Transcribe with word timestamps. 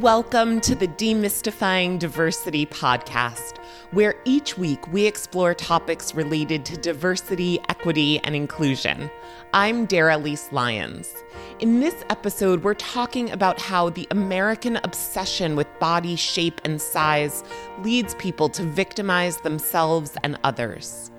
Welcome 0.00 0.60
to 0.60 0.74
the 0.74 0.88
Demystifying 0.88 1.98
Diversity 1.98 2.66
podcast, 2.66 3.56
where 3.92 4.14
each 4.26 4.58
week 4.58 4.86
we 4.92 5.06
explore 5.06 5.54
topics 5.54 6.14
related 6.14 6.66
to 6.66 6.76
diversity, 6.76 7.58
equity, 7.70 8.18
and 8.18 8.36
inclusion. 8.36 9.10
I'm 9.54 9.86
Dara 9.86 10.18
Lise 10.18 10.52
Lyons. 10.52 11.14
In 11.60 11.80
this 11.80 12.04
episode, 12.10 12.62
we're 12.62 12.74
talking 12.74 13.30
about 13.30 13.58
how 13.58 13.88
the 13.88 14.06
American 14.10 14.76
obsession 14.84 15.56
with 15.56 15.66
body 15.78 16.14
shape 16.14 16.60
and 16.62 16.78
size 16.78 17.42
leads 17.82 18.14
people 18.16 18.50
to 18.50 18.64
victimize 18.64 19.38
themselves 19.38 20.14
and 20.22 20.38
others. 20.44 21.10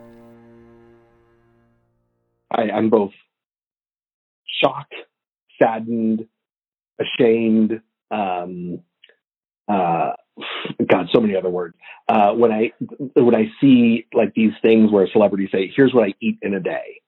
I, 2.52 2.70
I'm 2.70 2.92
both 2.92 3.14
shocked, 4.62 4.94
saddened, 5.58 6.28
ashamed, 7.00 7.82
um, 8.12 8.80
uh, 9.68 10.12
God, 10.86 11.08
so 11.14 11.20
many 11.20 11.36
other 11.36 11.50
words. 11.50 11.76
Uh, 12.08 12.32
when 12.34 12.52
I 12.52 12.72
when 13.16 13.36
I 13.36 13.52
see 13.60 14.06
like 14.14 14.34
these 14.34 14.54
things 14.62 14.92
where 14.92 15.08
celebrities 15.12 15.50
say, 15.52 15.72
"Here's 15.76 15.94
what 15.94 16.08
I 16.08 16.14
eat 16.22 16.40
in 16.42 16.54
a 16.54 16.60
day," 16.60 17.02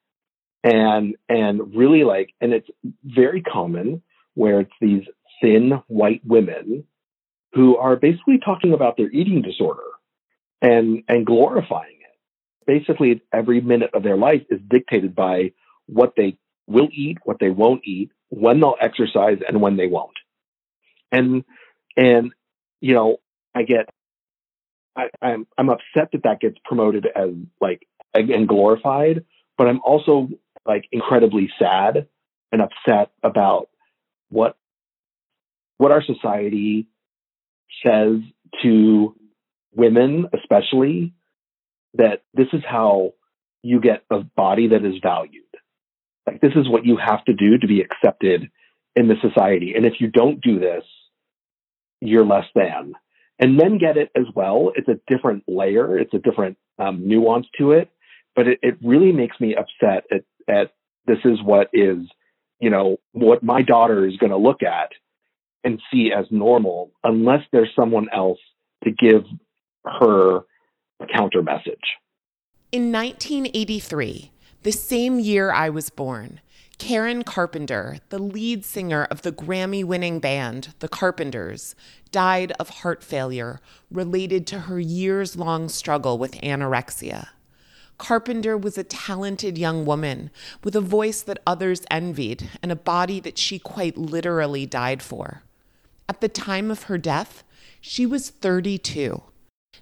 and 0.63 1.15
and 1.29 1.75
really 1.75 2.03
like, 2.03 2.33
and 2.41 2.53
it's 2.53 2.69
very 3.03 3.41
common 3.41 4.01
where 4.33 4.61
it's 4.61 4.71
these 4.81 5.03
thin 5.41 5.81
white 5.87 6.21
women 6.25 6.85
who 7.53 7.77
are 7.77 7.95
basically 7.95 8.39
talking 8.43 8.73
about 8.73 8.97
their 8.97 9.09
eating 9.11 9.41
disorder 9.41 9.83
and 10.61 11.03
and 11.07 11.25
glorifying 11.25 11.97
it. 12.01 12.17
Basically, 12.67 13.21
every 13.31 13.61
minute 13.61 13.91
of 13.93 14.03
their 14.03 14.17
life 14.17 14.41
is 14.49 14.59
dictated 14.69 15.15
by 15.15 15.53
what 15.85 16.13
they 16.17 16.37
will 16.67 16.89
eat, 16.93 17.17
what 17.23 17.39
they 17.39 17.49
won't 17.49 17.81
eat, 17.85 18.11
when 18.29 18.59
they'll 18.59 18.75
exercise, 18.81 19.37
and 19.47 19.61
when 19.61 19.77
they 19.77 19.87
won't 19.87 20.18
and 21.11 21.43
and 21.97 22.31
you 22.81 22.93
know 22.93 23.17
I 23.55 23.63
get 23.63 23.89
I, 24.95 25.09
I'm 25.21 25.47
I'm 25.57 25.69
upset 25.69 26.11
that 26.13 26.23
that 26.23 26.39
gets 26.39 26.57
promoted 26.65 27.07
as 27.15 27.29
like 27.61 27.87
and 28.13 28.47
glorified, 28.47 29.25
but 29.57 29.67
I'm 29.67 29.81
also 29.81 30.29
like 30.65 30.85
incredibly 30.91 31.49
sad 31.59 32.07
and 32.51 32.61
upset 32.61 33.11
about 33.23 33.69
what 34.29 34.57
what 35.77 35.91
our 35.91 36.03
society 36.03 36.87
says 37.85 38.17
to 38.63 39.15
women, 39.73 40.27
especially 40.33 41.13
that 41.93 42.23
this 42.33 42.47
is 42.53 42.61
how 42.67 43.13
you 43.63 43.79
get 43.79 44.03
a 44.11 44.19
body 44.19 44.69
that 44.69 44.85
is 44.85 44.95
valued. 45.01 45.43
Like 46.25 46.41
this 46.41 46.53
is 46.55 46.69
what 46.69 46.85
you 46.85 46.97
have 46.97 47.23
to 47.25 47.33
do 47.33 47.57
to 47.57 47.67
be 47.67 47.81
accepted 47.81 48.49
in 48.95 49.07
the 49.07 49.15
society. 49.21 49.73
And 49.75 49.85
if 49.85 49.93
you 49.99 50.07
don't 50.07 50.41
do 50.41 50.59
this, 50.59 50.83
you're 52.01 52.25
less 52.25 52.45
than. 52.55 52.93
And 53.39 53.55
men 53.55 53.77
get 53.77 53.97
it 53.97 54.11
as 54.15 54.25
well. 54.35 54.71
It's 54.75 54.87
a 54.87 54.99
different 55.07 55.43
layer. 55.47 55.97
It's 55.97 56.13
a 56.13 56.19
different 56.19 56.57
um, 56.77 57.07
nuance 57.07 57.47
to 57.57 57.71
it. 57.71 57.89
But 58.35 58.47
it, 58.47 58.59
it 58.61 58.77
really 58.83 59.11
makes 59.11 59.39
me 59.39 59.55
upset 59.55 60.05
at, 60.11 60.23
at 60.53 60.71
this 61.05 61.19
is 61.25 61.41
what 61.43 61.69
is, 61.73 61.99
you 62.59 62.69
know, 62.69 62.97
what 63.13 63.43
my 63.43 63.61
daughter 63.61 64.05
is 64.05 64.17
going 64.17 64.31
to 64.31 64.37
look 64.37 64.61
at 64.63 64.91
and 65.63 65.81
see 65.91 66.11
as 66.17 66.25
normal 66.29 66.91
unless 67.03 67.41
there's 67.51 67.69
someone 67.75 68.07
else 68.13 68.39
to 68.83 68.91
give 68.91 69.23
her 69.85 70.37
a 71.01 71.07
counter 71.13 71.41
message. 71.41 71.97
In 72.71 72.91
1983, 72.91 74.31
the 74.63 74.71
same 74.71 75.19
year 75.19 75.51
I 75.51 75.69
was 75.69 75.89
born, 75.89 76.39
Karen 76.79 77.23
Carpenter, 77.23 77.99
the 78.07 78.17
lead 78.17 78.65
singer 78.65 79.03
of 79.11 79.21
the 79.21 79.33
Grammy 79.33 79.83
winning 79.83 80.19
band, 80.19 80.73
The 80.79 80.87
Carpenters, 80.87 81.75
died 82.09 82.53
of 82.53 82.69
heart 82.69 83.03
failure 83.03 83.59
related 83.91 84.47
to 84.47 84.61
her 84.61 84.79
years 84.79 85.35
long 85.35 85.67
struggle 85.67 86.17
with 86.17 86.39
anorexia. 86.41 87.27
Carpenter 87.97 88.57
was 88.57 88.77
a 88.77 88.85
talented 88.85 89.57
young 89.57 89.85
woman 89.85 90.31
with 90.63 90.73
a 90.73 90.81
voice 90.81 91.21
that 91.21 91.43
others 91.45 91.83
envied 91.91 92.49
and 92.63 92.71
a 92.71 92.77
body 92.77 93.19
that 93.19 93.37
she 93.37 93.59
quite 93.59 93.97
literally 93.97 94.65
died 94.65 95.03
for. 95.03 95.43
At 96.07 96.21
the 96.21 96.29
time 96.29 96.71
of 96.71 96.83
her 96.83 96.97
death, 96.97 97.43
she 97.81 98.05
was 98.05 98.29
32. 98.29 99.21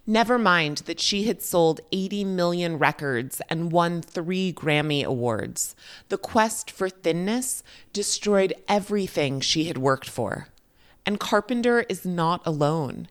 Never 0.09 0.40
mind 0.40 0.84
that 0.85 1.01
she 1.01 1.23
had 1.23 1.41
sold 1.41 1.81
80 1.91 2.23
million 2.23 2.79
records 2.79 3.41
and 3.50 3.73
won 3.73 4.01
three 4.01 4.53
Grammy 4.53 5.03
Awards. 5.03 5.75
The 6.07 6.18
quest 6.18 6.72
for 6.72 6.88
thinness 6.88 7.62
destroyed 7.91 8.53
everything 8.69 9.41
she 9.41 9.66
had 9.66 9.78
worked 9.78 10.09
for. 10.09 10.47
And 11.06 11.19
Carpenter 11.19 11.81
is 11.90 12.06
not 12.06 12.41
alone. 12.47 13.09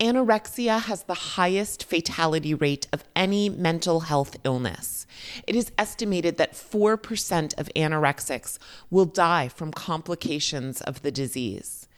Anorexia 0.00 0.80
has 0.80 1.02
the 1.02 1.36
highest 1.36 1.84
fatality 1.84 2.54
rate 2.54 2.88
of 2.94 3.04
any 3.14 3.50
mental 3.50 4.00
health 4.00 4.36
illness. 4.42 5.06
It 5.46 5.54
is 5.54 5.70
estimated 5.76 6.38
that 6.38 6.54
4% 6.54 7.58
of 7.58 7.68
anorexics 7.76 8.58
will 8.88 9.04
die 9.04 9.48
from 9.48 9.70
complications 9.70 10.80
of 10.80 11.02
the 11.02 11.10
disease. 11.10 11.88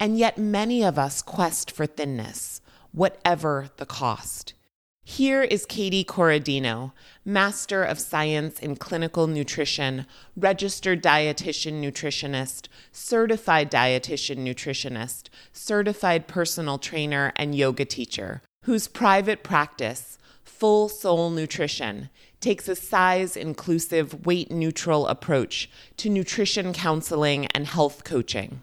And 0.00 0.18
yet, 0.18 0.36
many 0.36 0.82
of 0.82 0.98
us 0.98 1.22
quest 1.22 1.70
for 1.70 1.86
thinness 1.86 2.59
whatever 2.92 3.68
the 3.76 3.86
cost. 3.86 4.54
Here 5.02 5.42
is 5.42 5.66
Katie 5.66 6.04
Corradino, 6.04 6.92
Master 7.24 7.82
of 7.82 7.98
Science 7.98 8.60
in 8.60 8.76
Clinical 8.76 9.26
Nutrition, 9.26 10.06
registered 10.36 11.02
dietitian 11.02 11.82
nutritionist, 11.82 12.68
certified 12.92 13.70
dietitian 13.70 14.38
nutritionist, 14.38 15.28
certified 15.52 16.28
personal 16.28 16.78
trainer, 16.78 17.32
and 17.34 17.56
yoga 17.56 17.84
teacher, 17.84 18.42
whose 18.66 18.86
private 18.86 19.42
practice, 19.42 20.16
Full 20.44 20.88
Soul 20.88 21.30
Nutrition, 21.30 22.10
takes 22.40 22.68
a 22.68 22.76
size 22.76 23.36
inclusive, 23.36 24.26
weight 24.26 24.50
neutral 24.52 25.08
approach 25.08 25.68
to 25.96 26.08
nutrition 26.08 26.72
counseling 26.72 27.46
and 27.46 27.66
health 27.66 28.04
coaching 28.04 28.62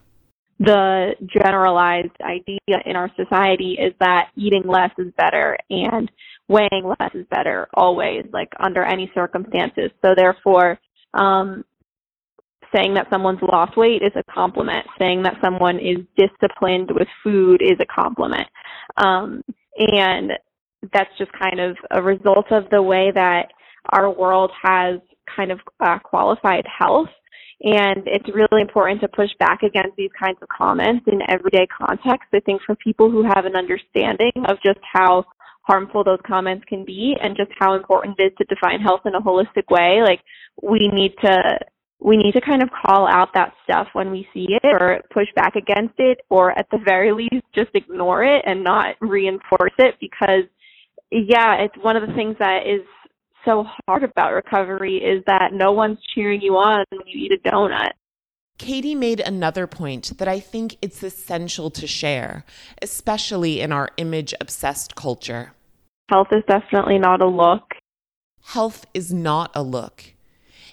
the 0.60 1.12
generalized 1.28 2.16
idea 2.22 2.82
in 2.86 2.96
our 2.96 3.12
society 3.16 3.78
is 3.80 3.94
that 4.00 4.30
eating 4.36 4.64
less 4.66 4.92
is 4.98 5.14
better 5.18 5.58
and 5.70 6.10
weighing 6.48 6.84
less 7.00 7.12
is 7.14 7.26
better 7.30 7.68
always, 7.74 8.26
like 8.34 8.52
under 8.60 8.84
any 8.84 9.12
circumstances. 9.14 9.92
So 10.04 10.14
therefore, 10.16 10.80
um, 11.14 11.64
saying 12.76 12.96
that 12.96 13.08
someone's 13.12 13.42
lost 13.42 13.78
weight 13.78 14.02
is 14.02 14.12
a 14.16 14.24
compliment. 14.32 14.86
Saying 15.00 15.24
that 15.24 15.38
someone 15.44 15.80
is 15.80 15.98
disciplined 16.18 16.90
with 16.92 17.08
food 17.24 17.62
is 17.62 17.78
a 17.80 17.86
compliment. 17.86 18.48
Um, 18.98 19.44
and 19.78 20.32
that's 20.94 21.10
just 21.18 21.32
kind 21.34 21.60
of 21.60 21.78
a 21.92 22.02
result 22.02 22.52
of 22.52 22.70
the 22.72 22.82
way 22.82 23.12
that 23.14 23.52
our 23.90 24.10
world 24.10 24.52
has 24.62 25.00
kind 25.34 25.52
of 25.52 25.60
uh, 25.80 26.00
qualified 26.00 26.66
health 26.66 27.10
and 27.62 28.04
it's 28.06 28.30
really 28.34 28.62
important 28.62 29.02
to 29.02 29.08
push 29.08 29.30
back 29.40 29.64
against 29.64 29.96
these 29.98 30.12
kinds 30.20 30.38
of 30.42 30.48
comments 30.50 31.06
in 31.08 31.20
everyday 31.28 31.68
context. 31.68 32.30
I 32.34 32.40
think 32.42 32.62
for 32.66 32.76
people 32.76 33.10
who 33.10 33.24
have 33.24 33.46
an 33.46 33.56
understanding 33.56 34.32
of 34.48 34.58
just 34.64 34.80
how 34.94 35.26
harmful 35.62 36.04
those 36.04 36.20
comments 36.26 36.64
can 36.68 36.86
be 36.86 37.16
and 37.22 37.36
just 37.36 37.52
how 37.60 37.74
important 37.74 38.16
it 38.20 38.24
is 38.24 38.32
to 38.38 38.46
define 38.46 38.80
health 38.80 39.02
in 39.06 39.16
a 39.16 39.22
holistic 39.22 39.70
way, 39.70 40.02
like 40.04 40.22
we 40.62 40.90
need 40.94 41.14
to 41.24 41.60
we 42.00 42.16
need 42.16 42.34
to 42.34 42.42
kind 42.42 42.62
of 42.62 42.70
call 42.70 43.08
out 43.08 43.30
that 43.34 43.54
stuff 43.64 43.88
when 43.94 44.12
we 44.12 44.28
see 44.32 44.46
it 44.50 44.64
or 44.64 45.02
push 45.12 45.28
back 45.36 45.56
against 45.56 45.96
it 45.98 46.20
or 46.30 46.52
at 46.52 46.68
the 46.70 46.78
very 46.86 47.12
least 47.12 47.44
just 47.56 47.72
ignore 47.74 48.24
it 48.24 48.44
and 48.46 48.64
not 48.64 48.96
reinforce 49.02 49.74
it 49.80 49.96
because 50.00 50.44
yeah, 51.12 51.56
it's 51.64 51.76
one 51.82 51.96
of 51.96 52.08
the 52.08 52.14
things 52.16 52.36
that 52.40 52.68
is 52.68 52.82
so 53.48 53.66
hard 53.88 54.04
about 54.04 54.34
recovery 54.34 54.98
is 54.98 55.24
that 55.26 55.54
no 55.54 55.72
one's 55.72 56.00
cheering 56.14 56.42
you 56.42 56.54
on 56.58 56.84
when 56.90 57.08
you 57.08 57.26
eat 57.26 57.32
a 57.32 57.50
donut. 57.50 57.92
Katie 58.58 58.96
made 58.96 59.20
another 59.20 59.68
point 59.68 60.18
that 60.18 60.28
I 60.28 60.40
think 60.40 60.78
it's 60.82 61.04
essential 61.04 61.70
to 61.72 61.88
share, 61.88 62.44
especially 62.82 63.62
in 63.62 63.72
our 63.72 63.90
image 63.98 64.34
obsessed 64.42 64.96
culture. 64.96 65.54
Health 66.10 66.28
is 66.32 66.44
definitely 66.48 66.98
not 66.98 67.22
a 67.22 67.28
look. 67.28 67.76
Health 68.48 68.86
is 68.94 69.14
not 69.14 69.52
a 69.54 69.62
look. 69.62 70.14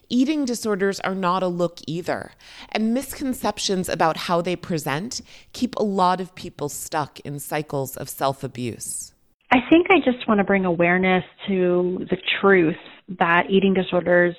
Eating 0.09 0.45
disorders 0.45 1.01
are 1.01 1.15
not 1.15 1.43
a 1.43 1.49
look 1.49 1.79
either, 1.87 2.33
and 2.71 2.95
misconceptions 2.95 3.89
about 3.89 4.17
how 4.17 4.41
they 4.41 4.57
present 4.57 5.21
keep 5.53 5.75
a 5.77 5.83
lot 5.83 6.21
of 6.21 6.35
people 6.35 6.69
stuck 6.69 7.21
in 7.21 7.39
cycles 7.39 7.97
of 7.97 8.09
self 8.09 8.45
abuse. 8.45 9.14
I 9.55 9.59
think 9.71 9.87
I 9.89 9.99
just 9.99 10.27
want 10.27 10.39
to 10.39 10.45
bring 10.45 10.65
awareness 10.65 11.23
to 11.47 12.05
the 12.11 12.17
truth 12.41 12.75
that 13.21 13.45
eating 13.49 13.73
disorders 13.73 14.35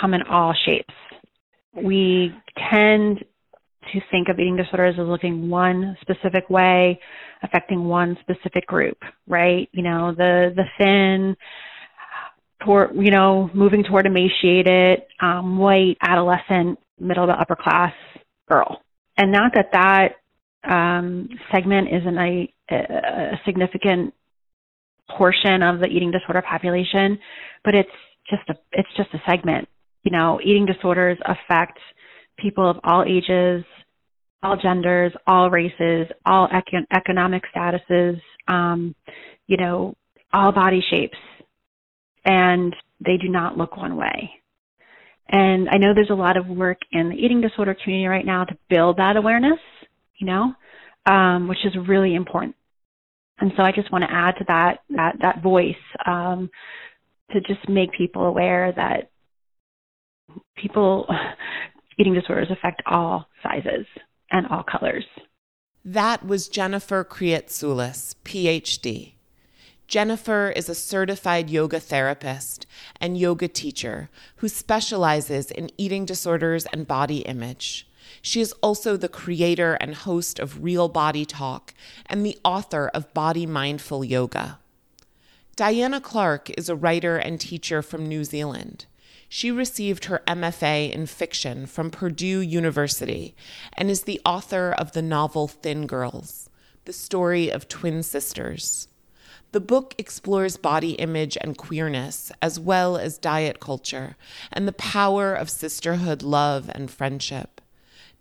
come 0.00 0.14
in 0.14 0.22
all 0.22 0.54
shapes. 0.64 0.94
We 1.74 2.32
tend 2.72 3.18
to 3.92 4.00
think 4.10 4.30
of 4.30 4.38
eating 4.38 4.56
disorders 4.56 4.94
as 4.98 5.06
looking 5.06 5.50
one 5.50 5.98
specific 6.00 6.48
way, 6.48 6.98
affecting 7.42 7.84
one 7.84 8.16
specific 8.22 8.66
group, 8.66 8.96
right? 9.28 9.68
You 9.72 9.82
know, 9.82 10.14
the 10.16 10.54
the 10.56 10.64
thin, 10.78 11.36
toward 12.64 12.96
you 12.96 13.10
know, 13.10 13.50
moving 13.52 13.84
toward 13.84 14.06
emaciated, 14.06 15.02
um, 15.20 15.58
white, 15.58 15.98
adolescent, 16.00 16.78
middle 16.98 17.26
to 17.26 17.34
upper 17.34 17.54
class 17.54 17.92
girl. 18.50 18.80
And 19.18 19.30
not 19.30 19.52
that 19.56 19.72
that 19.74 20.72
um, 20.74 21.28
segment 21.52 21.88
isn't 21.92 22.16
a, 22.18 22.54
a 22.70 23.40
significant 23.44 24.14
portion 25.10 25.62
of 25.62 25.80
the 25.80 25.86
eating 25.86 26.10
disorder 26.10 26.42
population, 26.42 27.18
but 27.64 27.74
it's 27.74 27.90
just 28.28 28.48
a 28.48 28.54
it's 28.72 28.88
just 28.96 29.10
a 29.14 29.22
segment. 29.28 29.68
You 30.02 30.12
know, 30.12 30.40
eating 30.42 30.66
disorders 30.66 31.18
affect 31.24 31.78
people 32.38 32.68
of 32.68 32.78
all 32.84 33.04
ages, 33.04 33.64
all 34.42 34.56
genders, 34.56 35.12
all 35.26 35.50
races, 35.50 36.08
all 36.26 36.48
econ- 36.48 36.86
economic 36.94 37.42
statuses, 37.54 38.20
um, 38.48 38.94
you 39.46 39.56
know, 39.56 39.94
all 40.32 40.52
body 40.52 40.84
shapes, 40.90 41.18
and 42.24 42.74
they 43.04 43.16
do 43.16 43.28
not 43.28 43.56
look 43.56 43.76
one 43.76 43.96
way. 43.96 44.30
And 45.28 45.68
I 45.70 45.78
know 45.78 45.94
there's 45.94 46.10
a 46.10 46.14
lot 46.14 46.36
of 46.36 46.46
work 46.46 46.78
in 46.92 47.08
the 47.08 47.16
eating 47.16 47.40
disorder 47.40 47.74
community 47.82 48.06
right 48.06 48.26
now 48.26 48.44
to 48.44 48.58
build 48.68 48.98
that 48.98 49.16
awareness, 49.16 49.58
you 50.18 50.26
know, 50.26 50.52
um, 51.06 51.48
which 51.48 51.64
is 51.64 51.72
really 51.88 52.14
important. 52.14 52.54
And 53.38 53.52
so 53.56 53.62
I 53.62 53.72
just 53.72 53.90
want 53.90 54.04
to 54.04 54.12
add 54.12 54.36
to 54.38 54.44
that 54.48 54.80
that 54.90 55.16
that 55.20 55.42
voice 55.42 55.74
um, 56.06 56.50
to 57.32 57.40
just 57.40 57.68
make 57.68 57.92
people 57.92 58.26
aware 58.26 58.72
that 58.72 59.10
people 60.56 61.06
eating 61.98 62.14
disorders 62.14 62.48
affect 62.50 62.82
all 62.86 63.26
sizes 63.42 63.86
and 64.30 64.46
all 64.48 64.62
colors. 64.62 65.04
That 65.84 66.26
was 66.26 66.48
Jennifer 66.48 67.04
Kreatsoulas, 67.04 68.14
PhD. 68.24 69.14
Jennifer 69.86 70.48
is 70.56 70.68
a 70.68 70.74
certified 70.74 71.50
yoga 71.50 71.78
therapist 71.78 72.66
and 73.00 73.18
yoga 73.18 73.48
teacher 73.48 74.08
who 74.36 74.48
specializes 74.48 75.50
in 75.50 75.70
eating 75.76 76.06
disorders 76.06 76.66
and 76.72 76.86
body 76.86 77.18
image. 77.18 77.86
She 78.26 78.40
is 78.40 78.54
also 78.62 78.96
the 78.96 79.10
creator 79.10 79.74
and 79.74 79.94
host 79.94 80.38
of 80.38 80.64
Real 80.64 80.88
Body 80.88 81.26
Talk 81.26 81.74
and 82.06 82.24
the 82.24 82.38
author 82.42 82.90
of 82.94 83.12
Body 83.12 83.44
Mindful 83.44 84.02
Yoga. 84.02 84.60
Diana 85.56 86.00
Clarke 86.00 86.48
is 86.56 86.70
a 86.70 86.74
writer 86.74 87.18
and 87.18 87.38
teacher 87.38 87.82
from 87.82 88.08
New 88.08 88.24
Zealand. 88.24 88.86
She 89.28 89.50
received 89.50 90.06
her 90.06 90.22
MFA 90.26 90.90
in 90.90 91.04
fiction 91.04 91.66
from 91.66 91.90
Purdue 91.90 92.40
University 92.40 93.36
and 93.74 93.90
is 93.90 94.04
the 94.04 94.22
author 94.24 94.72
of 94.72 94.92
the 94.92 95.02
novel 95.02 95.46
Thin 95.46 95.86
Girls, 95.86 96.48
the 96.86 96.94
story 96.94 97.50
of 97.50 97.68
twin 97.68 98.02
sisters. 98.02 98.88
The 99.52 99.60
book 99.60 99.94
explores 99.98 100.56
body 100.56 100.92
image 100.92 101.36
and 101.42 101.58
queerness, 101.58 102.32
as 102.40 102.58
well 102.58 102.96
as 102.96 103.18
diet 103.18 103.60
culture, 103.60 104.16
and 104.50 104.66
the 104.66 104.72
power 104.72 105.34
of 105.34 105.50
sisterhood, 105.50 106.22
love, 106.22 106.70
and 106.74 106.90
friendship. 106.90 107.60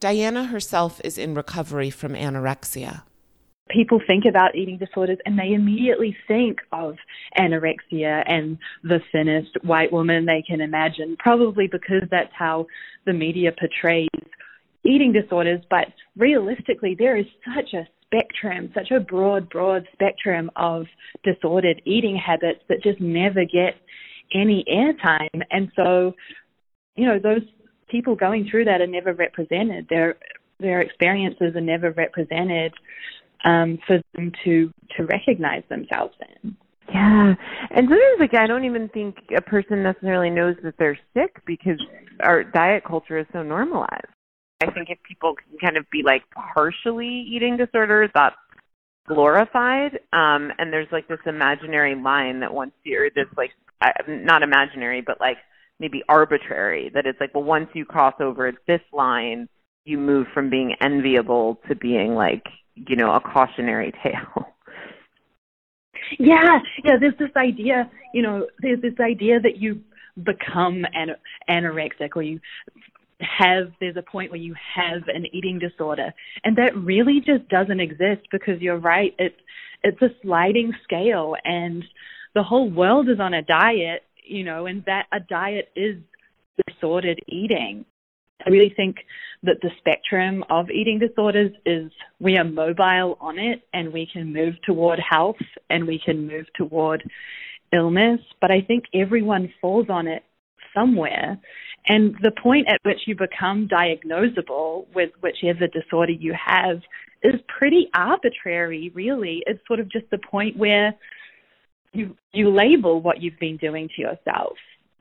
Diana 0.03 0.44
herself 0.44 1.00
is 1.05 1.17
in 1.17 1.33
recovery 1.33 1.89
from 1.89 2.11
anorexia. 2.11 3.03
People 3.69 4.01
think 4.05 4.25
about 4.27 4.53
eating 4.53 4.77
disorders 4.77 5.17
and 5.25 5.39
they 5.39 5.53
immediately 5.53 6.13
think 6.27 6.57
of 6.73 6.95
anorexia 7.39 8.21
and 8.27 8.57
the 8.83 9.00
thinnest 9.13 9.51
white 9.63 9.94
woman 9.94 10.25
they 10.25 10.44
can 10.45 10.59
imagine, 10.59 11.15
probably 11.19 11.69
because 11.71 12.03
that's 12.11 12.33
how 12.38 12.65
the 13.05 13.13
media 13.13 13.53
portrays 13.57 14.09
eating 14.83 15.13
disorders. 15.13 15.61
But 15.69 15.88
realistically, 16.17 16.97
there 16.99 17.15
is 17.15 17.25
such 17.56 17.73
a 17.73 17.88
spectrum, 18.03 18.71
such 18.73 18.91
a 18.91 18.99
broad, 18.99 19.49
broad 19.49 19.88
spectrum 19.94 20.51
of 20.57 20.85
disordered 21.23 21.81
eating 21.85 22.17
habits 22.17 22.59
that 22.67 22.83
just 22.83 22.99
never 22.99 23.45
get 23.45 23.75
any 24.35 24.65
airtime. 24.69 25.44
And 25.49 25.71
so, 25.77 26.13
you 26.97 27.06
know, 27.06 27.19
those 27.23 27.44
people 27.94 28.16
going 28.16 28.48
through 28.50 28.66
that 28.66 28.81
are 28.81 28.88
never 28.88 29.13
represented. 29.13 29.88
Their 29.90 30.16
their 30.60 30.81
experiences 30.81 31.56
are 31.56 31.62
never 31.62 31.92
represented 31.92 32.74
um, 33.45 33.78
for 33.86 34.01
them 34.16 34.31
to 34.44 34.74
to 34.98 35.06
recognize 35.06 35.63
themselves 35.69 36.16
in. 36.44 36.57
Yeah, 36.90 37.34
and 37.69 37.88
sometimes 37.88 38.19
like 38.19 38.36
I 38.36 38.48
don't 38.48 38.66
even 38.66 38.90
think 38.90 39.16
a 39.38 39.42
person 39.42 39.84
necessarily 39.84 40.30
knows 40.31 40.56
that 40.63 40.74
they're 40.78 41.00
sick 41.13 41.42
because 41.45 41.80
our 42.22 42.44
diet 42.44 42.84
culture 42.84 43.19
is 43.19 43.28
so 43.31 43.44
normalized. 43.44 44.07
I 44.62 44.72
think 44.72 44.90
if 44.90 44.98
people 45.07 45.36
can 45.36 45.60
kind 45.60 45.78
of 45.78 45.90
be 45.92 46.01
like 46.04 46.24
partially 46.54 47.25
eating 47.30 47.57
disorders, 47.57 48.10
that's 48.16 48.36
glorified. 49.07 50.00
Um, 50.13 50.51
and 50.57 50.72
there's 50.72 50.88
like 50.92 51.07
this 51.07 51.19
imaginary 51.25 51.95
line 51.95 52.40
that 52.40 52.54
once 52.54 52.72
you're 52.84 53.10
this 53.10 53.28
like 53.38 53.51
not 54.07 54.44
imaginary, 54.44 55.01
but 55.01 55.19
like 55.19 55.38
maybe 55.83 56.01
arbitrary. 56.07 56.89
That 56.94 57.06
it's 57.06 57.19
like, 57.19 57.35
well, 57.35 57.44
once 57.44 57.68
you 57.74 57.83
cross 57.83 58.13
over 58.21 58.53
this 58.68 58.80
line, 58.94 59.50
you 59.83 59.97
move 59.97 60.27
from 60.33 60.50
being 60.50 60.74
enviable 60.81 61.59
to 61.68 61.75
being 61.75 62.15
like, 62.15 62.44
you 62.75 62.95
know, 62.95 63.12
a 63.12 63.19
cautionary 63.19 63.94
tale. 64.01 64.47
Yeah, 66.19 66.59
yeah. 66.83 66.97
There's 67.00 67.18
this 67.18 67.31
idea, 67.38 67.89
you 68.13 68.21
know, 68.21 68.45
there's 68.59 68.81
this 68.81 69.00
idea 69.00 69.39
that 69.39 69.57
you 69.57 69.81
become 70.21 70.85
an- 70.94 71.15
anorexic 71.50 72.09
or 72.15 72.21
you 72.21 72.41
have 73.21 73.71
there's 73.80 73.95
a 73.95 74.01
point 74.01 74.30
where 74.30 74.39
you 74.39 74.53
have 74.75 75.03
an 75.07 75.25
eating 75.31 75.59
disorder 75.59 76.13
and 76.44 76.57
that 76.57 76.75
really 76.75 77.21
just 77.25 77.47
doesn't 77.47 77.80
exist 77.80 78.27
because 78.31 78.59
you're 78.59 78.77
right 78.77 79.15
it's 79.18 79.39
it's 79.81 80.01
a 80.01 80.09
sliding 80.21 80.74
scale 80.83 81.35
and 81.45 81.83
the 82.35 82.44
whole 82.44 82.69
world 82.69 83.07
is 83.09 83.19
on 83.19 83.33
a 83.33 83.41
diet 83.41 84.03
you 84.25 84.43
know 84.43 84.65
and 84.65 84.83
that 84.85 85.05
a 85.11 85.19
diet 85.19 85.69
is 85.75 85.97
disordered 86.67 87.19
eating 87.27 87.85
i 88.45 88.49
really 88.49 88.73
think 88.75 88.97
that 89.41 89.57
the 89.61 89.69
spectrum 89.77 90.43
of 90.49 90.69
eating 90.69 90.99
disorders 90.99 91.51
is 91.65 91.91
we 92.19 92.37
are 92.37 92.43
mobile 92.43 93.17
on 93.19 93.37
it 93.39 93.61
and 93.73 93.91
we 93.91 94.07
can 94.11 94.31
move 94.31 94.53
toward 94.65 94.99
health 94.99 95.35
and 95.69 95.85
we 95.85 95.99
can 96.03 96.27
move 96.27 96.45
toward 96.55 97.03
illness 97.73 98.19
but 98.41 98.51
i 98.51 98.61
think 98.61 98.85
everyone 98.93 99.51
falls 99.61 99.87
on 99.89 100.07
it 100.07 100.23
somewhere 100.73 101.39
and 101.87 102.15
the 102.21 102.31
point 102.31 102.67
at 102.69 102.79
which 102.83 102.99
you 103.05 103.15
become 103.15 103.67
diagnosable 103.67 104.85
with 104.95 105.11
whichever 105.21 105.67
disorder 105.67 106.13
you 106.13 106.33
have 106.33 106.81
is 107.23 107.39
pretty 107.47 107.89
arbitrary, 107.93 108.91
really. 108.93 109.43
It's 109.47 109.65
sort 109.67 109.79
of 109.79 109.89
just 109.89 110.09
the 110.11 110.17
point 110.17 110.57
where 110.57 110.93
you 111.94 112.16
you 112.34 112.50
label 112.50 113.01
what 113.01 113.22
you've 113.22 113.40
been 113.40 113.57
doing 113.57 113.90
to 113.95 114.01
yourself. 114.01 114.57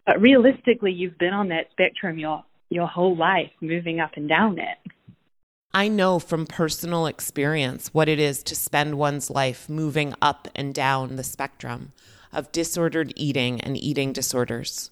But 0.07 0.21
realistically, 0.21 0.93
you've 0.93 1.19
been 1.19 1.33
on 1.33 1.49
that 1.49 1.71
spectrum 1.73 2.19
your 2.19 2.45
your 2.71 2.87
whole 2.87 3.17
life, 3.17 3.51
moving 3.61 4.01
up 4.01 4.13
and 4.17 4.29
down 4.29 4.59
it. 4.59 4.79
I 5.75 5.89
know 5.89 6.19
from 6.19 6.47
personal 6.47 7.07
experience 7.07 7.89
what 7.95 8.09
it 8.09 8.19
is 8.19 8.43
to 8.45 8.55
spend 8.55 8.99
one's 8.99 9.31
life 9.31 9.69
moving 9.69 10.15
up 10.21 10.49
and 10.55 10.75
down 10.75 11.17
the 11.17 11.25
spectrum 11.25 11.93
of 12.33 12.53
disordered 12.53 13.13
eating 13.17 13.61
and 13.61 13.77
eating 13.77 14.13
disorders. 14.13 14.91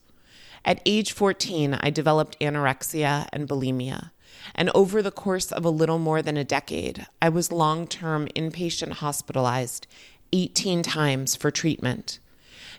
At 0.64 0.82
age 0.86 1.12
14, 1.12 1.74
I 1.80 1.90
developed 1.90 2.38
anorexia 2.40 3.28
and 3.32 3.48
bulimia. 3.48 4.10
And 4.54 4.70
over 4.74 5.02
the 5.02 5.10
course 5.10 5.52
of 5.52 5.64
a 5.64 5.70
little 5.70 5.98
more 5.98 6.22
than 6.22 6.36
a 6.36 6.44
decade, 6.44 7.06
I 7.20 7.28
was 7.28 7.52
long 7.52 7.86
term 7.86 8.28
inpatient 8.36 8.92
hospitalized 8.92 9.86
18 10.32 10.82
times 10.82 11.36
for 11.36 11.50
treatment. 11.50 12.18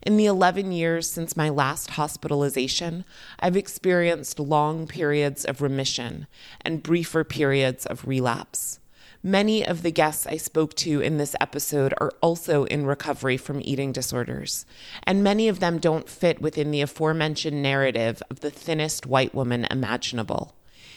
In 0.04 0.18
the 0.18 0.26
11 0.26 0.72
years 0.72 1.10
since 1.10 1.38
my 1.38 1.50
last 1.50 1.92
hospitalization, 1.92 3.06
I've 3.40 3.56
experienced 3.56 4.40
long 4.40 4.88
periods 4.88 5.46
of 5.46 5.62
remission 5.62 6.26
and 6.62 6.82
briefer 6.82 7.24
periods 7.24 7.86
of 7.86 8.08
relapse. 8.08 8.80
Many 9.24 9.64
of 9.64 9.84
the 9.84 9.92
guests 9.92 10.26
I 10.26 10.38
spoke 10.38 10.74
to 10.78 11.00
in 11.00 11.18
this 11.18 11.36
episode 11.40 11.94
are 12.02 12.12
also 12.22 12.64
in 12.64 12.88
recovery 12.88 13.38
from 13.38 13.62
eating 13.64 13.92
disorders, 13.92 14.66
and 15.04 15.24
many 15.24 15.48
of 15.48 15.60
them 15.60 15.78
don't 15.78 16.10
fit 16.10 16.42
within 16.42 16.72
the 16.72 16.82
aforementioned 16.82 17.62
narrative 17.62 18.24
of 18.32 18.40
the 18.40 18.50
thinnest 18.50 19.06
white 19.06 19.36
woman 19.36 19.68
imaginable. 19.70 20.56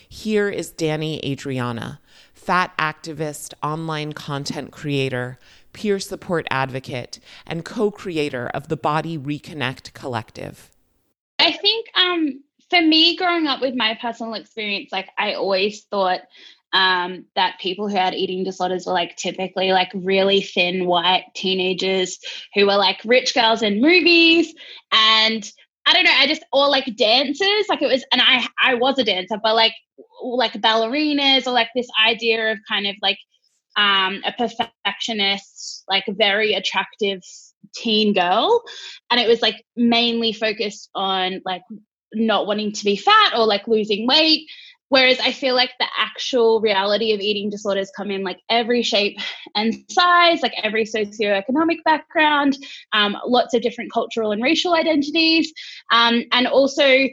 Here 0.08 0.48
is 0.48 0.70
Danny 0.70 1.20
Adriana, 1.22 2.00
fat 2.32 2.72
activist, 2.78 3.52
online 3.62 4.14
content 4.14 4.70
creator, 4.70 5.38
peer 5.74 6.00
support 6.00 6.46
advocate, 6.50 7.20
and 7.46 7.64
co 7.64 7.90
creator 7.90 8.48
of 8.48 8.68
the 8.68 8.76
Body 8.76 9.18
Reconnect 9.18 9.92
Collective. 9.92 10.70
I 11.38 11.52
think 11.52 11.86
um, 11.94 12.42
for 12.70 12.80
me, 12.80 13.16
growing 13.16 13.46
up 13.46 13.60
with 13.60 13.74
my 13.74 13.98
personal 14.00 14.34
experience, 14.34 14.90
like 14.90 15.08
I 15.18 15.34
always 15.34 15.82
thought 15.84 16.20
um, 16.72 17.26
that 17.36 17.60
people 17.60 17.88
who 17.88 17.96
had 17.96 18.14
eating 18.14 18.42
disorders 18.42 18.86
were 18.86 18.92
like 18.92 19.16
typically 19.16 19.72
like 19.72 19.90
really 19.94 20.40
thin 20.40 20.86
white 20.86 21.24
teenagers 21.34 22.18
who 22.54 22.66
were 22.66 22.76
like 22.76 23.00
rich 23.04 23.34
girls 23.34 23.62
in 23.62 23.80
movies 23.80 24.54
and 24.90 25.52
I 25.86 25.92
don't 25.92 26.04
know, 26.04 26.14
I 26.14 26.26
just 26.26 26.44
or 26.50 26.68
like 26.68 26.96
dancers, 26.96 27.66
like 27.68 27.82
it 27.82 27.88
was, 27.88 28.04
and 28.10 28.22
I 28.22 28.46
I 28.62 28.74
was 28.74 28.98
a 28.98 29.04
dancer, 29.04 29.38
but 29.42 29.54
like 29.54 29.74
like 30.22 30.54
ballerinas 30.54 31.46
or 31.46 31.50
like 31.50 31.68
this 31.74 31.88
idea 32.06 32.52
of 32.52 32.58
kind 32.66 32.86
of 32.86 32.96
like 33.02 33.18
um, 33.76 34.22
a 34.24 34.32
perfectionist, 34.32 35.84
like 35.88 36.04
very 36.08 36.54
attractive 36.54 37.22
teen 37.74 38.12
girl, 38.12 38.62
and 39.10 39.20
it 39.20 39.28
was 39.28 39.42
like 39.42 39.64
mainly 39.76 40.32
focused 40.32 40.90
on 40.94 41.40
like 41.44 41.62
not 42.12 42.46
wanting 42.46 42.72
to 42.72 42.84
be 42.84 42.96
fat 42.96 43.32
or 43.36 43.46
like 43.46 43.66
losing 43.66 44.06
weight 44.06 44.46
Whereas 44.94 45.18
I 45.18 45.32
feel 45.32 45.56
like 45.56 45.72
the 45.80 45.88
actual 45.98 46.60
reality 46.60 47.12
of 47.12 47.18
eating 47.20 47.50
disorders 47.50 47.90
come 47.96 48.12
in 48.12 48.22
like 48.22 48.38
every 48.48 48.82
shape 48.82 49.18
and 49.56 49.74
size, 49.90 50.40
like 50.40 50.54
every 50.62 50.84
socioeconomic 50.84 51.82
background, 51.84 52.56
um, 52.92 53.16
lots 53.26 53.54
of 53.54 53.62
different 53.62 53.92
cultural 53.92 54.30
and 54.30 54.40
racial 54.40 54.72
identities. 54.72 55.52
Um, 55.90 56.22
and 56.30 56.46
also, 56.46 57.08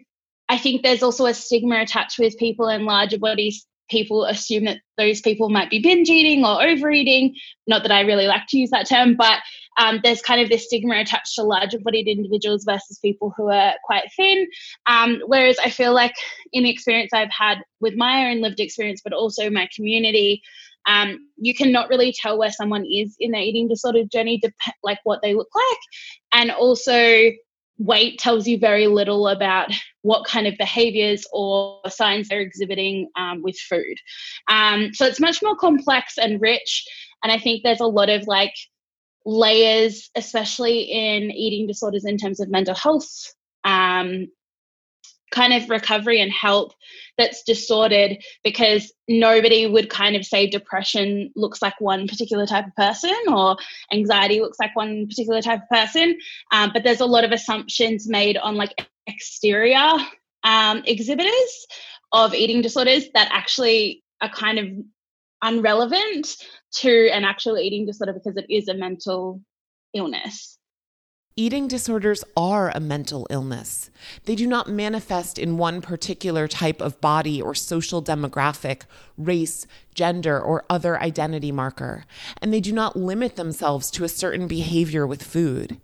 I 0.48 0.58
think 0.60 0.84
there's 0.84 1.02
also 1.02 1.26
a 1.26 1.34
stigma 1.34 1.82
attached 1.82 2.20
with 2.20 2.38
people 2.38 2.68
in 2.68 2.86
larger 2.86 3.18
bodies. 3.18 3.66
People 3.92 4.24
assume 4.26 4.66
that 4.66 4.80
those 4.98 5.22
people 5.22 5.50
might 5.50 5.70
be 5.70 5.80
binge 5.80 6.10
eating 6.10 6.46
or 6.46 6.64
overeating. 6.64 7.36
Not 7.68 7.84
that 7.84 7.92
I 7.92 8.02
really 8.02 8.26
like 8.26 8.48
to 8.50 8.58
use 8.58 8.70
that 8.72 8.88
term, 8.88 9.16
but 9.16 9.40
um, 9.78 10.00
there's 10.04 10.22
kind 10.22 10.42
of 10.42 10.50
this 10.50 10.66
stigma 10.66 10.96
attached 10.96 11.36
to 11.36 11.44
larger 11.44 11.78
bodied 11.80 12.08
individuals 12.08 12.64
versus 12.64 13.00
people 13.00 13.34
who 13.36 13.50
are 13.50 13.74
quite 13.84 14.10
thin. 14.16 14.48
Um, 14.86 15.22
whereas 15.28 15.58
I 15.60 15.70
feel 15.70 15.94
like 15.94 16.16
in 16.54 16.64
the 16.64 16.70
experience 16.70 17.12
I've 17.14 17.32
had 17.32 17.60
with 17.82 17.96
my 17.96 18.32
own 18.32 18.42
lived 18.42 18.62
experience, 18.62 19.02
but 19.04 19.14
also 19.14 19.50
my 19.50 19.68
community, 19.76 20.42
um, 20.88 21.28
you 21.38 21.54
cannot 21.54 21.90
really 21.90 22.14
tell 22.14 22.38
where 22.38 22.52
someone 22.52 22.86
is 22.86 23.16
in 23.20 23.32
their 23.32 23.42
eating 23.42 23.68
disorder 23.68 24.04
journey, 24.06 24.40
dep- 24.40 24.54
like 24.84 25.00
what 25.04 25.22
they 25.22 25.34
look 25.34 25.50
like. 25.54 25.80
And 26.32 26.52
also, 26.52 27.32
weight 27.82 28.20
tells 28.20 28.48
you 28.48 28.58
very 28.58 28.88
little 28.88 29.28
about 29.28 29.72
what 30.04 30.26
kind 30.26 30.48
of 30.48 30.58
behaviors 30.58 31.26
or 31.34 31.80
signs 31.90 32.30
they're 32.30 32.40
exhibiting 32.42 33.10
um, 33.16 33.42
with 33.42 33.58
food. 33.58 33.98
Um, 34.48 34.94
so 34.94 35.06
it's 35.06 35.20
much 35.20 35.42
more 35.42 35.56
complex 35.56 36.18
and 36.18 36.42
rich. 36.42 36.86
And 37.24 37.32
I 37.32 37.40
think 37.40 37.64
there's 37.64 37.80
a 37.80 37.86
lot 37.86 38.10
of 38.10 38.28
like 38.28 38.54
layers, 39.26 40.10
especially 40.16 40.82
in 40.82 41.32
eating 41.32 41.68
disorders 41.68 42.06
in 42.06 42.18
terms 42.18 42.40
of 42.40 42.50
mental 42.50 42.76
health, 42.76 43.34
um, 43.64 44.28
kind 45.32 45.54
of 45.54 45.70
recovery 45.70 46.22
and 46.22 46.32
help 46.32 46.74
that's 47.18 47.44
distorted 47.44 48.24
because 48.44 48.92
nobody 49.08 49.66
would 49.66 49.90
kind 49.90 50.16
of 50.16 50.26
say 50.26 50.48
depression 50.48 51.32
looks 51.36 51.62
like 51.62 51.80
one 51.80 52.08
particular 52.08 52.46
type 52.46 52.68
of 52.68 52.76
person 52.76 53.16
or 53.28 53.58
anxiety 53.94 54.40
looks 54.40 54.60
like 54.60 54.76
one 54.76 55.08
particular 55.08 55.42
type 55.42 55.62
of 55.64 55.70
person. 55.70 56.18
Um, 56.52 56.72
but 56.74 56.84
there's 56.84 57.02
a 57.02 57.06
lot 57.06 57.24
of 57.24 57.32
assumptions 57.32 58.08
made 58.08 58.38
on 58.38 58.56
like 58.56 58.88
exterior 59.08 59.98
um, 60.44 60.84
exhibitors 60.86 61.68
of 62.12 62.34
eating 62.34 62.62
disorders 62.62 63.06
that 63.14 63.30
actually 63.32 64.04
are 64.22 64.30
kind 64.30 64.60
of 64.60 64.68
unrelevant 65.42 66.36
to 66.72 67.10
an 67.10 67.24
actual 67.26 67.58
eating 67.58 67.86
disorder 67.86 68.14
because 68.14 68.38
it 68.38 68.46
is 68.50 68.68
a 68.68 68.74
mental 68.74 69.42
illness. 69.94 70.58
Eating 71.38 71.70
disorders 71.70 72.26
are 72.36 72.74
a 72.76 72.82
mental 72.82 73.26
illness. 73.30 73.90
They 74.26 74.36
do 74.36 74.46
not 74.46 74.68
manifest 74.70 75.40
in 75.40 75.58
one 75.58 75.82
particular 75.82 76.46
type 76.46 76.82
of 76.82 77.00
body 77.00 77.42
or 77.42 77.56
social 77.56 78.04
demographic, 78.04 78.82
race, 79.18 79.66
gender, 79.96 80.38
or 80.38 80.66
other 80.70 81.00
identity 81.00 81.54
marker, 81.54 82.04
and 82.42 82.54
they 82.54 82.60
do 82.60 82.74
not 82.74 82.98
limit 82.98 83.38
themselves 83.38 83.90
to 83.92 84.04
a 84.04 84.10
certain 84.10 84.46
behavior 84.46 85.08
with 85.08 85.24
food. 85.24 85.80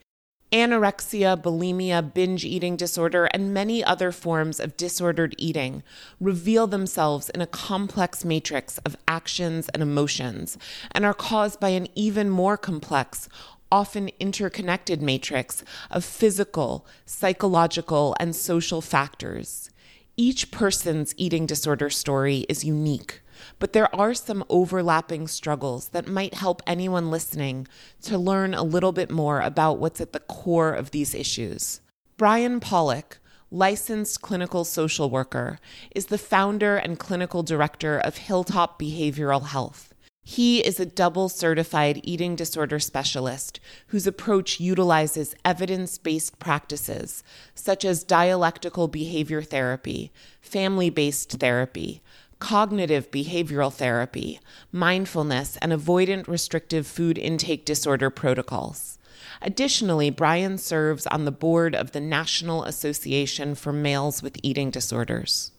Anorexia, 0.52 1.42
bulimia, 1.42 2.14
binge 2.14 2.46
eating 2.46 2.78
disorder, 2.78 3.26
and 3.26 3.54
many 3.54 3.84
other 3.84 4.14
forms 4.14 4.62
of 4.62 4.78
disordered 4.78 5.36
eating 5.38 5.84
reveal 6.22 6.68
themselves 6.68 7.30
in 7.30 7.42
a 7.42 7.48
complex 7.48 8.24
matrix 8.24 8.78
of 8.80 8.96
actions 9.10 9.68
and 9.70 9.84
emotions 9.84 10.58
and 10.92 11.06
are 11.06 11.14
caused 11.14 11.60
by 11.60 11.70
an 11.70 11.88
even 11.96 12.30
more 12.30 12.56
complex, 12.56 13.28
often 13.72 14.10
interconnected 14.20 15.02
matrix 15.02 15.64
of 15.92 16.04
physical, 16.06 16.86
psychological, 17.06 18.16
and 18.20 18.36
social 18.36 18.82
factors. 18.82 19.70
Each 20.16 20.50
person's 20.52 21.14
eating 21.18 21.46
disorder 21.46 21.90
story 21.90 22.46
is 22.50 22.64
unique 22.64 23.22
but 23.60 23.74
there 23.74 23.94
are 23.96 24.14
some 24.14 24.44
overlapping 24.50 25.28
struggles 25.28 25.90
that 25.90 26.08
might 26.08 26.36
help 26.36 26.62
anyone 26.66 27.12
listening 27.12 27.68
to 28.04 28.18
learn 28.18 28.54
a 28.54 28.64
little 28.64 28.92
bit 28.92 29.12
more 29.12 29.42
about 29.42 29.80
what's 29.80 30.02
at 30.02 30.14
the 30.14 30.20
core 30.20 30.74
of 30.74 30.92
these 30.92 31.14
issues. 31.14 31.82
Brian 32.18 32.60
Pollock, 32.60 33.20
licensed 33.52 34.22
clinical 34.22 34.64
social 34.64 35.10
worker, 35.10 35.60
is 35.96 36.08
the 36.08 36.18
founder 36.18 36.78
and 36.78 37.00
clinical 37.00 37.44
director 37.44 37.98
of 38.00 38.18
Hilltop 38.18 38.80
Behavioral 38.80 39.48
Health. 39.48 39.87
He 40.30 40.60
is 40.60 40.78
a 40.78 40.86
double 40.86 41.30
certified 41.30 42.02
eating 42.04 42.36
disorder 42.36 42.80
specialist 42.80 43.62
whose 43.88 44.06
approach 44.06 44.60
utilizes 44.60 45.34
evidence 45.46 45.98
based 45.98 46.38
practices 46.38 47.24
such 47.56 47.86
as 47.86 48.04
dialectical 48.04 48.90
behavior 48.90 49.42
therapy, 49.42 50.12
family 50.42 50.90
based 50.90 51.40
therapy, 51.40 52.02
cognitive 52.40 53.10
behavioral 53.10 53.72
therapy, 53.72 54.42
mindfulness, 54.70 55.56
and 55.62 55.72
avoidant 55.72 56.28
restrictive 56.28 56.86
food 56.86 57.18
intake 57.18 57.64
disorder 57.64 58.10
protocols. 58.10 59.00
Additionally, 59.42 60.10
Brian 60.10 60.58
serves 60.58 61.08
on 61.08 61.24
the 61.24 61.32
board 61.32 61.74
of 61.74 61.94
the 61.94 62.02
National 62.02 62.66
Association 62.66 63.56
for 63.56 63.72
Males 63.72 64.22
with 64.22 64.36
Eating 64.44 64.72
Disorders. 64.72 65.54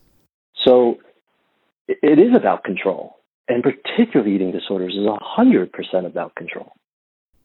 So 0.63 0.99
it 1.89 2.19
is 2.19 2.37
about 2.37 2.65
control, 2.65 3.18
and 3.49 3.62
particularly 3.62 4.35
eating 4.35 4.52
disorders 4.52 4.95
is 4.95 5.07
100% 5.07 6.07
about 6.07 6.35
control. 6.35 6.73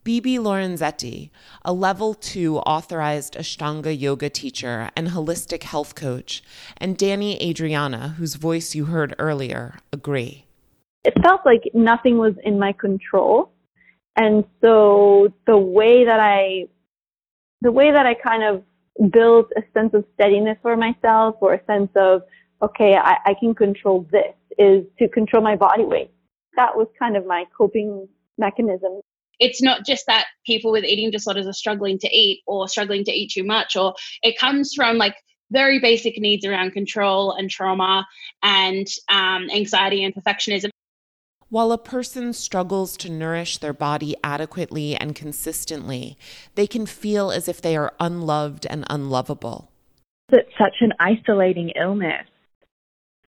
Bibi 0.04 0.38
Lorenzetti, 0.38 1.30
a 1.64 1.72
level 1.72 2.14
two 2.14 2.58
authorized 2.58 3.36
Ashtanga 3.36 3.98
yoga 3.98 4.30
teacher 4.30 4.90
and 4.98 5.10
holistic 5.10 5.64
health 5.64 5.96
coach, 5.96 6.44
and 6.76 6.98
Danny 6.98 7.42
Adriana, 7.42 8.10
whose 8.18 8.36
voice 8.36 8.76
you 8.76 8.86
heard 8.86 9.16
earlier, 9.18 9.80
agree. 9.94 10.46
It 11.06 11.14
felt 11.24 11.46
like 11.46 11.64
nothing 11.74 12.18
was 12.18 12.34
in 12.44 12.60
my 12.60 12.74
control. 12.74 13.52
And 14.18 14.44
so 14.62 15.34
the 15.48 15.58
way 15.58 16.04
that 16.04 16.20
I, 16.20 16.68
the 17.62 17.72
way 17.72 17.92
that 17.92 18.06
I 18.06 18.14
kind 18.14 18.44
of 18.44 19.12
built 19.12 19.48
a 19.56 19.62
sense 19.74 19.94
of 19.94 20.04
steadiness 20.16 20.58
for 20.62 20.76
myself 20.76 21.36
or 21.40 21.54
a 21.54 21.66
sense 21.66 21.90
of, 21.96 22.24
okay, 22.64 22.96
I, 22.96 23.18
I 23.26 23.34
can 23.40 23.54
control 23.54 24.08
this 24.12 24.34
is 24.58 24.86
to 25.00 25.08
control 25.10 25.44
my 25.44 25.56
body 25.56 25.84
weight. 25.84 26.12
That 26.56 26.76
was 26.76 26.88
kind 26.98 27.18
of 27.18 27.26
my 27.26 27.46
coping 27.58 28.08
mechanism 28.38 29.02
it's 29.40 29.62
not 29.62 29.86
just 29.86 30.06
that 30.08 30.26
people 30.46 30.72
with 30.72 30.84
eating 30.84 31.12
disorders 31.12 31.48
are 31.48 31.54
struggling 31.54 32.00
to 32.00 32.08
eat 32.16 32.42
or 32.48 32.68
struggling 32.68 33.04
to 33.04 33.12
eat 33.12 33.32
too 33.32 33.44
much 33.44 33.76
or 33.76 33.94
it 34.22 34.38
comes 34.38 34.74
from 34.74 34.98
like 34.98 35.16
very 35.52 35.80
basic 35.80 36.18
needs 36.18 36.46
around 36.46 36.72
control 36.72 37.32
and 37.34 37.50
trauma 37.50 38.08
and 38.42 38.88
um, 39.10 39.50
anxiety 39.54 40.04
and 40.04 40.16
perfectionism 40.16 40.70
while 41.50 41.72
a 41.72 41.78
person 41.78 42.34
struggles 42.34 42.98
to 42.98 43.12
nourish 43.12 43.60
their 43.60 43.74
body 43.74 44.16
adequately 44.24 44.96
and 44.96 45.14
consistently, 45.14 46.18
they 46.56 46.66
can 46.66 46.88
feel 46.88 47.30
as 47.30 47.48
if 47.48 47.62
they 47.62 47.78
are 47.78 47.94
unloved 48.00 48.66
and 48.72 48.84
unlovable. 48.90 49.70
It's 50.30 50.50
such 50.58 50.78
an 50.82 50.94
isolating 51.00 51.70
illness 51.80 52.26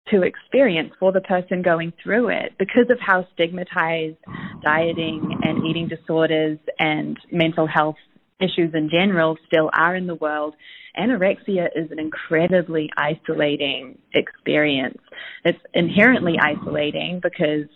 to 0.09 0.21
experience 0.21 0.91
for 0.99 1.11
the 1.11 1.21
person 1.21 1.61
going 1.61 1.91
through 2.03 2.29
it 2.29 2.53
because 2.59 2.89
of 2.89 2.97
how 2.99 3.27
stigmatized 3.33 4.17
dieting 4.63 5.39
and 5.43 5.65
eating 5.65 5.87
disorders 5.87 6.59
and 6.79 7.17
mental 7.31 7.67
health 7.67 7.95
issues 8.39 8.73
in 8.73 8.89
general 8.89 9.37
still 9.47 9.69
are 9.73 9.95
in 9.95 10.07
the 10.07 10.15
world. 10.15 10.55
Anorexia 10.97 11.67
is 11.75 11.91
an 11.91 11.99
incredibly 11.99 12.89
isolating 12.95 13.97
experience. 14.13 14.99
It's 15.43 15.59
inherently 15.73 16.35
isolating 16.41 17.19
because 17.21 17.67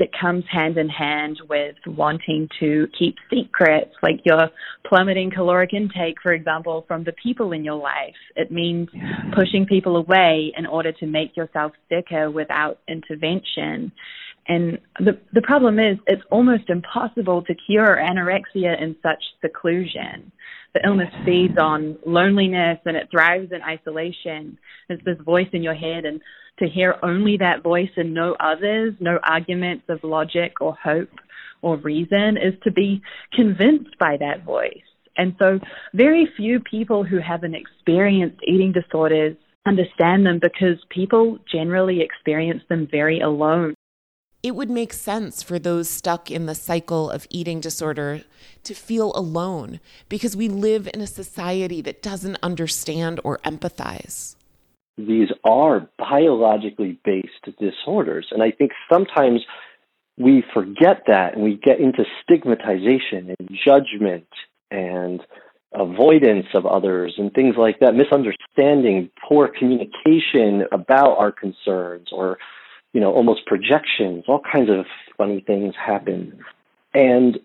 that 0.00 0.08
comes 0.18 0.44
hand 0.50 0.78
in 0.78 0.88
hand 0.88 1.38
with 1.48 1.76
wanting 1.86 2.48
to 2.58 2.88
keep 2.98 3.14
secrets, 3.32 3.92
like 4.02 4.20
your 4.24 4.48
plummeting 4.88 5.30
caloric 5.30 5.72
intake, 5.72 6.16
for 6.22 6.32
example, 6.32 6.84
from 6.88 7.04
the 7.04 7.12
people 7.22 7.52
in 7.52 7.62
your 7.62 7.76
life. 7.76 8.16
It 8.34 8.50
means 8.50 8.88
pushing 9.34 9.66
people 9.66 9.96
away 9.96 10.52
in 10.56 10.66
order 10.66 10.90
to 10.92 11.06
make 11.06 11.36
yourself 11.36 11.72
sicker 11.88 12.30
without 12.30 12.78
intervention. 12.88 13.92
And 14.50 14.80
the 14.98 15.12
the 15.32 15.42
problem 15.42 15.78
is 15.78 15.96
it's 16.08 16.24
almost 16.28 16.70
impossible 16.70 17.42
to 17.42 17.54
cure 17.54 17.96
anorexia 17.96 18.82
in 18.82 18.96
such 19.00 19.22
seclusion. 19.40 20.32
The 20.74 20.80
illness 20.84 21.14
feeds 21.24 21.56
on 21.56 21.96
loneliness 22.04 22.78
and 22.84 22.96
it 22.96 23.06
thrives 23.12 23.52
in 23.52 23.62
isolation. 23.62 24.58
There's 24.88 25.00
this 25.04 25.24
voice 25.24 25.46
in 25.52 25.62
your 25.62 25.74
head 25.74 26.04
and 26.04 26.20
to 26.58 26.66
hear 26.68 26.96
only 27.04 27.36
that 27.36 27.62
voice 27.62 27.90
and 27.96 28.12
no 28.12 28.34
others, 28.40 28.94
no 28.98 29.20
arguments 29.22 29.84
of 29.88 30.00
logic 30.02 30.54
or 30.60 30.74
hope 30.82 31.14
or 31.62 31.76
reason, 31.76 32.36
is 32.36 32.54
to 32.64 32.72
be 32.72 33.02
convinced 33.32 33.96
by 34.00 34.16
that 34.18 34.44
voice. 34.44 34.82
And 35.16 35.36
so, 35.38 35.60
very 35.94 36.28
few 36.36 36.58
people 36.58 37.04
who 37.04 37.20
haven't 37.20 37.54
experienced 37.54 38.40
eating 38.48 38.72
disorders 38.72 39.36
understand 39.64 40.26
them 40.26 40.40
because 40.42 40.82
people 40.88 41.38
generally 41.52 42.00
experience 42.00 42.62
them 42.68 42.88
very 42.90 43.20
alone. 43.20 43.74
It 44.42 44.54
would 44.54 44.70
make 44.70 44.92
sense 44.94 45.42
for 45.42 45.58
those 45.58 45.88
stuck 45.90 46.30
in 46.30 46.46
the 46.46 46.54
cycle 46.54 47.10
of 47.10 47.26
eating 47.28 47.60
disorder 47.60 48.22
to 48.64 48.74
feel 48.74 49.12
alone 49.14 49.80
because 50.08 50.34
we 50.34 50.48
live 50.48 50.88
in 50.94 51.02
a 51.02 51.06
society 51.06 51.82
that 51.82 52.00
doesn't 52.02 52.38
understand 52.42 53.20
or 53.22 53.38
empathize. 53.38 54.36
these 54.96 55.28
are 55.44 55.88
biologically 55.98 56.98
based 57.04 57.58
disorders. 57.58 58.28
And 58.30 58.42
I 58.42 58.50
think 58.50 58.72
sometimes 58.92 59.40
we 60.18 60.44
forget 60.52 61.04
that 61.06 61.34
and 61.34 61.42
we 61.42 61.56
get 61.56 61.80
into 61.80 62.04
stigmatization 62.22 63.34
and 63.38 63.58
judgment 63.66 64.28
and 64.70 65.20
avoidance 65.72 66.46
of 66.54 66.66
others 66.66 67.14
and 67.16 67.32
things 67.32 67.54
like 67.56 67.78
that, 67.80 67.94
misunderstanding, 67.94 69.10
poor 69.26 69.48
communication 69.48 70.66
about 70.72 71.16
our 71.18 71.32
concerns 71.32 72.08
or, 72.12 72.38
you 72.92 73.00
know, 73.00 73.12
almost 73.12 73.46
projections, 73.46 74.24
all 74.26 74.40
kinds 74.40 74.70
of 74.70 74.84
funny 75.16 75.42
things 75.46 75.74
happen. 75.76 76.40
And 76.92 77.38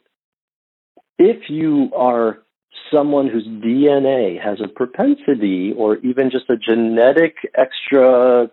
if 1.18 1.50
you 1.50 1.92
are 1.96 2.40
someone 2.92 3.28
whose 3.28 3.48
DNA 3.48 4.42
has 4.42 4.60
a 4.64 4.68
propensity 4.68 5.74
or 5.75 5.98
even 5.98 6.32
just 6.32 6.50
a 6.50 6.58
genetic 6.58 7.36
extra 7.56 8.50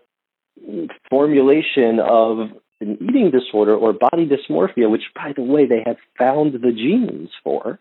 formulation 1.09 1.99
of 1.99 2.49
an 2.79 2.97
eating 3.01 3.31
disorder 3.31 3.75
or 3.75 3.93
body 3.93 4.27
dysmorphia, 4.27 4.89
which, 4.89 5.03
by 5.15 5.33
the 5.35 5.41
way, 5.41 5.65
they 5.65 5.83
have 5.85 5.97
found 6.17 6.53
the 6.53 6.71
genes 6.71 7.29
for, 7.43 7.79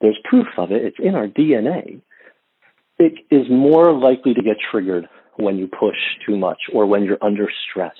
there's 0.00 0.18
proof 0.24 0.46
of 0.56 0.70
it, 0.70 0.84
it's 0.84 0.96
in 0.98 1.14
our 1.14 1.26
DNA, 1.26 2.00
it 2.98 3.14
is 3.30 3.46
more 3.50 3.92
likely 3.92 4.34
to 4.34 4.42
get 4.42 4.56
triggered 4.70 5.08
when 5.36 5.58
you 5.58 5.66
push 5.66 5.96
too 6.26 6.36
much 6.36 6.58
or 6.72 6.86
when 6.86 7.04
you're 7.04 7.22
under 7.22 7.48
stress 7.68 7.96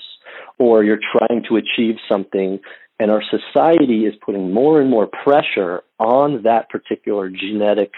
or 0.59 0.85
you're 0.85 0.99
trying 0.99 1.45
to 1.49 1.57
achieve 1.57 1.97
something 2.09 2.61
and 3.00 3.11
our 3.11 3.23
society 3.23 4.07
is 4.07 4.14
putting 4.25 4.52
more 4.52 4.81
and 4.81 4.88
more 4.88 5.09
pressure 5.09 5.83
on 5.99 6.43
that 6.45 6.69
particular 6.69 7.28
genetic 7.28 7.93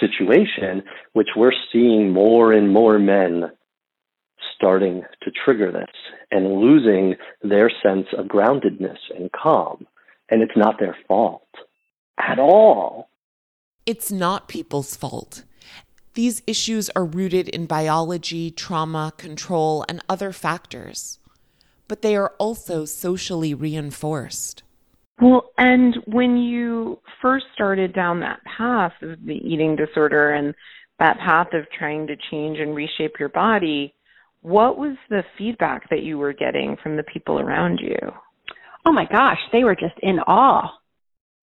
situation, 0.00 0.82
which 1.12 1.28
we're 1.36 1.52
seeing 1.72 2.12
more 2.12 2.52
and 2.52 2.72
more 2.72 2.98
men 2.98 3.50
starting 4.54 5.02
to 5.22 5.30
trigger 5.44 5.72
this 5.72 5.90
and 6.30 6.60
losing 6.60 7.14
their 7.42 7.70
sense 7.82 8.06
of 8.16 8.26
groundedness 8.26 8.98
and 9.16 9.30
calm. 9.32 9.86
And 10.30 10.42
it's 10.42 10.56
not 10.56 10.78
their 10.78 10.96
fault 11.08 11.48
at 12.18 12.38
all. 12.38 13.08
It's 13.84 14.12
not 14.12 14.48
people's 14.48 14.94
fault. 14.94 15.44
These 16.14 16.42
issues 16.46 16.90
are 16.90 17.04
rooted 17.04 17.48
in 17.48 17.66
biology, 17.66 18.50
trauma, 18.50 19.12
control, 19.16 19.84
and 19.88 20.02
other 20.08 20.32
factors 20.32 21.18
but 21.92 22.00
they 22.00 22.16
are 22.16 22.32
also 22.38 22.86
socially 22.86 23.52
reinforced. 23.52 24.62
Well, 25.20 25.50
and 25.58 25.94
when 26.06 26.38
you 26.38 26.98
first 27.20 27.44
started 27.52 27.92
down 27.92 28.20
that 28.20 28.40
path 28.44 28.94
of 29.02 29.18
the 29.26 29.34
eating 29.34 29.76
disorder 29.76 30.32
and 30.32 30.54
that 30.98 31.18
path 31.18 31.48
of 31.52 31.66
trying 31.78 32.06
to 32.06 32.16
change 32.30 32.58
and 32.58 32.74
reshape 32.74 33.20
your 33.20 33.28
body, 33.28 33.94
what 34.40 34.78
was 34.78 34.96
the 35.10 35.22
feedback 35.36 35.90
that 35.90 36.02
you 36.02 36.16
were 36.16 36.32
getting 36.32 36.78
from 36.82 36.96
the 36.96 37.02
people 37.02 37.38
around 37.38 37.78
you? 37.78 37.98
Oh 38.86 38.92
my 38.92 39.04
gosh, 39.04 39.38
they 39.52 39.62
were 39.62 39.76
just 39.76 39.98
in 40.02 40.18
awe. 40.20 40.70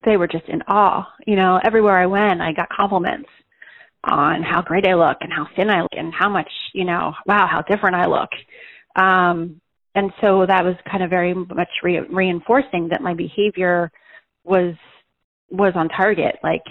They 0.04 0.16
were 0.16 0.26
just 0.26 0.48
in 0.48 0.62
awe. 0.62 1.06
You 1.28 1.36
know, 1.36 1.60
everywhere 1.62 1.96
I 1.96 2.06
went, 2.06 2.40
I 2.40 2.52
got 2.52 2.68
compliments 2.70 3.28
on 4.04 4.42
how 4.42 4.62
great 4.62 4.86
I 4.86 4.94
look 4.94 5.18
and 5.20 5.32
how 5.32 5.46
thin 5.56 5.70
I 5.70 5.82
look 5.82 5.92
and 5.92 6.12
how 6.12 6.28
much, 6.28 6.50
you 6.72 6.84
know, 6.84 7.12
wow, 7.26 7.46
how 7.50 7.62
different 7.62 7.96
I 7.96 8.06
look. 8.06 8.30
Um, 8.96 9.60
and 9.94 10.12
so 10.20 10.46
that 10.46 10.64
was 10.64 10.76
kind 10.90 11.02
of 11.02 11.10
very 11.10 11.34
much 11.34 11.68
re- 11.82 12.00
reinforcing 12.00 12.88
that 12.88 13.02
my 13.02 13.14
behavior 13.14 13.90
was 14.44 14.74
was 15.50 15.72
on 15.74 15.88
target 15.88 16.36
like 16.44 16.62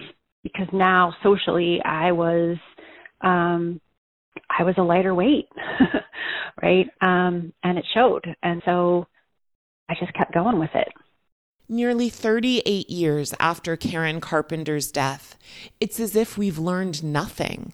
because 0.42 0.68
now 0.72 1.14
socially 1.22 1.82
i 1.84 2.12
was 2.12 2.58
um 3.22 3.80
i 4.58 4.64
was 4.64 4.76
a 4.78 4.82
lighter 4.82 5.14
weight 5.14 5.50
right? 6.62 6.88
Um 7.02 7.54
and 7.64 7.78
it 7.78 7.86
showed. 7.94 8.26
And 8.42 8.62
so 8.66 9.06
i 9.90 9.96
just 10.00 10.14
kept 10.14 10.34
going 10.34 10.60
with 10.60 10.72
it 10.74 10.88
Nearly 11.72 12.10
38 12.10 12.90
years 12.90 13.36
after 13.40 13.78
Karen 13.78 14.20
Carpenter's 14.20 14.92
death, 14.92 15.38
it's 15.80 16.00
as 16.00 16.16
if 16.16 16.36
we've 16.36 16.58
learned 16.58 17.04
nothing. 17.04 17.74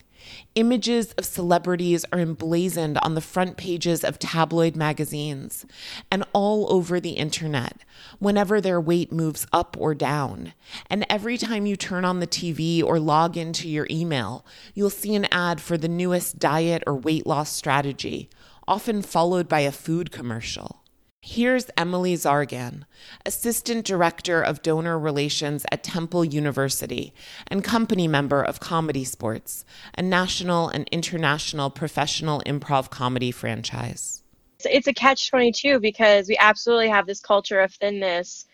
Images 0.55 1.13
of 1.13 1.23
celebrities 1.23 2.03
are 2.11 2.19
emblazoned 2.19 2.97
on 2.97 3.15
the 3.15 3.21
front 3.21 3.55
pages 3.55 4.03
of 4.03 4.19
tabloid 4.19 4.75
magazines 4.75 5.65
and 6.11 6.25
all 6.33 6.69
over 6.73 6.99
the 6.99 7.11
internet 7.11 7.85
whenever 8.19 8.59
their 8.59 8.81
weight 8.81 9.13
moves 9.13 9.47
up 9.53 9.77
or 9.79 9.95
down. 9.95 10.51
And 10.89 11.05
every 11.09 11.37
time 11.37 11.65
you 11.65 11.77
turn 11.77 12.03
on 12.03 12.19
the 12.19 12.27
TV 12.27 12.83
or 12.83 12.99
log 12.99 13.37
into 13.37 13.69
your 13.69 13.87
email, 13.89 14.45
you'll 14.73 14.89
see 14.89 15.15
an 15.15 15.23
ad 15.31 15.61
for 15.61 15.77
the 15.77 15.87
newest 15.87 16.37
diet 16.37 16.83
or 16.85 16.95
weight 16.95 17.25
loss 17.25 17.49
strategy, 17.49 18.29
often 18.67 19.01
followed 19.01 19.47
by 19.47 19.61
a 19.61 19.71
food 19.71 20.11
commercial. 20.11 20.81
Here's 21.27 21.65
Emily 21.75 22.13
Zargan, 22.13 22.83
Assistant 23.25 23.83
Director 23.83 24.43
of 24.43 24.61
Donor 24.61 24.99
Relations 24.99 25.65
at 25.71 25.83
Temple 25.83 26.23
University 26.23 27.15
and 27.47 27.63
company 27.63 28.07
member 28.07 28.43
of 28.43 28.59
ComedySportz, 28.59 29.63
a 29.97 30.03
national 30.03 30.69
and 30.69 30.87
international 30.91 31.71
professional 31.71 32.43
improv 32.45 32.91
comedy 32.91 33.31
franchise. 33.31 34.21
It's 34.63 34.85
a 34.85 34.93
catch 34.93 35.31
22 35.31 35.79
because 35.79 36.27
we 36.27 36.37
absolutely 36.37 36.89
have 36.89 37.07
this 37.07 37.21
culture 37.21 37.59
of 37.59 37.73
thinness, 37.73 38.45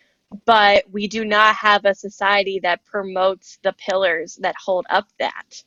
but 0.46 0.86
we 0.90 1.10
do 1.10 1.26
not 1.26 1.56
have 1.56 1.84
a 1.84 1.94
society 1.94 2.62
that 2.64 2.86
promotes 2.86 3.60
the 3.64 3.74
pillars 3.74 4.38
that 4.38 4.56
hold 4.56 4.86
up 4.90 5.10
that. 5.20 5.62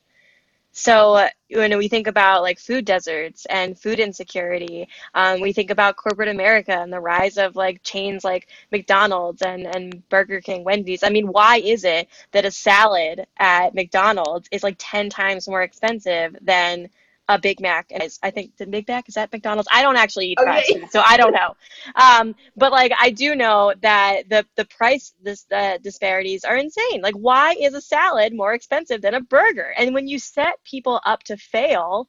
So 0.76 1.28
when 1.50 1.78
we 1.78 1.86
think 1.86 2.08
about 2.08 2.42
like 2.42 2.58
food 2.58 2.84
deserts 2.84 3.46
and 3.46 3.78
food 3.78 4.00
insecurity, 4.00 4.88
um, 5.14 5.40
we 5.40 5.52
think 5.52 5.70
about 5.70 5.96
corporate 5.96 6.28
America 6.28 6.72
and 6.72 6.92
the 6.92 6.98
rise 7.00 7.38
of 7.38 7.54
like 7.54 7.80
chains 7.84 8.24
like 8.24 8.48
McDonald's 8.72 9.40
and, 9.42 9.66
and 9.66 10.06
Burger 10.08 10.40
King, 10.40 10.64
Wendy's. 10.64 11.04
I 11.04 11.10
mean, 11.10 11.28
why 11.28 11.58
is 11.58 11.84
it 11.84 12.08
that 12.32 12.44
a 12.44 12.50
salad 12.50 13.24
at 13.38 13.72
McDonald's 13.72 14.48
is 14.50 14.64
like 14.64 14.74
10 14.78 15.10
times 15.10 15.46
more 15.46 15.62
expensive 15.62 16.36
than 16.42 16.90
a 17.28 17.38
Big 17.38 17.60
Mac. 17.60 17.90
And 17.90 18.02
I 18.22 18.30
think 18.30 18.56
the 18.56 18.66
Big 18.66 18.86
Mac 18.86 19.08
is 19.08 19.14
that 19.14 19.32
McDonald's. 19.32 19.68
I 19.72 19.82
don't 19.82 19.96
actually 19.96 20.28
eat 20.28 20.38
fast 20.38 20.72
food, 20.72 20.90
so 20.90 21.02
I 21.04 21.16
don't 21.16 21.32
know. 21.32 21.56
Um, 21.94 22.34
but 22.56 22.72
like 22.72 22.92
I 22.98 23.10
do 23.10 23.34
know 23.34 23.72
that 23.82 24.28
the 24.28 24.46
the 24.56 24.64
price 24.66 25.14
this 25.22 25.44
the 25.44 25.78
disparities 25.82 26.44
are 26.44 26.56
insane. 26.56 27.00
Like 27.02 27.14
why 27.14 27.54
is 27.60 27.74
a 27.74 27.80
salad 27.80 28.34
more 28.34 28.52
expensive 28.52 29.00
than 29.02 29.14
a 29.14 29.20
burger? 29.20 29.72
And 29.76 29.94
when 29.94 30.06
you 30.06 30.18
set 30.18 30.62
people 30.64 31.00
up 31.04 31.22
to 31.24 31.36
fail, 31.36 32.08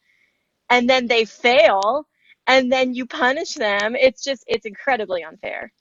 and 0.69 0.89
then 0.89 1.07
they 1.07 1.25
fail, 1.25 2.07
and 2.47 2.71
then 2.71 2.93
you 2.93 3.05
punish 3.05 3.53
them, 3.53 3.95
it's 3.95 4.23
just 4.23 4.43
it's 4.47 4.65
incredibly 4.65 5.23
unfair. 5.23 5.71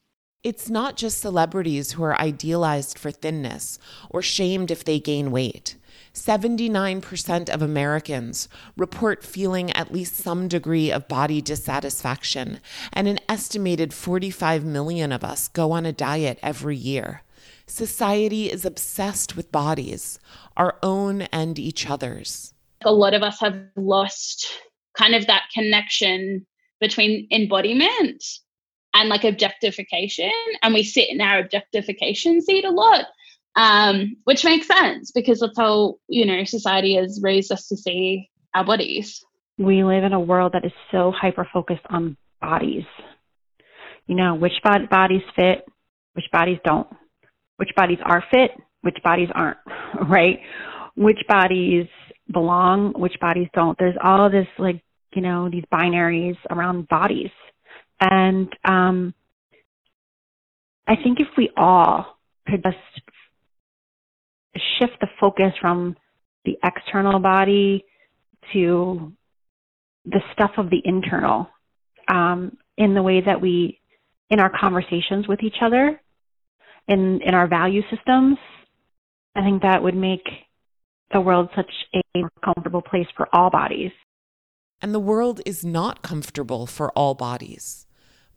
It's 0.45 0.69
not 0.69 0.97
just 0.97 1.21
celebrities 1.21 1.93
who 1.93 2.03
are 2.03 2.21
idealized 2.21 2.99
for 2.99 3.11
thinness 3.11 3.79
or 4.11 4.21
shamed 4.21 4.71
if 4.71 4.85
they 4.85 5.01
gain 5.01 5.31
weight. 5.31 5.77
79% 6.15 7.49
of 7.49 7.61
Americans 7.61 8.49
report 8.77 9.25
feeling 9.25 9.73
at 9.73 9.93
least 9.93 10.15
some 10.15 10.47
degree 10.47 10.91
of 10.91 11.09
body 11.09 11.43
dissatisfaction, 11.43 12.61
and 12.93 13.09
an 13.09 13.19
estimated 13.29 13.93
45 13.93 14.65
million 14.65 15.11
of 15.11 15.25
us 15.25 15.49
go 15.49 15.73
on 15.73 15.85
a 15.85 15.93
diet 15.93 16.39
every 16.41 16.77
year. 16.77 17.23
Society 17.67 18.51
is 18.51 18.65
obsessed 18.65 19.37
with 19.37 19.51
bodies, 19.51 20.21
our 20.57 20.79
own 20.83 21.23
and 21.23 21.59
each 21.59 21.91
other's. 21.91 22.55
A 22.85 22.93
lot 22.93 23.15
of 23.15 23.23
us 23.23 23.41
have 23.41 23.59
lost 23.75 24.47
kind 24.97 25.15
of 25.15 25.27
that 25.27 25.45
connection 25.53 26.47
between 26.81 27.27
embodiment 27.33 28.23
and 28.95 29.09
like 29.09 29.25
objectification, 29.25 30.31
and 30.63 30.73
we 30.73 30.85
sit 30.85 31.09
in 31.11 31.21
our 31.21 31.41
objectification 31.41 32.41
seat 32.41 32.65
a 32.65 32.71
lot 32.71 33.07
um, 33.57 34.17
which 34.25 34.45
makes 34.45 34.67
sense 34.67 35.11
because 35.13 35.41
that's 35.41 35.59
how 35.59 35.97
you 36.09 36.27
know 36.27 36.45
society 36.45 36.97
has 36.97 37.21
raised 37.23 37.53
us 37.53 37.69
to 37.69 37.77
see 37.77 38.31
our 38.55 38.65
bodies. 38.65 39.25
We 39.59 39.85
live 39.85 40.05
in 40.05 40.13
a 40.13 40.21
world 40.21 40.53
that 40.55 40.65
is 40.65 40.73
so 40.91 41.13
hyper 41.17 41.47
focused 41.53 41.87
on 41.91 42.17
bodies. 42.41 42.85
You 44.07 44.17
know, 44.17 44.35
which 44.35 44.53
bod- 44.63 44.91
bodies 44.91 45.23
fit, 45.37 45.65
which 46.15 46.27
bodies 46.33 46.59
don't, 46.65 46.89
which 47.57 47.71
bodies 47.77 47.99
are 48.05 48.23
fit, 48.31 48.51
which 48.83 48.99
bodies 49.03 49.29
aren't, 49.35 49.59
right? 50.09 50.41
Which 50.97 51.21
bodies 51.29 51.87
belong, 52.33 52.93
which 52.97 53.19
bodies 53.21 53.49
don't. 53.55 53.79
There's 53.79 53.97
all 54.03 54.31
this 54.31 54.47
like, 54.59 54.83
you 55.15 55.23
know, 55.23 55.49
these 55.51 55.65
binaries 55.73 56.37
around 56.51 56.89
bodies. 56.89 57.31
And 58.01 58.49
um 58.65 59.15
I 60.87 60.97
think 60.97 61.21
if 61.21 61.29
we 61.39 61.51
all 61.57 62.19
could 62.47 62.63
just 62.63 62.77
shift 64.79 64.95
the 65.01 65.09
focus 65.21 65.53
from 65.61 65.97
the 66.45 66.57
external 66.65 67.19
body 67.19 67.85
to 68.53 69.13
the 70.05 70.21
stuff 70.33 70.53
of 70.59 70.71
the 70.71 70.83
internal 70.85 71.49
um, 72.09 72.57
in 72.77 72.95
the 72.95 73.03
way 73.03 73.23
that 73.25 73.41
we 73.41 73.81
in 74.31 74.41
our 74.41 74.51
conversations 74.59 75.27
with 75.29 75.43
each 75.43 75.57
other 75.63 76.01
in 76.89 77.21
in 77.25 77.35
our 77.35 77.49
value 77.49 77.83
systems. 77.91 78.37
I 79.35 79.43
think 79.43 79.63
that 79.63 79.83
would 79.83 79.97
make 79.97 80.27
the 81.13 81.21
world 81.21 81.49
such 81.57 81.71
a 81.95 82.19
more 82.19 82.31
comfortable 82.45 82.83
place 82.83 83.07
for 83.17 83.29
all 83.33 83.51
bodies. 83.51 83.91
And 84.81 84.95
the 84.95 85.01
world 85.01 85.41
is 85.47 85.65
not 85.65 86.03
comfortable 86.03 86.67
for 86.67 86.91
all 86.93 87.15
bodies, 87.15 87.87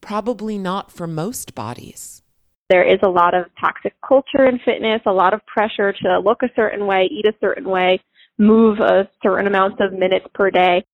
probably 0.01 0.57
not 0.57 0.91
for 0.91 1.07
most 1.07 1.53
bodies. 1.53 2.21
There 2.69 2.83
is 2.83 2.99
a 3.01 3.09
lot 3.09 3.33
of 3.33 3.45
toxic 3.59 3.93
culture 4.05 4.45
in 4.45 4.59
fitness, 4.65 5.01
a 5.05 5.13
lot 5.13 5.33
of 5.33 5.45
pressure 5.45 5.93
to 5.93 6.19
look 6.19 6.43
a 6.43 6.49
certain 6.55 6.85
way, 6.85 7.07
eat 7.09 7.25
a 7.25 7.33
certain 7.39 7.69
way, 7.69 8.01
move 8.37 8.79
a 8.79 9.07
certain 9.23 9.47
amount 9.47 9.79
of 9.79 9.93
minutes 9.93 10.25
per 10.33 10.51
day. 10.51 10.85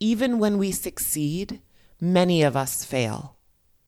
Even 0.00 0.40
when 0.40 0.58
we 0.58 0.72
succeed, 0.72 1.60
many 2.00 2.42
of 2.42 2.56
us 2.56 2.84
fail. 2.84 3.36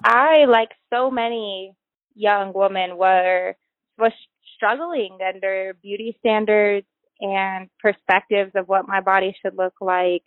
I, 0.05 0.45
like 0.49 0.69
so 0.93 1.11
many 1.11 1.75
young 2.15 2.53
women, 2.55 2.97
were 2.97 3.57
was 3.99 4.13
struggling 4.57 5.19
under 5.27 5.75
beauty 5.83 6.17
standards 6.21 6.87
and 7.21 7.69
perspectives 7.81 8.53
of 8.55 8.69
what 8.69 8.87
my 8.87 9.01
body 9.01 9.35
should 9.43 9.57
look 9.57 9.75
like. 9.81 10.23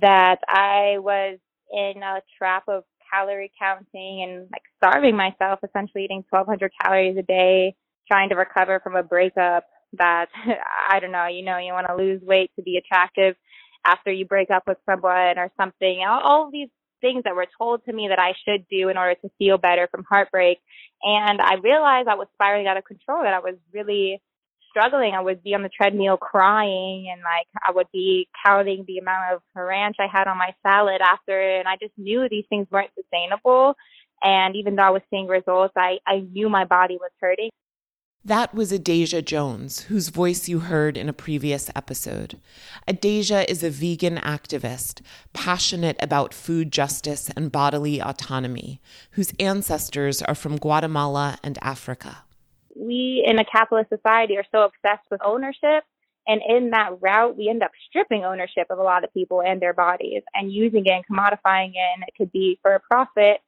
That 0.00 0.40
I 0.46 0.98
was 0.98 1.38
in 1.72 2.02
a 2.02 2.20
trap 2.36 2.64
of 2.68 2.84
calorie 3.14 3.52
counting 3.58 4.22
and 4.22 4.48
like 4.52 4.62
starving 4.76 5.16
myself, 5.16 5.60
essentially 5.62 6.04
eating 6.04 6.24
1,200 6.30 6.72
calories 6.82 7.16
a 7.16 7.22
day, 7.22 7.74
trying 8.10 8.28
to 8.30 8.36
recover 8.36 8.80
from 8.82 8.96
a 8.96 9.02
breakup. 9.02 9.64
That 9.98 10.26
I 10.90 11.00
don't 11.00 11.12
know, 11.12 11.26
you 11.26 11.44
know, 11.44 11.58
you 11.58 11.72
want 11.72 11.86
to 11.88 11.96
lose 11.96 12.20
weight 12.22 12.50
to 12.56 12.62
be 12.62 12.76
attractive 12.76 13.36
after 13.86 14.10
you 14.10 14.26
break 14.26 14.50
up 14.50 14.64
with 14.66 14.78
someone 14.86 15.38
or 15.38 15.50
something. 15.56 16.02
All, 16.08 16.20
all 16.22 16.50
these 16.50 16.68
things 17.00 17.22
that 17.24 17.36
were 17.36 17.46
told 17.58 17.84
to 17.84 17.92
me 17.92 18.08
that 18.08 18.18
I 18.18 18.32
should 18.44 18.66
do 18.70 18.88
in 18.88 18.96
order 18.96 19.14
to 19.20 19.30
feel 19.38 19.58
better 19.58 19.88
from 19.90 20.04
heartbreak. 20.08 20.58
And 21.02 21.40
I 21.40 21.56
realized 21.62 22.08
I 22.08 22.14
was 22.14 22.28
spiraling 22.32 22.66
out 22.66 22.78
of 22.78 22.84
control, 22.84 23.22
that 23.22 23.34
I 23.34 23.40
was 23.40 23.56
really 23.72 24.22
struggling. 24.74 25.14
I 25.14 25.20
would 25.20 25.42
be 25.42 25.54
on 25.54 25.62
the 25.62 25.68
treadmill 25.68 26.16
crying 26.16 27.08
and 27.12 27.22
like 27.22 27.46
I 27.66 27.70
would 27.72 27.86
be 27.92 28.28
counting 28.44 28.84
the 28.86 28.98
amount 28.98 29.34
of 29.34 29.42
ranch 29.54 29.96
I 30.00 30.06
had 30.10 30.26
on 30.26 30.36
my 30.36 30.54
salad 30.62 31.00
after 31.00 31.58
and 31.58 31.68
I 31.68 31.76
just 31.80 31.92
knew 31.96 32.26
these 32.28 32.44
things 32.48 32.66
weren't 32.70 32.90
sustainable. 32.94 33.74
And 34.22 34.56
even 34.56 34.76
though 34.76 34.82
I 34.82 34.90
was 34.90 35.02
seeing 35.10 35.26
results, 35.26 35.74
I, 35.76 35.98
I 36.06 36.20
knew 36.32 36.48
my 36.48 36.64
body 36.64 36.96
was 37.00 37.10
hurting. 37.20 37.50
That 38.26 38.54
was 38.54 38.72
Adasia 38.72 39.22
Jones, 39.22 39.82
whose 39.82 40.08
voice 40.08 40.48
you 40.48 40.60
heard 40.60 40.96
in 40.96 41.10
a 41.10 41.12
previous 41.12 41.70
episode. 41.76 42.40
Adasia 42.88 43.44
is 43.46 43.62
a 43.62 43.68
vegan 43.68 44.16
activist, 44.16 45.02
passionate 45.34 45.98
about 46.00 46.32
food 46.32 46.72
justice 46.72 47.28
and 47.36 47.52
bodily 47.52 48.00
autonomy, 48.00 48.80
whose 49.10 49.34
ancestors 49.38 50.22
are 50.22 50.34
from 50.34 50.56
Guatemala 50.56 51.38
and 51.44 51.58
Africa. 51.60 52.24
We 52.84 53.24
in 53.26 53.38
a 53.38 53.44
capitalist 53.44 53.90
society 53.90 54.36
are 54.36 54.44
so 54.52 54.62
obsessed 54.64 55.06
with 55.10 55.20
ownership. 55.24 55.84
And 56.26 56.40
in 56.46 56.70
that 56.70 57.02
route, 57.02 57.36
we 57.36 57.48
end 57.48 57.62
up 57.62 57.70
stripping 57.88 58.24
ownership 58.24 58.68
of 58.70 58.78
a 58.78 58.82
lot 58.82 59.04
of 59.04 59.12
people 59.12 59.42
and 59.42 59.60
their 59.60 59.74
bodies 59.74 60.22
and 60.34 60.52
using 60.52 60.86
it 60.86 60.90
and 60.90 61.06
commodifying 61.06 61.70
it. 61.70 61.90
And 61.94 62.04
it 62.06 62.14
could 62.16 62.32
be 62.32 62.58
for 62.62 62.74
a 62.74 62.80
profit, 62.80 63.40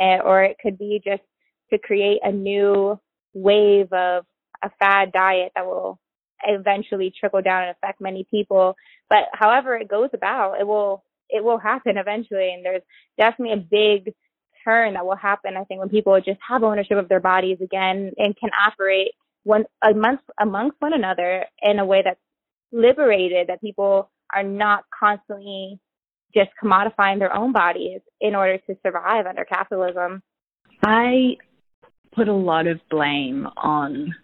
eh, 0.00 0.18
or 0.24 0.42
it 0.42 0.56
could 0.60 0.78
be 0.78 1.00
just 1.04 1.22
to 1.70 1.78
create 1.78 2.20
a 2.24 2.32
new 2.32 2.98
wave 3.34 3.92
of 3.92 4.24
a 4.62 4.70
fad 4.78 5.12
diet 5.12 5.52
that 5.54 5.66
will 5.66 6.00
eventually 6.44 7.12
trickle 7.18 7.42
down 7.42 7.62
and 7.64 7.70
affect 7.70 8.00
many 8.00 8.26
people. 8.30 8.76
But 9.08 9.24
however 9.32 9.76
it 9.76 9.88
goes 9.88 10.10
about, 10.12 10.60
it 10.60 10.66
will 10.66 11.04
it 11.28 11.42
will 11.42 11.58
happen 11.58 11.96
eventually. 11.96 12.52
And 12.52 12.64
there's 12.64 12.82
definitely 13.18 13.54
a 13.54 13.56
big 13.56 14.14
turn 14.66 14.94
that 14.94 15.06
will 15.06 15.16
happen. 15.16 15.56
I 15.56 15.64
think 15.64 15.80
when 15.80 15.88
people 15.88 16.18
just 16.20 16.40
have 16.46 16.62
ownership 16.62 16.98
of 16.98 17.08
their 17.08 17.20
bodies 17.20 17.58
again 17.62 18.12
and 18.16 18.36
can 18.36 18.50
operate 18.50 19.12
one 19.44 19.64
amongst 19.82 20.24
amongst 20.40 20.76
one 20.80 20.92
another 20.92 21.44
in 21.62 21.78
a 21.78 21.84
way 21.84 22.02
that's 22.04 22.20
liberated, 22.72 23.48
that 23.48 23.60
people 23.60 24.10
are 24.34 24.42
not 24.42 24.84
constantly 24.98 25.78
just 26.34 26.50
commodifying 26.62 27.18
their 27.18 27.34
own 27.34 27.52
bodies 27.52 28.00
in 28.20 28.34
order 28.34 28.58
to 28.58 28.76
survive 28.82 29.26
under 29.26 29.44
capitalism. 29.44 30.22
I 30.84 31.36
put 32.14 32.28
a 32.28 32.34
lot 32.34 32.66
of 32.66 32.80
blame 32.90 33.46
on 33.56 34.14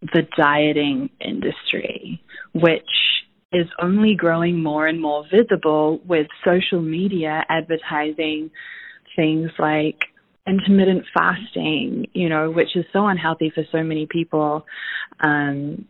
the 0.00 0.22
dieting 0.36 1.10
industry, 1.20 2.22
which 2.54 2.82
is 3.52 3.66
only 3.80 4.14
growing 4.14 4.62
more 4.62 4.86
and 4.86 5.00
more 5.00 5.24
visible 5.30 6.00
with 6.06 6.26
social 6.44 6.80
media 6.80 7.44
advertising 7.48 8.50
things 9.16 9.50
like 9.58 10.04
intermittent 10.46 11.04
fasting, 11.14 12.06
you 12.12 12.28
know, 12.28 12.50
which 12.50 12.74
is 12.74 12.84
so 12.92 13.06
unhealthy 13.06 13.50
for 13.54 13.64
so 13.70 13.82
many 13.82 14.06
people, 14.06 14.66
um, 15.20 15.86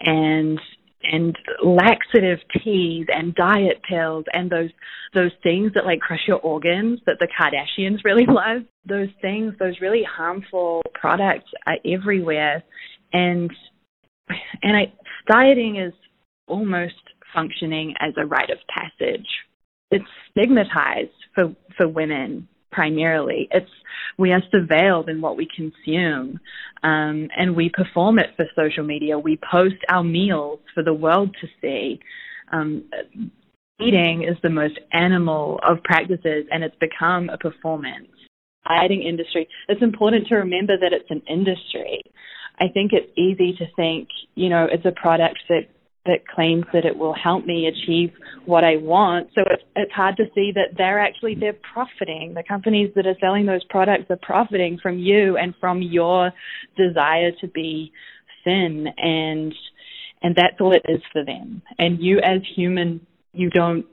and 0.00 0.60
and 1.02 1.36
laxative 1.64 2.40
teas 2.64 3.06
and 3.08 3.34
diet 3.34 3.80
pills 3.88 4.24
and 4.32 4.50
those 4.50 4.70
those 5.14 5.30
things 5.42 5.72
that 5.74 5.84
like 5.84 6.00
crush 6.00 6.26
your 6.26 6.38
organs 6.40 7.00
that 7.06 7.18
the 7.20 7.28
Kardashians 7.28 8.04
really 8.04 8.26
love. 8.28 8.62
Those 8.84 9.08
things, 9.20 9.54
those 9.58 9.80
really 9.80 10.02
harmful 10.04 10.82
products 10.94 11.50
are 11.66 11.76
everywhere, 11.84 12.62
and 13.12 13.50
and 14.62 14.76
I, 14.76 14.92
dieting 15.30 15.76
is 15.76 15.92
almost 16.46 16.94
functioning 17.34 17.94
as 18.00 18.14
a 18.16 18.26
rite 18.26 18.50
of 18.50 18.58
passage. 18.68 19.26
It's 19.90 20.04
stigmatized 20.30 21.10
for 21.34 21.54
for 21.76 21.88
women 21.88 22.48
primarily. 22.70 23.48
It's 23.50 23.70
we 24.18 24.32
are 24.32 24.42
surveilled 24.52 25.08
in 25.08 25.20
what 25.20 25.36
we 25.36 25.46
consume, 25.54 26.40
um, 26.82 27.28
and 27.36 27.54
we 27.54 27.70
perform 27.72 28.18
it 28.18 28.30
for 28.36 28.46
social 28.56 28.84
media. 28.84 29.18
We 29.18 29.38
post 29.50 29.76
our 29.90 30.02
meals 30.02 30.60
for 30.74 30.82
the 30.82 30.94
world 30.94 31.36
to 31.40 31.46
see. 31.60 32.00
Um, 32.52 32.84
eating 33.80 34.24
is 34.28 34.36
the 34.42 34.50
most 34.50 34.78
animal 34.92 35.60
of 35.68 35.82
practices, 35.82 36.46
and 36.50 36.64
it's 36.64 36.76
become 36.80 37.28
a 37.28 37.38
performance. 37.38 38.08
Dieting 38.66 39.02
industry. 39.02 39.48
It's 39.68 39.82
important 39.82 40.26
to 40.28 40.36
remember 40.36 40.76
that 40.78 40.92
it's 40.92 41.10
an 41.10 41.22
industry. 41.28 42.02
I 42.58 42.68
think 42.72 42.92
it's 42.92 43.12
easy 43.16 43.54
to 43.58 43.66
think, 43.76 44.08
you 44.34 44.48
know, 44.48 44.66
it's 44.70 44.86
a 44.86 44.92
product 44.92 45.38
that 45.48 45.68
that 46.06 46.26
claims 46.26 46.64
that 46.72 46.84
it 46.84 46.96
will 46.96 47.14
help 47.14 47.44
me 47.44 47.66
achieve 47.66 48.12
what 48.44 48.64
I 48.64 48.76
want. 48.76 49.28
So 49.34 49.42
it's, 49.50 49.62
it's 49.74 49.92
hard 49.92 50.16
to 50.16 50.24
see 50.34 50.52
that 50.54 50.76
they're 50.76 51.00
actually 51.00 51.34
they're 51.34 51.56
profiting. 51.72 52.34
The 52.34 52.42
companies 52.42 52.90
that 52.96 53.06
are 53.06 53.16
selling 53.20 53.46
those 53.46 53.64
products 53.64 54.04
are 54.10 54.18
profiting 54.22 54.78
from 54.82 54.98
you 54.98 55.36
and 55.36 55.54
from 55.60 55.82
your 55.82 56.32
desire 56.76 57.32
to 57.40 57.48
be 57.48 57.92
thin 58.44 58.86
and 58.96 59.54
and 60.22 60.34
that's 60.34 60.60
all 60.60 60.74
it 60.74 60.82
is 60.88 61.02
for 61.12 61.24
them. 61.24 61.62
And 61.78 62.00
you 62.00 62.18
as 62.18 62.40
human 62.54 63.06
you 63.32 63.50
don't 63.50 63.86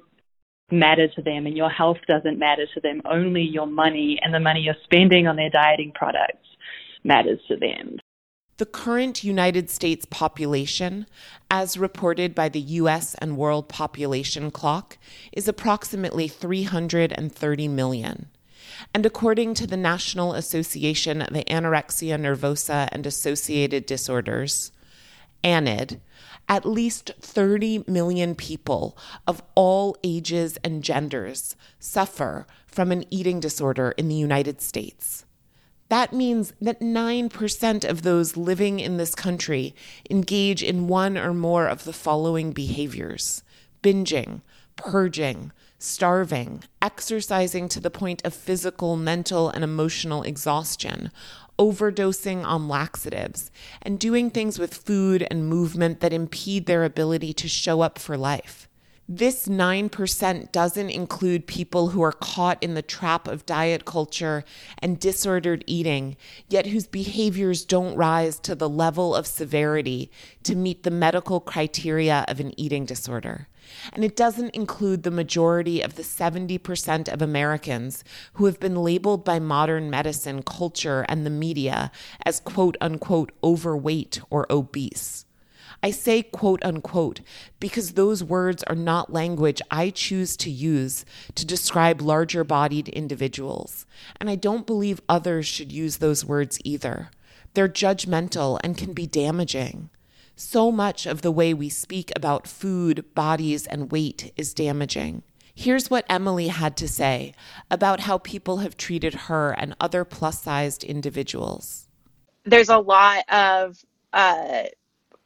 matter 0.71 1.07
to 1.07 1.21
them 1.21 1.45
and 1.45 1.57
your 1.57 1.69
health 1.69 1.97
doesn't 2.07 2.39
matter 2.39 2.65
to 2.73 2.81
them. 2.81 3.01
Only 3.05 3.41
your 3.41 3.67
money 3.67 4.19
and 4.21 4.33
the 4.33 4.39
money 4.39 4.61
you're 4.61 4.75
spending 4.83 5.27
on 5.27 5.35
their 5.35 5.49
dieting 5.49 5.91
products 5.93 6.47
matters 7.03 7.39
to 7.47 7.57
them. 7.57 7.97
The 8.57 8.65
current 8.67 9.23
United 9.23 9.71
States 9.71 10.05
population, 10.05 11.07
as 11.49 11.75
reported 11.77 12.35
by 12.35 12.49
the 12.49 12.59
US 12.59 13.15
and 13.15 13.35
World 13.35 13.67
Population 13.67 14.51
Clock, 14.51 14.97
is 15.31 15.47
approximately 15.47 16.27
330 16.27 17.67
million. 17.67 18.27
And 18.93 19.07
according 19.07 19.55
to 19.55 19.65
the 19.65 19.77
National 19.77 20.35
Association 20.35 21.23
of 21.23 21.29
Anorexia 21.29 22.19
Nervosa 22.19 22.89
and 22.91 23.07
Associated 23.07 23.87
Disorders, 23.87 24.71
ANAD, 25.43 25.99
at 26.47 26.65
least 26.65 27.11
30 27.19 27.85
million 27.87 28.35
people 28.35 28.95
of 29.25 29.41
all 29.55 29.97
ages 30.03 30.57
and 30.63 30.83
genders 30.83 31.55
suffer 31.79 32.45
from 32.67 32.91
an 32.91 33.05
eating 33.09 33.39
disorder 33.39 33.95
in 33.97 34.09
the 34.09 34.15
United 34.15 34.61
States. 34.61 35.25
That 35.93 36.11
means 36.11 36.53
that 36.59 36.79
9% 36.79 37.87
of 37.87 38.01
those 38.01 38.35
living 38.35 38.79
in 38.79 38.97
this 38.97 39.13
country 39.13 39.75
engage 40.09 40.63
in 40.63 40.87
one 40.87 41.19
or 41.19 41.35
more 41.35 41.67
of 41.67 41.83
the 41.83 41.93
following 41.93 42.51
behaviors 42.51 43.43
binging, 43.83 44.41
purging, 44.75 45.51
starving, 45.77 46.63
exercising 46.81 47.69
to 47.69 47.79
the 47.79 47.91
point 47.91 48.25
of 48.25 48.33
physical, 48.33 48.97
mental, 48.97 49.49
and 49.49 49.63
emotional 49.63 50.23
exhaustion, 50.23 51.11
overdosing 51.59 52.43
on 52.43 52.67
laxatives, 52.67 53.51
and 53.83 53.99
doing 53.99 54.31
things 54.31 54.57
with 54.57 54.73
food 54.73 55.27
and 55.29 55.47
movement 55.47 55.99
that 55.99 56.11
impede 56.11 56.65
their 56.65 56.83
ability 56.83 57.33
to 57.33 57.47
show 57.47 57.81
up 57.81 57.99
for 57.99 58.17
life. 58.17 58.67
This 59.09 59.49
9% 59.49 60.51
doesn't 60.53 60.89
include 60.89 61.45
people 61.45 61.89
who 61.89 62.01
are 62.01 62.13
caught 62.13 62.63
in 62.63 62.73
the 62.73 62.81
trap 62.81 63.27
of 63.27 63.45
diet 63.45 63.83
culture 63.83 64.45
and 64.79 64.97
disordered 64.97 65.65
eating, 65.67 66.15
yet 66.47 66.67
whose 66.67 66.87
behaviors 66.87 67.65
don't 67.65 67.97
rise 67.97 68.39
to 68.39 68.55
the 68.55 68.69
level 68.69 69.13
of 69.13 69.27
severity 69.27 70.09
to 70.43 70.55
meet 70.55 70.83
the 70.83 70.91
medical 70.91 71.41
criteria 71.41 72.23
of 72.29 72.39
an 72.39 72.57
eating 72.57 72.85
disorder. 72.85 73.49
And 73.91 74.05
it 74.05 74.15
doesn't 74.15 74.55
include 74.55 75.03
the 75.03 75.11
majority 75.11 75.81
of 75.81 75.95
the 75.95 76.03
70% 76.03 77.11
of 77.11 77.21
Americans 77.21 78.05
who 78.33 78.45
have 78.45 78.59
been 78.59 78.75
labeled 78.75 79.25
by 79.25 79.37
modern 79.37 79.89
medicine, 79.89 80.43
culture, 80.43 81.05
and 81.09 81.25
the 81.25 81.29
media 81.29 81.91
as 82.25 82.39
quote 82.39 82.77
unquote 82.79 83.33
overweight 83.43 84.21
or 84.29 84.49
obese. 84.49 85.25
I 85.83 85.91
say 85.91 86.23
quote 86.23 86.63
unquote 86.63 87.19
because 87.59 87.91
those 87.91 88.23
words 88.23 88.63
are 88.63 88.75
not 88.75 89.11
language 89.11 89.61
I 89.69 89.89
choose 89.89 90.37
to 90.37 90.49
use 90.49 91.03
to 91.35 91.45
describe 91.45 92.01
larger 92.01 92.45
bodied 92.45 92.87
individuals, 92.87 93.85
and 94.19 94.29
I 94.29 94.35
don't 94.35 94.65
believe 94.65 95.01
others 95.09 95.45
should 95.45 95.73
use 95.73 95.97
those 95.97 96.23
words 96.23 96.57
either. 96.63 97.11
They're 97.53 97.67
judgmental 97.67 98.59
and 98.63 98.77
can 98.77 98.93
be 98.93 99.05
damaging. 99.05 99.89
So 100.37 100.71
much 100.71 101.05
of 101.05 101.21
the 101.21 101.31
way 101.31 101.53
we 101.53 101.69
speak 101.69 102.11
about 102.15 102.47
food, 102.47 103.13
bodies, 103.13 103.67
and 103.67 103.91
weight 103.91 104.33
is 104.35 104.53
damaging. 104.53 105.21
Here's 105.53 105.91
what 105.91 106.05
Emily 106.09 106.47
had 106.47 106.75
to 106.77 106.87
say 106.87 107.35
about 107.69 108.01
how 108.01 108.17
people 108.17 108.57
have 108.57 108.75
treated 108.75 109.13
her 109.13 109.51
and 109.51 109.75
other 109.79 110.03
plus 110.03 110.41
sized 110.41 110.83
individuals. 110.83 111.87
There's 112.45 112.69
a 112.69 112.79
lot 112.79 113.23
of 113.29 113.85
uh, 114.11 114.63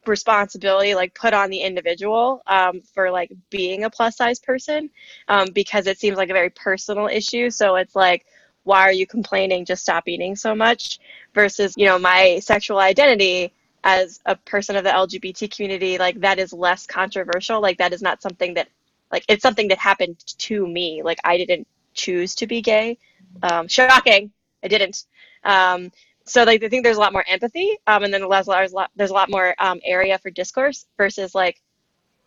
responsibility 0.08 0.94
like 0.94 1.14
put 1.14 1.34
on 1.34 1.50
the 1.50 1.60
individual 1.60 2.42
um, 2.46 2.80
for 2.80 3.10
like 3.10 3.30
being 3.50 3.84
a 3.84 3.90
plus 3.90 4.16
size 4.16 4.38
person 4.38 4.90
um, 5.28 5.48
because 5.54 5.86
it 5.86 5.98
seems 5.98 6.16
like 6.16 6.30
a 6.30 6.34
very 6.34 6.50
personal 6.50 7.06
issue. 7.06 7.50
So 7.50 7.76
it's 7.76 7.94
like, 7.94 8.26
why 8.64 8.82
are 8.82 8.92
you 8.92 9.06
complaining? 9.06 9.64
Just 9.64 9.82
stop 9.82 10.08
eating 10.08 10.36
so 10.36 10.54
much. 10.54 10.98
Versus, 11.34 11.74
you 11.76 11.86
know, 11.86 11.98
my 11.98 12.38
sexual 12.40 12.78
identity 12.78 13.52
as 13.84 14.20
a 14.26 14.34
person 14.34 14.76
of 14.76 14.84
the 14.84 14.90
LGBT 14.90 15.54
community, 15.54 15.98
like 15.98 16.20
that 16.20 16.38
is 16.38 16.52
less 16.52 16.86
controversial. 16.86 17.60
Like 17.60 17.78
that 17.78 17.92
is 17.92 18.02
not 18.02 18.20
something 18.20 18.54
that 18.54 18.68
like 19.10 19.24
it's 19.28 19.42
something 19.42 19.68
that 19.68 19.78
happened 19.78 20.18
to 20.38 20.66
me 20.66 21.02
like 21.02 21.18
i 21.24 21.36
didn't 21.36 21.66
choose 21.94 22.34
to 22.34 22.46
be 22.46 22.60
gay 22.60 22.98
um, 23.42 23.68
shocking 23.68 24.30
i 24.62 24.68
didn't 24.68 25.04
um, 25.44 25.90
so 26.28 26.44
like 26.44 26.62
i 26.62 26.68
think 26.68 26.84
there's 26.84 26.96
a 26.96 27.00
lot 27.00 27.12
more 27.12 27.24
empathy 27.28 27.76
um, 27.86 28.04
and 28.04 28.12
then 28.12 28.26
there's 28.28 28.46
a 28.46 28.50
lot, 28.50 28.90
there's 28.96 29.10
a 29.10 29.14
lot 29.14 29.30
more 29.30 29.54
um, 29.58 29.80
area 29.84 30.18
for 30.18 30.30
discourse 30.30 30.86
versus 30.96 31.34
like 31.34 31.60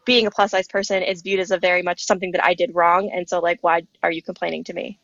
being 0.05 0.25
a 0.25 0.31
plus 0.31 0.51
size 0.51 0.67
person 0.67 1.03
is 1.03 1.21
viewed 1.21 1.39
as 1.39 1.51
a 1.51 1.57
very 1.57 1.81
much 1.81 2.05
something 2.05 2.31
that 2.31 2.43
i 2.43 2.53
did 2.53 2.73
wrong 2.73 3.09
and 3.13 3.27
so 3.27 3.39
like 3.39 3.59
why 3.61 3.81
are 4.03 4.11
you 4.11 4.21
complaining 4.21 4.63
to 4.63 4.73
me 4.73 4.99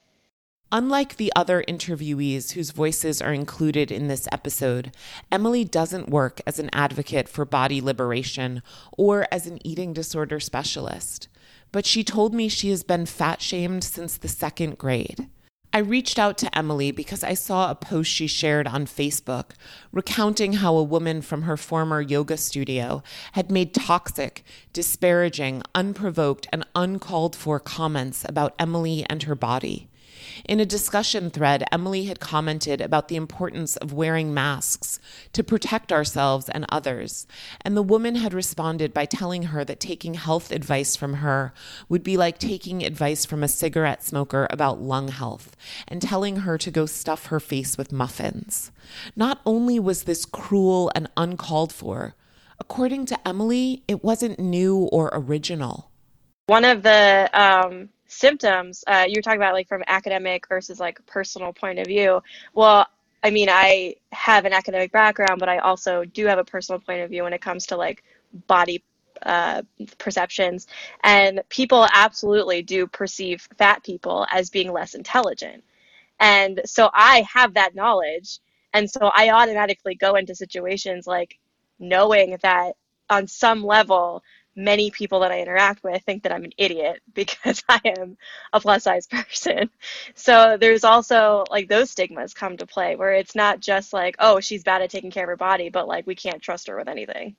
Unlike 0.70 1.16
the 1.16 1.32
other 1.34 1.64
interviewees 1.66 2.52
whose 2.52 2.72
voices 2.72 3.22
are 3.22 3.32
included 3.32 3.90
in 3.90 4.10
this 4.10 4.28
episode, 4.34 4.92
Emily 5.32 5.64
doesn't 5.64 6.10
work 6.10 6.42
as 6.46 6.60
an 6.60 6.70
advocate 6.74 7.30
for 7.30 7.46
body 7.46 7.80
liberation 7.80 8.62
or 8.98 9.30
as 9.32 9.48
an 9.48 9.66
eating 9.66 9.94
disorder 9.94 10.42
specialist 10.42 11.30
but 11.72 11.86
she 11.86 12.04
told 12.04 12.34
me 12.34 12.48
she 12.48 12.70
has 12.70 12.84
been 12.84 13.06
fat 13.06 13.42
shamed 13.42 13.84
since 13.84 14.18
the 14.18 14.28
second 14.28 14.78
grade. 14.78 15.30
I 15.74 15.80
reached 15.80 16.18
out 16.18 16.38
to 16.40 16.58
Emily 16.58 16.92
because 16.92 17.24
I 17.24 17.34
saw 17.34 17.70
a 17.70 17.76
post 17.76 18.10
she 18.10 18.26
shared 18.28 18.68
on 18.68 18.86
Facebook 18.86 19.52
recounting 19.92 20.54
how 20.54 20.76
a 20.76 20.84
woman 20.84 21.22
from 21.22 21.44
her 21.44 21.58
former 21.58 22.02
yoga 22.02 22.38
studio 22.38 23.04
had 23.34 23.52
made 23.52 23.74
toxic, 23.74 24.44
disparaging, 24.74 25.62
unprovoked, 25.76 26.48
and 26.52 26.66
uncalled 26.74 27.36
for 27.36 27.60
comments 27.60 28.26
about 28.28 28.56
Emily 28.58 29.06
and 29.10 29.24
her 29.24 29.36
body. 29.36 29.87
In 30.46 30.60
a 30.60 30.66
discussion 30.66 31.30
thread, 31.30 31.64
Emily 31.72 32.06
had 32.06 32.20
commented 32.20 32.82
about 32.82 33.08
the 33.08 33.16
importance 33.16 33.76
of 33.78 33.94
wearing 33.94 34.34
masks 34.34 35.00
to 35.34 35.44
protect 35.44 35.92
ourselves 35.92 36.50
and 36.50 36.66
others, 36.70 37.28
and 37.62 37.76
the 37.76 37.82
woman 37.82 38.16
had 38.16 38.34
responded 38.34 38.94
by 38.94 39.06
telling 39.06 39.44
her 39.44 39.64
that 39.66 39.80
taking 39.80 40.14
health 40.14 40.52
advice 40.52 40.96
from 40.96 41.16
her 41.16 41.54
would 41.90 42.04
be 42.04 42.18
like 42.18 42.38
taking 42.38 42.84
advice 42.84 43.26
from 43.26 43.44
a 43.44 43.48
cigarette 43.48 44.04
smoker 44.04 44.48
about 44.50 44.82
lung 44.82 45.08
health, 45.10 45.56
and 45.88 46.02
telling 46.02 46.38
her 46.38 46.58
to 46.58 46.72
go 46.72 46.86
stuff 46.86 47.28
her 47.28 47.40
face 47.40 47.78
with 47.78 47.92
muffins. 47.92 48.72
Not 49.16 49.42
only 49.46 49.80
was 49.80 50.04
this 50.04 50.26
cruel 50.26 50.92
and 50.96 51.10
uncalled 51.18 51.74
for, 51.74 52.16
according 52.60 53.06
to 53.08 53.28
Emily, 53.28 53.84
it 53.88 54.04
wasn't 54.04 54.40
new 54.40 54.78
or 54.92 55.10
original. 55.14 55.92
One 56.48 56.64
of 56.64 56.84
the 56.84 57.30
um, 57.34 57.90
symptoms 58.08 58.84
uh, 58.88 59.06
you 59.08 59.16
were 59.18 59.22
talking 59.22 59.40
about 59.40 59.54
like 59.54 59.68
from 59.68 59.84
academic 59.88 60.48
versus 60.48 60.80
like 60.80 61.04
personal 61.06 61.54
point 61.54 61.80
of 61.80 61.86
view. 61.88 62.22
Well 62.54 62.86
i 63.24 63.32
mean 63.32 63.50
i 63.50 63.96
have 64.12 64.46
an 64.46 64.54
academic 64.54 64.92
background 64.92 65.40
but 65.40 65.50
i 65.50 65.58
also 65.58 66.06
do 66.06 66.28
have 66.28 66.38
a 66.38 66.44
personal 66.44 66.80
point 66.80 67.02
of 67.02 67.10
view 67.10 67.24
when 67.24 67.34
it 67.34 67.42
comes 67.42 67.66
to 67.66 67.76
like 67.76 68.04
body 68.46 68.84
uh, 69.24 69.64
perceptions. 69.98 70.68
And 71.04 71.42
people 71.50 71.88
absolutely 71.92 72.62
do 72.62 72.88
perceive 72.88 73.48
fat 73.58 73.84
people 73.84 74.28
as 74.32 74.50
being 74.50 74.72
less 74.72 74.94
intelligent. 74.94 75.64
And 76.20 76.62
so 76.66 76.90
i 76.94 77.26
have 77.32 77.54
that 77.54 77.76
knowledge 77.76 78.40
and 78.74 78.90
so 78.90 79.12
i 79.14 79.30
automatically 79.30 79.94
go 79.94 80.16
into 80.16 80.34
situations 80.34 81.06
like 81.06 81.38
knowing 81.80 82.38
that 82.42 82.74
on 83.10 83.28
some 83.28 83.64
level 83.64 84.24
many 84.58 84.92
people 84.92 85.22
that 85.22 85.32
I 85.32 85.40
interact 85.40 85.84
with 85.84 86.04
think 86.04 86.24
that 86.24 86.34
I'm 86.34 86.44
an 86.44 86.52
idiot 86.58 87.02
because 87.14 87.64
I 87.70 87.80
am 87.86 88.18
a 88.52 88.60
plus 88.60 88.84
size 88.84 89.08
person. 89.12 89.70
So 90.16 90.58
there's 90.60 90.84
also 90.84 91.46
like 91.50 91.70
those 91.70 91.92
stigmas 91.92 92.34
come 92.34 92.58
to 92.58 92.66
play 92.66 92.96
where 92.96 93.14
it's 93.14 93.36
not 93.36 93.60
just 93.62 93.94
like, 93.94 94.16
oh, 94.20 94.40
she's 94.40 94.64
bad 94.64 94.82
at 94.82 94.90
taking 94.90 95.12
care 95.12 95.24
of 95.24 95.30
her 95.30 95.38
body, 95.38 95.70
but 95.70 95.88
like 95.88 96.06
we 96.06 96.16
can't 96.16 96.42
trust 96.42 96.68
her 96.68 96.76
with 96.76 96.90
anything. 96.90 97.36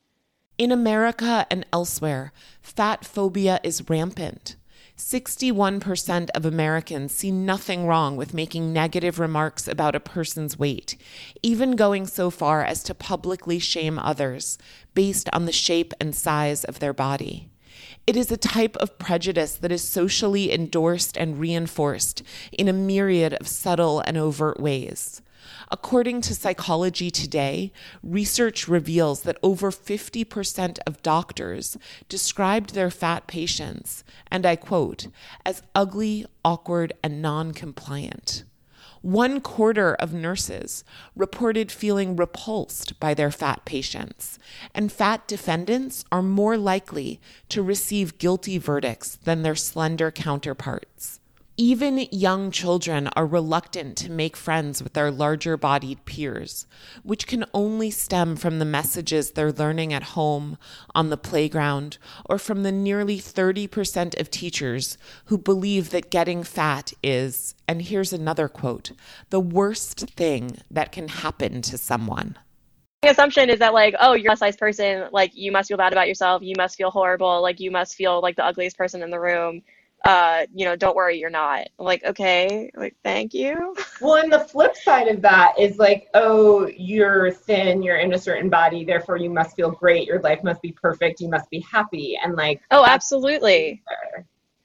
In 0.57 0.73
America 0.73 1.47
and 1.51 1.67
elsewhere, 1.73 2.33
fat 2.61 3.05
phobia 3.05 3.61
is 3.63 3.89
rampant. 3.89 4.57
61% 4.99 6.29
of 6.35 6.45
Americans 6.45 7.13
see 7.13 7.31
nothing 7.31 7.87
wrong 7.87 8.17
with 8.17 8.35
making 8.35 8.73
negative 8.73 9.21
remarks 9.21 9.69
about 9.69 9.95
a 9.95 10.01
person's 10.01 10.59
weight, 10.59 10.97
even 11.41 11.77
going 11.77 12.05
so 12.07 12.31
far 12.31 12.65
as 12.65 12.83
to 12.83 12.95
publicly 12.95 13.61
shame 13.61 13.99
others 13.99 14.59
based 14.95 15.31
on 15.33 15.47
the 15.47 15.53
shape 15.53 15.95
and 16.01 16.17
size 16.17 16.65
of 16.65 16.81
their 16.81 16.93
body. 16.93 17.49
It 18.09 18.17
is 18.17 18.33
a 18.33 18.37
type 18.37 18.77
of 18.79 18.99
prejudice 18.99 19.55
that 19.55 19.71
is 19.71 19.89
socially 19.89 20.53
endorsed 20.53 21.17
and 21.17 21.39
reinforced 21.39 22.25
in 22.51 22.67
a 22.67 22.73
myriad 22.73 23.35
of 23.35 23.47
subtle 23.47 24.01
and 24.01 24.17
overt 24.17 24.59
ways. 24.59 25.23
According 25.71 26.21
to 26.23 26.35
Psychology 26.35 27.11
Today, 27.11 27.73
research 28.03 28.69
reveals 28.69 29.23
that 29.23 29.39
over 29.43 29.71
50% 29.71 30.79
of 30.87 31.03
doctors 31.03 31.77
described 32.09 32.75
their 32.75 32.91
fat 32.91 33.27
patients, 33.27 34.05
and 34.31 34.47
I 34.47 34.57
quote, 34.57 35.09
as 35.45 35.63
ugly, 35.75 36.27
awkward, 36.45 36.93
and 37.03 37.21
non 37.23 37.53
compliant. 37.53 38.45
One 39.03 39.41
quarter 39.41 39.95
of 39.95 40.13
nurses 40.13 40.83
reported 41.15 41.71
feeling 41.71 42.17
repulsed 42.17 42.99
by 42.99 43.15
their 43.15 43.31
fat 43.31 43.65
patients, 43.65 44.41
and 44.75 44.91
fat 44.91 45.29
defendants 45.29 46.05
are 46.11 46.23
more 46.23 46.57
likely 46.57 47.21
to 47.49 47.63
receive 47.63 48.19
guilty 48.19 48.59
verdicts 48.59 49.17
than 49.17 49.43
their 49.43 49.55
slender 49.55 50.11
counterparts. 50.11 51.21
Even 51.61 52.07
young 52.13 52.53
children 52.53 53.09
are 53.17 53.27
reluctant 53.27 53.97
to 53.99 54.13
make 54.13 54.37
friends 54.37 54.81
with 54.81 54.93
their 54.93 55.11
larger 55.11 55.57
bodied 55.57 56.05
peers, 56.05 56.69
which 57.03 57.27
can 57.27 57.45
only 57.53 57.91
stem 57.91 58.37
from 58.37 58.61
the 58.61 58.65
messages 58.65 59.33
they're 59.33 59.51
learning 59.51 59.93
at 59.93 60.15
home, 60.15 60.57
on 60.95 61.11
the 61.11 61.17
playground, 61.17 61.99
or 62.27 62.39
from 62.39 62.63
the 62.63 62.71
nearly 62.71 63.19
30% 63.19 64.21
of 64.21 64.31
teachers 64.31 64.97
who 65.25 65.37
believe 65.37 65.91
that 65.91 66.13
getting 66.13 66.45
fat 66.45 66.93
is, 67.03 67.57
and 67.67 67.83
here's 67.83 68.13
another 68.13 68.47
quote, 68.47 68.93
the 69.31 69.41
worst 69.41 70.11
thing 70.11 70.59
that 70.71 70.93
can 70.93 71.09
happen 71.09 71.61
to 71.63 71.77
someone. 71.77 72.39
The 73.03 73.11
assumption 73.11 73.51
is 73.51 73.59
that 73.59 73.75
like, 73.75 73.97
oh, 73.99 74.13
you're 74.13 74.35
a 74.35 74.37
size 74.37 74.57
person, 74.57 75.09
like 75.11 75.33
you 75.35 75.51
must 75.51 75.67
feel 75.67 75.77
bad 75.77 75.93
about 75.93 76.07
yourself, 76.07 76.41
you 76.41 76.55
must 76.57 76.77
feel 76.77 76.93
horrible, 76.93 77.43
like 77.43 77.59
you 77.59 77.73
must 77.73 77.97
feel 77.97 78.23
like 78.23 78.37
the 78.37 78.45
ugliest 78.45 78.79
person 78.79 79.03
in 79.03 79.11
the 79.11 79.19
room 79.19 79.63
uh, 80.05 80.47
you 80.55 80.65
know, 80.65 80.77
don't 80.77 80.97
worry, 80.97 81.19
you're 81.19 81.31
not. 81.31 81.67
I'm 81.79 81.85
like, 81.85 82.05
okay, 82.05 82.71
like, 82.75 82.95
thank 83.03 83.35
you. 83.35 83.75
Well, 84.01 84.23
and 84.23 84.33
the 84.33 84.39
flip 84.39 84.77
side 84.77 85.09
of 85.09 85.21
that 85.23 85.59
is 85.59 85.77
like, 85.79 86.09
oh, 86.15 86.69
you're 86.69 87.33
thin, 87.33 87.83
you're 87.83 87.97
in 87.97 88.13
a 88.13 88.19
certain 88.19 88.49
body, 88.49 88.85
therefore 88.85 89.17
you 89.17 89.29
must 89.29 89.57
feel 89.57 89.73
great, 89.73 90.07
your 90.07 90.21
life 90.21 90.45
must 90.45 90.63
be 90.63 90.71
perfect, 90.71 91.21
you 91.21 91.29
must 91.29 91.51
be 91.51 91.59
happy, 91.61 92.17
and 92.23 92.37
like, 92.37 92.63
oh, 92.71 92.85
absolutely, 92.87 93.83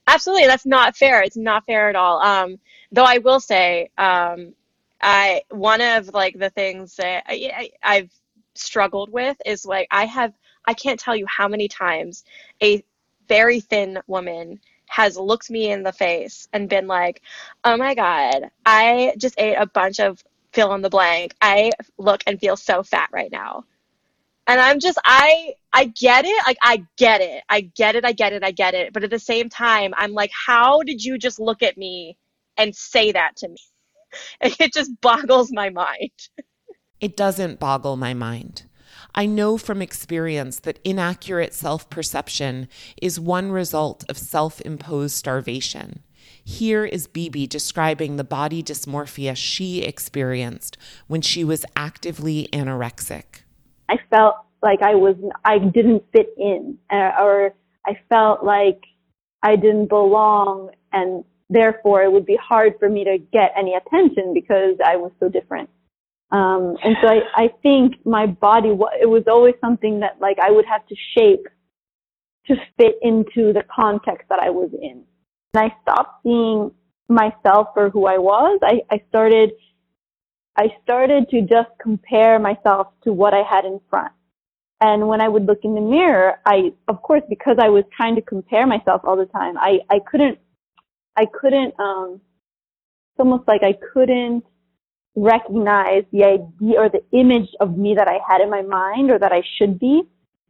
absolutely, 0.06 0.46
that's 0.46 0.66
not 0.66 0.96
fair. 0.96 1.22
It's 1.22 1.36
not 1.36 1.66
fair 1.66 1.88
at 1.88 1.96
all. 1.96 2.22
Um, 2.22 2.60
though 2.92 3.02
I 3.02 3.18
will 3.18 3.40
say, 3.40 3.90
um, 3.98 4.54
I 5.00 5.42
one 5.50 5.80
of 5.80 6.08
like 6.14 6.38
the 6.38 6.50
things 6.50 6.96
that 6.96 7.24
I, 7.26 7.50
I 7.82 7.96
I've 7.96 8.10
struggled 8.54 9.10
with 9.10 9.36
is 9.44 9.66
like 9.66 9.88
I 9.90 10.06
have 10.06 10.32
I 10.64 10.74
can't 10.74 10.98
tell 10.98 11.14
you 11.16 11.26
how 11.26 11.48
many 11.48 11.68
times 11.68 12.24
a 12.62 12.84
very 13.28 13.60
thin 13.60 13.98
woman 14.06 14.60
has 14.86 15.16
looked 15.16 15.50
me 15.50 15.70
in 15.70 15.82
the 15.82 15.92
face 15.92 16.48
and 16.52 16.68
been 16.68 16.86
like, 16.86 17.22
oh 17.64 17.76
my 17.76 17.94
God, 17.94 18.50
I 18.64 19.14
just 19.18 19.34
ate 19.38 19.56
a 19.56 19.66
bunch 19.66 20.00
of 20.00 20.22
fill 20.52 20.74
in 20.74 20.82
the 20.82 20.90
blank. 20.90 21.34
I 21.40 21.72
look 21.98 22.22
and 22.26 22.38
feel 22.40 22.56
so 22.56 22.82
fat 22.82 23.08
right 23.12 23.30
now. 23.30 23.64
And 24.46 24.60
I'm 24.60 24.78
just, 24.78 24.98
I, 25.04 25.54
I 25.72 25.86
get 25.86 26.26
it. 26.26 26.46
Like, 26.46 26.58
I 26.62 26.84
get 26.96 27.22
it. 27.22 27.42
I 27.48 27.62
get 27.62 27.96
it. 27.96 28.04
I 28.04 28.12
get 28.12 28.32
it. 28.32 28.44
I 28.44 28.50
get 28.50 28.74
it. 28.74 28.92
But 28.92 29.04
at 29.04 29.10
the 29.10 29.18
same 29.18 29.48
time, 29.48 29.94
I'm 29.96 30.12
like, 30.12 30.30
how 30.32 30.82
did 30.82 31.02
you 31.02 31.18
just 31.18 31.40
look 31.40 31.62
at 31.62 31.78
me 31.78 32.18
and 32.56 32.74
say 32.74 33.12
that 33.12 33.36
to 33.36 33.48
me? 33.48 33.56
It 34.60 34.72
just 34.72 34.92
boggles 35.00 35.50
my 35.52 35.70
mind. 35.70 36.10
It 37.00 37.16
doesn't 37.16 37.58
boggle 37.58 37.96
my 37.96 38.14
mind. 38.14 38.64
I 39.14 39.26
know 39.26 39.56
from 39.58 39.80
experience 39.80 40.58
that 40.60 40.80
inaccurate 40.82 41.54
self 41.54 41.88
perception 41.88 42.68
is 43.00 43.20
one 43.20 43.52
result 43.52 44.04
of 44.08 44.18
self 44.18 44.60
imposed 44.62 45.14
starvation. 45.14 46.02
Here 46.44 46.84
is 46.84 47.06
Bibi 47.06 47.46
describing 47.46 48.16
the 48.16 48.24
body 48.24 48.62
dysmorphia 48.62 49.36
she 49.36 49.82
experienced 49.82 50.76
when 51.06 51.22
she 51.22 51.44
was 51.44 51.64
actively 51.76 52.48
anorexic. 52.52 53.42
I 53.88 53.98
felt 54.10 54.36
like 54.62 54.82
I 54.82 54.94
was, 54.94 55.16
I 55.44 55.58
didn't 55.58 56.04
fit 56.12 56.34
in, 56.36 56.78
uh, 56.90 57.12
or 57.20 57.54
I 57.86 57.98
felt 58.08 58.42
like 58.42 58.82
I 59.42 59.56
didn't 59.56 59.88
belong, 59.88 60.70
and 60.92 61.24
therefore 61.48 62.02
it 62.02 62.12
would 62.12 62.26
be 62.26 62.36
hard 62.36 62.74
for 62.78 62.88
me 62.88 63.04
to 63.04 63.18
get 63.18 63.52
any 63.56 63.74
attention 63.74 64.34
because 64.34 64.76
I 64.84 64.96
was 64.96 65.12
so 65.20 65.28
different. 65.28 65.70
Um, 66.30 66.76
and 66.82 66.96
so 67.00 67.08
I, 67.08 67.44
I 67.44 67.48
think 67.62 67.94
my 68.04 68.26
body, 68.26 68.70
it 69.00 69.08
was 69.08 69.24
always 69.28 69.54
something 69.60 70.00
that 70.00 70.16
like 70.20 70.38
I 70.42 70.50
would 70.50 70.64
have 70.66 70.86
to 70.88 70.96
shape 71.16 71.46
to 72.46 72.56
fit 72.76 72.96
into 73.02 73.52
the 73.52 73.62
context 73.74 74.28
that 74.28 74.38
I 74.38 74.50
was 74.50 74.70
in. 74.80 75.04
And 75.54 75.72
I 75.72 75.74
stopped 75.82 76.22
seeing 76.22 76.72
myself 77.08 77.68
for 77.74 77.90
who 77.90 78.06
I 78.06 78.18
was. 78.18 78.58
I, 78.62 78.80
I 78.90 79.02
started, 79.08 79.52
I 80.56 80.68
started 80.82 81.28
to 81.30 81.42
just 81.42 81.70
compare 81.80 82.38
myself 82.38 82.88
to 83.04 83.12
what 83.12 83.34
I 83.34 83.42
had 83.48 83.64
in 83.64 83.80
front. 83.88 84.12
And 84.80 85.08
when 85.08 85.20
I 85.20 85.28
would 85.28 85.46
look 85.46 85.60
in 85.62 85.74
the 85.74 85.80
mirror, 85.80 86.40
I, 86.44 86.72
of 86.88 87.00
course, 87.02 87.22
because 87.28 87.56
I 87.60 87.68
was 87.68 87.84
trying 87.96 88.16
to 88.16 88.22
compare 88.22 88.66
myself 88.66 89.02
all 89.04 89.16
the 89.16 89.26
time, 89.26 89.56
I, 89.56 89.78
I 89.88 90.00
couldn't, 90.10 90.38
I 91.16 91.26
couldn't, 91.26 91.74
um, 91.78 92.20
it's 93.12 93.20
almost 93.20 93.46
like 93.46 93.62
I 93.62 93.74
couldn't 93.92 94.44
recognize 95.16 96.04
the 96.12 96.24
idea 96.24 96.80
or 96.80 96.88
the 96.88 97.02
image 97.12 97.48
of 97.60 97.76
me 97.76 97.94
that 97.94 98.08
I 98.08 98.18
had 98.28 98.40
in 98.40 98.50
my 98.50 98.62
mind 98.62 99.10
or 99.10 99.18
that 99.18 99.32
I 99.32 99.42
should 99.58 99.78
be. 99.78 100.02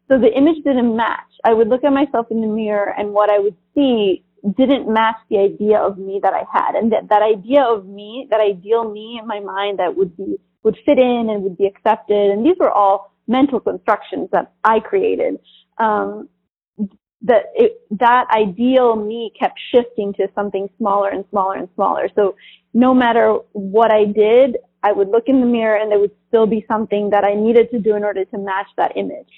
So 0.08 0.18
the 0.18 0.32
image 0.36 0.62
didn't 0.64 0.96
match. 0.96 1.20
I 1.44 1.54
would 1.54 1.68
look 1.68 1.84
at 1.84 1.92
myself 1.92 2.26
in 2.30 2.40
the 2.40 2.46
mirror 2.46 2.94
and 2.96 3.10
what 3.12 3.30
I 3.30 3.38
would 3.38 3.56
see 3.74 4.24
didn't 4.56 4.92
match 4.92 5.16
the 5.30 5.38
idea 5.38 5.78
of 5.78 5.96
me 5.98 6.20
that 6.22 6.34
I 6.34 6.44
had. 6.52 6.74
And 6.74 6.92
that, 6.92 7.08
that 7.08 7.22
idea 7.22 7.62
of 7.62 7.86
me, 7.86 8.26
that 8.30 8.40
ideal 8.40 8.90
me 8.90 9.18
in 9.20 9.26
my 9.26 9.40
mind 9.40 9.78
that 9.78 9.96
would 9.96 10.16
be, 10.16 10.36
would 10.62 10.76
fit 10.84 10.98
in 10.98 11.28
and 11.30 11.42
would 11.42 11.56
be 11.56 11.66
accepted. 11.66 12.30
And 12.30 12.44
these 12.44 12.56
were 12.60 12.70
all 12.70 13.12
mental 13.26 13.60
constructions 13.60 14.28
that 14.32 14.52
I 14.62 14.80
created. 14.80 15.38
Um, 15.78 16.28
that 17.22 17.44
it, 17.54 17.80
that 17.90 18.26
ideal 18.30 18.96
me 18.96 19.32
kept 19.38 19.58
shifting 19.72 20.12
to 20.14 20.28
something 20.34 20.68
smaller 20.76 21.08
and 21.08 21.24
smaller 21.30 21.56
and 21.56 21.68
smaller. 21.74 22.08
So 22.14 22.36
no 22.74 22.92
matter 22.92 23.38
what 23.52 23.92
I 23.92 24.04
did, 24.04 24.58
I 24.82 24.92
would 24.92 25.08
look 25.08 25.24
in 25.28 25.40
the 25.40 25.46
mirror 25.46 25.76
and 25.76 25.90
there 25.90 26.00
would 26.00 26.14
still 26.28 26.46
be 26.46 26.64
something 26.68 27.10
that 27.10 27.24
I 27.24 27.34
needed 27.34 27.70
to 27.70 27.78
do 27.78 27.94
in 27.94 28.04
order 28.04 28.24
to 28.24 28.38
match 28.38 28.66
that 28.76 28.96
image. 28.96 29.30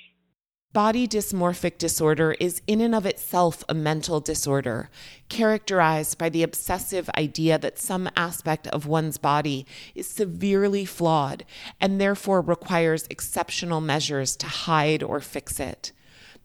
Body 0.72 1.06
dysmorphic 1.06 1.78
disorder 1.78 2.32
is 2.38 2.60
in 2.66 2.80
and 2.82 2.94
of 2.94 3.06
itself 3.06 3.64
a 3.68 3.72
mental 3.72 4.20
disorder, 4.20 4.90
characterized 5.30 6.18
by 6.18 6.28
the 6.28 6.42
obsessive 6.42 7.08
idea 7.16 7.58
that 7.58 7.78
some 7.78 8.10
aspect 8.16 8.66
of 8.68 8.86
one's 8.86 9.16
body 9.16 9.66
is 9.94 10.06
severely 10.06 10.84
flawed 10.84 11.44
and 11.80 11.98
therefore 11.98 12.42
requires 12.42 13.06
exceptional 13.08 13.80
measures 13.80 14.36
to 14.36 14.46
hide 14.46 15.02
or 15.02 15.20
fix 15.20 15.60
it. 15.60 15.92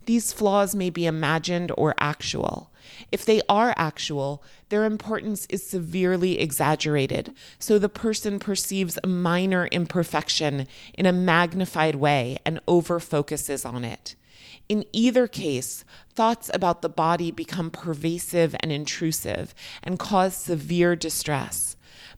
These 0.06 0.32
flaws 0.34 0.75
may 0.75 0.89
be 0.89 1.06
imagined 1.06 1.71
or 1.77 1.93
actual. 1.97 2.70
If 3.11 3.25
they 3.25 3.41
are 3.47 3.73
actual, 3.77 4.43
their 4.69 4.85
importance 4.85 5.45
is 5.49 5.65
severely 5.65 6.39
exaggerated, 6.39 7.33
so 7.59 7.77
the 7.77 7.89
person 7.89 8.39
perceives 8.39 8.97
a 9.03 9.07
minor 9.07 9.67
imperfection 9.67 10.67
in 10.93 11.05
a 11.05 11.13
magnified 11.13 11.95
way 11.95 12.37
and 12.45 12.59
over 12.67 12.99
focuses 12.99 13.65
on 13.65 13.83
it. 13.83 14.15
In 14.69 14.85
either 14.93 15.27
case, 15.27 15.83
thoughts 16.13 16.49
about 16.53 16.81
the 16.81 16.89
body 16.89 17.31
become 17.31 17.71
pervasive 17.71 18.55
and 18.61 18.71
intrusive 18.71 19.53
and 19.83 19.99
cause 19.99 20.35
severe 20.35 20.95
distress. 20.95 21.70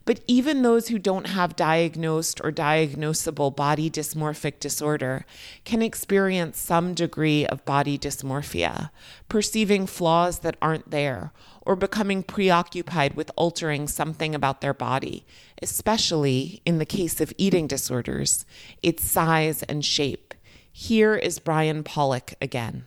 But 0.06 0.20
even 0.26 0.62
those 0.62 0.88
who 0.88 0.98
don't 0.98 1.28
have 1.28 1.56
diagnosed 1.56 2.40
or 2.44 2.52
diagnosable 2.52 3.54
body 3.54 3.88
dysmorphic 3.88 4.60
disorder 4.60 5.24
can 5.64 5.80
experience 5.80 6.58
some 6.58 6.92
degree 6.92 7.46
of 7.46 7.64
body 7.64 7.98
dysmorphia, 7.98 8.90
perceiving 9.28 9.86
flaws 9.86 10.40
that 10.40 10.56
aren't 10.60 10.90
there, 10.90 11.32
or 11.62 11.74
becoming 11.74 12.22
preoccupied 12.22 13.14
with 13.14 13.30
altering 13.36 13.88
something 13.88 14.34
about 14.34 14.60
their 14.60 14.74
body, 14.74 15.24
especially 15.62 16.60
in 16.66 16.78
the 16.78 16.84
case 16.84 17.20
of 17.20 17.32
eating 17.38 17.66
disorders, 17.66 18.44
its 18.82 19.02
size 19.02 19.62
and 19.62 19.84
shape. 19.84 20.34
Here 20.70 21.14
is 21.14 21.38
Brian 21.38 21.82
Pollock 21.82 22.34
again. 22.42 22.84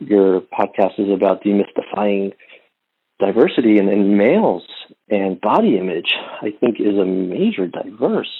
Your 0.00 0.40
podcast 0.40 0.98
is 0.98 1.10
about 1.10 1.44
demystifying 1.44 2.32
diversity 3.20 3.78
in, 3.78 3.88
in 3.88 4.16
males 4.16 4.62
and 5.10 5.40
body 5.40 5.78
image, 5.78 6.12
I 6.42 6.50
think, 6.60 6.80
is 6.80 6.96
a 6.98 7.04
major 7.04 7.66
diverse 7.66 8.30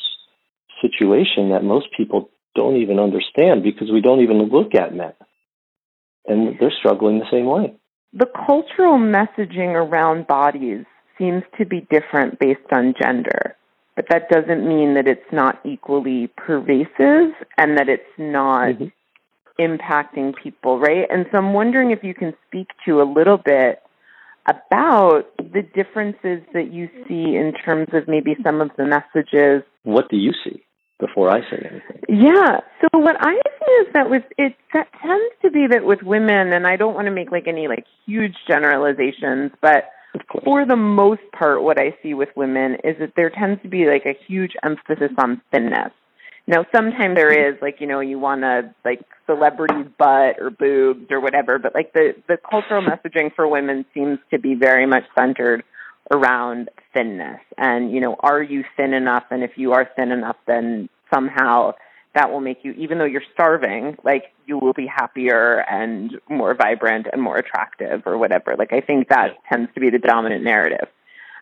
situation 0.80 1.50
that 1.50 1.64
most 1.64 1.88
people 1.96 2.30
don't 2.54 2.76
even 2.76 2.98
understand 2.98 3.62
because 3.62 3.90
we 3.90 4.00
don't 4.00 4.20
even 4.20 4.42
look 4.50 4.74
at 4.74 4.94
men. 4.94 5.12
And 6.26 6.56
they're 6.60 6.72
struggling 6.78 7.18
the 7.18 7.30
same 7.30 7.46
way. 7.46 7.74
The 8.12 8.26
cultural 8.26 8.98
messaging 8.98 9.74
around 9.74 10.26
bodies 10.26 10.84
seems 11.18 11.42
to 11.58 11.66
be 11.66 11.86
different 11.90 12.38
based 12.38 12.60
on 12.72 12.94
gender, 13.00 13.56
but 13.96 14.06
that 14.10 14.28
doesn't 14.28 14.66
mean 14.66 14.94
that 14.94 15.08
it's 15.08 15.32
not 15.32 15.60
equally 15.64 16.28
pervasive 16.36 17.34
and 17.56 17.76
that 17.76 17.88
it's 17.88 18.02
not 18.16 18.68
mm-hmm. 18.68 18.86
impacting 19.60 20.34
people, 20.42 20.78
right? 20.78 21.06
And 21.10 21.26
so 21.30 21.38
I'm 21.38 21.52
wondering 21.52 21.90
if 21.90 22.02
you 22.02 22.14
can 22.14 22.34
speak 22.46 22.68
to 22.86 23.02
a 23.02 23.04
little 23.04 23.38
bit 23.38 23.82
about 24.48 25.24
the 25.38 25.62
differences 25.74 26.42
that 26.54 26.72
you 26.72 26.88
see 27.06 27.36
in 27.36 27.52
terms 27.64 27.88
of 27.92 28.08
maybe 28.08 28.36
some 28.42 28.60
of 28.60 28.70
the 28.76 28.84
messages. 28.86 29.62
What 29.84 30.08
do 30.10 30.16
you 30.16 30.32
see 30.44 30.62
before 30.98 31.30
I 31.30 31.40
say 31.42 31.58
anything? 31.70 32.02
Yeah. 32.08 32.60
So 32.80 32.98
what 32.98 33.16
I 33.20 33.34
see 33.34 33.72
is 33.72 33.86
that 33.94 34.10
with 34.10 34.24
it 34.36 34.54
that 34.72 34.88
tends 35.00 35.34
to 35.42 35.50
be 35.50 35.66
that 35.70 35.84
with 35.84 36.02
women, 36.02 36.52
and 36.52 36.66
I 36.66 36.76
don't 36.76 36.94
want 36.94 37.06
to 37.06 37.12
make 37.12 37.30
like 37.30 37.46
any 37.46 37.68
like 37.68 37.84
huge 38.06 38.34
generalizations, 38.46 39.52
but 39.60 39.90
for 40.44 40.66
the 40.66 40.76
most 40.76 41.22
part, 41.38 41.62
what 41.62 41.78
I 41.78 41.94
see 42.02 42.14
with 42.14 42.30
women 42.34 42.76
is 42.84 42.96
that 42.98 43.12
there 43.16 43.30
tends 43.30 43.62
to 43.62 43.68
be 43.68 43.86
like 43.86 44.06
a 44.06 44.16
huge 44.26 44.52
emphasis 44.64 45.12
on 45.18 45.40
thinness. 45.52 45.92
Now, 46.48 46.64
sometimes 46.74 47.14
there 47.14 47.50
is 47.50 47.60
like 47.60 47.76
you 47.78 47.86
know 47.86 48.00
you 48.00 48.18
want 48.18 48.40
to 48.40 48.74
like 48.82 49.02
celebrity's 49.26 49.86
butt 49.98 50.40
or 50.40 50.48
boobs 50.48 51.10
or 51.10 51.20
whatever, 51.20 51.58
but 51.58 51.74
like 51.74 51.92
the 51.92 52.14
the 52.26 52.38
cultural 52.38 52.82
messaging 52.82 53.34
for 53.36 53.46
women 53.46 53.84
seems 53.92 54.18
to 54.30 54.38
be 54.38 54.54
very 54.54 54.86
much 54.86 55.04
centered 55.16 55.62
around 56.10 56.70
thinness. 56.94 57.40
And 57.58 57.92
you 57.92 58.00
know 58.00 58.16
are 58.20 58.42
you 58.42 58.64
thin 58.78 58.94
enough? 58.94 59.24
And 59.30 59.44
if 59.44 59.52
you 59.56 59.72
are 59.72 59.90
thin 59.94 60.10
enough 60.10 60.36
then 60.46 60.88
somehow 61.12 61.74
that 62.14 62.30
will 62.30 62.40
make 62.40 62.60
you 62.62 62.72
even 62.72 62.96
though 62.96 63.04
you're 63.04 63.28
starving 63.34 63.98
like 64.02 64.32
you 64.46 64.56
will 64.56 64.72
be 64.72 64.86
happier 64.86 65.62
and 65.70 66.18
more 66.30 66.54
vibrant 66.54 67.08
and 67.12 67.20
more 67.20 67.36
attractive 67.36 68.04
or 68.06 68.16
whatever. 68.16 68.56
Like 68.58 68.72
i 68.72 68.80
think 68.80 69.10
that 69.10 69.36
tends 69.52 69.70
to 69.74 69.80
be 69.80 69.90
the 69.90 69.98
dominant 69.98 70.44
narrative 70.44 70.88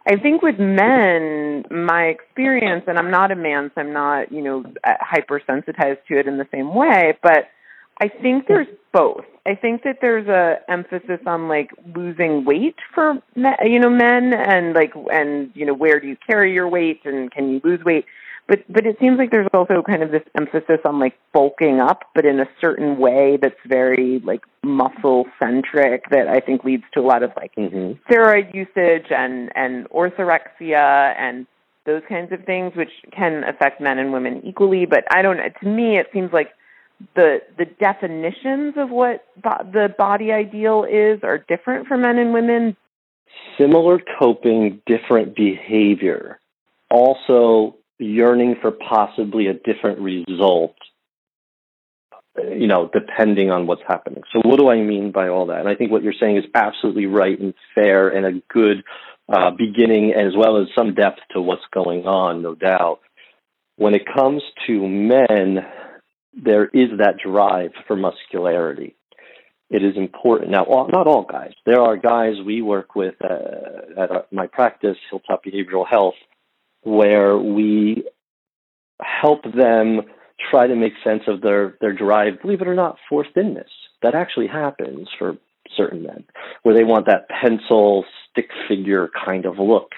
I 0.07 0.17
think 0.17 0.43
with 0.43 0.59
men, 0.59 1.65
my 1.71 2.05
experience, 2.05 2.85
and 2.87 2.97
I'm 2.97 3.11
not 3.11 3.33
a 3.33 3.37
man, 3.37 3.73
so 3.75 3.81
I'm 3.81 3.93
not, 3.93 4.31
you 4.31 4.41
know, 4.41 4.65
uh, 4.85 4.93
hypersensitized 5.03 5.99
to 6.09 6.19
it 6.19 6.29
in 6.29 6.39
the 6.39 6.47
same 6.53 6.75
way, 6.75 7.19
but 7.23 7.49
I 8.01 8.09
think 8.09 8.47
there's 8.47 8.69
both. 8.93 9.25
I 9.47 9.55
think 9.55 9.83
that 9.85 9.99
there's 10.01 10.29
a 10.29 10.59
emphasis 10.71 11.21
on 11.27 11.49
like 11.49 11.71
losing 11.95 12.45
weight 12.45 12.77
for 12.95 13.15
you 13.35 13.79
know 13.79 13.89
men 13.89 14.33
and 14.35 14.75
like 14.75 14.93
and 15.11 15.51
you 15.55 15.65
know 15.65 15.73
where 15.73 16.01
do 16.01 16.09
you 16.09 16.17
carry 16.27 16.53
your 16.53 16.69
weight 16.69 17.01
and 17.05 17.31
can 17.31 17.49
you 17.49 17.61
lose 17.65 17.83
weight 17.85 18.05
but 18.49 18.61
but 18.69 18.87
it 18.87 18.97
seems 19.01 19.19
like 19.19 19.31
there's 19.31 19.49
also 19.53 19.83
kind 19.83 20.03
of 20.03 20.11
this 20.11 20.23
emphasis 20.37 20.81
on 20.85 20.99
like 20.99 21.15
bulking 21.33 21.81
up 21.81 22.05
but 22.15 22.25
in 22.25 22.41
a 22.41 22.47
certain 22.61 22.99
way 22.99 23.39
that's 23.41 23.55
very 23.67 24.21
like 24.25 24.43
muscle 24.63 25.27
centric 25.39 26.05
that 26.11 26.29
i 26.29 26.41
think 26.41 26.65
leads 26.65 26.85
to 26.93 27.01
a 27.01 27.07
lot 27.07 27.23
of 27.23 27.31
like 27.37 27.55
mm-hmm. 27.57 27.93
steroid 28.11 28.55
usage 28.55 29.11
and 29.11 29.51
and 29.55 29.89
orthorexia 29.91 31.15
and 31.19 31.47
those 31.87 32.03
kinds 32.09 32.33
of 32.33 32.45
things 32.45 32.73
which 32.77 32.91
can 33.13 33.45
affect 33.45 33.81
men 33.81 33.99
and 33.99 34.13
women 34.13 34.43
equally. 34.45 34.85
But 34.85 35.05
i 35.11 35.23
don't 35.23 35.39
to 35.39 35.67
me 35.67 35.97
it 35.97 36.09
seems 36.13 36.33
like 36.33 36.51
the 37.15 37.39
the 37.57 37.65
definitions 37.65 38.75
of 38.77 38.91
what 38.91 39.25
bo- 39.43 39.71
the 39.73 39.95
body 39.97 40.33
ideal 40.33 40.85
is 40.85 41.21
are 41.23 41.39
different 41.39 41.87
for 41.87 41.97
men 41.97 42.19
and 42.19 42.35
women. 42.35 42.77
Similar 43.59 44.01
coping 44.19 44.81
different 44.87 45.37
behavior. 45.37 46.41
Also 46.91 47.77
yearning 47.99 48.57
for 48.61 48.71
possibly 48.71 49.47
a 49.47 49.55
different 49.55 50.01
result, 50.01 50.77
you 52.37 52.67
know, 52.67 52.91
depending 52.93 53.51
on 53.51 53.67
what's 53.67 53.83
happening. 53.87 54.23
So, 54.33 54.41
what 54.45 54.59
do 54.59 54.69
I 54.69 54.81
mean 54.83 55.13
by 55.13 55.29
all 55.29 55.47
that? 55.47 55.61
And 55.61 55.69
I 55.69 55.75
think 55.75 55.91
what 55.91 56.03
you're 56.03 56.13
saying 56.19 56.37
is 56.37 56.45
absolutely 56.55 57.07
right 57.07 57.39
and 57.39 57.55
fair 57.75 58.09
and 58.09 58.27
a 58.27 58.43
good 58.53 58.85
uh, 59.29 59.51
beginning, 59.51 60.13
as 60.13 60.37
well 60.37 60.61
as 60.61 60.69
some 60.77 60.95
depth 60.95 61.21
to 61.33 61.41
what's 61.41 61.65
going 61.73 62.07
on, 62.07 62.43
no 62.43 62.55
doubt. 62.55 63.01
When 63.77 63.95
it 63.95 64.03
comes 64.07 64.43
to 64.67 64.89
men, 64.89 65.59
there 66.33 66.67
is 66.67 66.99
that 66.99 67.17
drive 67.25 67.73
for 67.87 67.97
muscularity. 67.97 68.95
It 69.69 69.83
is 69.83 69.97
important. 69.97 70.51
Now, 70.51 70.65
all, 70.65 70.89
not 70.89 71.09
all 71.09 71.25
guys. 71.25 71.53
There 71.65 71.81
are 71.81 71.97
guys 71.97 72.35
we 72.45 72.63
work 72.63 72.95
with 72.95 73.15
uh, 73.23 74.01
at 74.01 74.11
our, 74.11 74.27
my 74.31 74.47
practice, 74.47 74.97
Hilltop 75.11 75.45
Behavioral 75.45 75.87
Health, 75.89 76.15
where 76.87 77.37
we 77.37 78.05
help 79.03 79.43
them 79.43 80.03
try 80.51 80.67
to 80.67 80.77
make 80.77 80.93
sense 81.03 81.23
of 81.27 81.41
their, 81.41 81.77
their 81.81 81.93
drive, 81.93 82.41
believe 82.41 82.61
it 82.61 82.69
or 82.69 82.75
not, 82.75 82.97
for 83.09 83.25
thinness. 83.35 83.71
That 84.03 84.15
actually 84.15 84.47
happens 84.47 85.09
for 85.19 85.37
certain 85.77 86.05
men, 86.05 86.25
where 86.63 86.77
they 86.77 86.85
want 86.85 87.07
that 87.07 87.29
pencil 87.29 88.05
stick 88.31 88.51
figure 88.69 89.11
kind 89.25 89.47
of 89.47 89.59
look. 89.59 89.93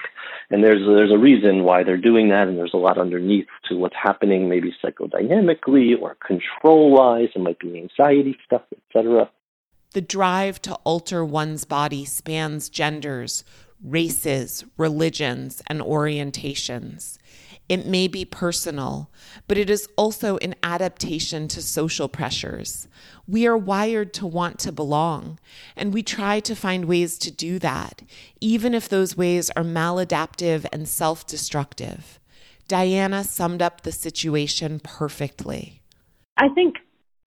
And 0.49 0.63
there's 0.63 0.81
there's 0.83 1.11
a 1.11 1.17
reason 1.17 1.63
why 1.63 1.83
they're 1.83 1.95
doing 1.95 2.29
that, 2.29 2.47
and 2.47 2.57
there's 2.57 2.73
a 2.73 2.77
lot 2.77 2.97
underneath 2.97 3.45
to 3.69 3.75
what's 3.75 3.95
happening, 4.01 4.49
maybe 4.49 4.73
psychodynamically 4.83 6.01
or 6.01 6.17
control 6.25 6.91
wise. 6.91 7.29
It 7.35 7.41
might 7.41 7.59
be 7.59 7.77
anxiety 7.77 8.35
stuff, 8.45 8.63
etc. 8.73 9.29
The 9.93 10.01
drive 10.01 10.59
to 10.63 10.73
alter 10.83 11.23
one's 11.23 11.65
body 11.65 12.05
spans 12.05 12.69
genders, 12.69 13.43
races, 13.83 14.65
religions, 14.77 15.61
and 15.67 15.81
orientations. 15.81 17.17
It 17.69 17.85
may 17.85 18.07
be 18.07 18.25
personal, 18.25 19.11
but 19.47 19.57
it 19.57 19.69
is 19.69 19.87
also 19.95 20.37
an 20.37 20.55
adaptation 20.63 21.47
to 21.49 21.61
social 21.61 22.09
pressures. 22.09 22.87
We 23.27 23.45
are 23.45 23.57
wired 23.57 24.11
to 24.15 24.25
want 24.25 24.57
to 24.59 24.71
belong, 24.71 25.37
and 25.75 25.93
we 25.93 26.01
try 26.01 26.39
to 26.39 26.55
find 26.55 26.85
ways 26.85 27.19
to 27.19 27.31
do 27.31 27.59
that, 27.59 28.01
even 28.41 28.73
if 28.73 28.89
those 28.89 29.15
ways 29.15 29.51
are 29.55 29.63
maladaptive 29.63 30.65
and 30.73 30.87
self 30.87 31.27
destructive. 31.27 32.19
Diana 32.67 33.23
summed 33.23 33.61
up 33.61 33.81
the 33.81 33.91
situation 33.91 34.79
perfectly. 34.79 35.81
I 36.37 36.49
think 36.49 36.75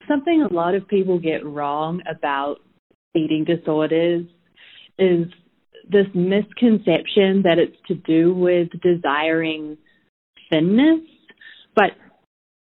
something 0.08 0.42
a 0.42 0.52
lot 0.52 0.74
of 0.74 0.88
people 0.88 1.20
get 1.20 1.46
wrong 1.46 2.00
about 2.10 2.60
eating 3.14 3.44
disorders 3.44 4.26
is 4.98 5.26
this 5.92 6.06
misconception 6.14 7.42
that 7.42 7.58
it's 7.58 7.76
to 7.88 7.94
do 7.94 8.34
with 8.34 8.68
desiring 8.82 9.76
thinness, 10.50 11.00
but 11.74 11.92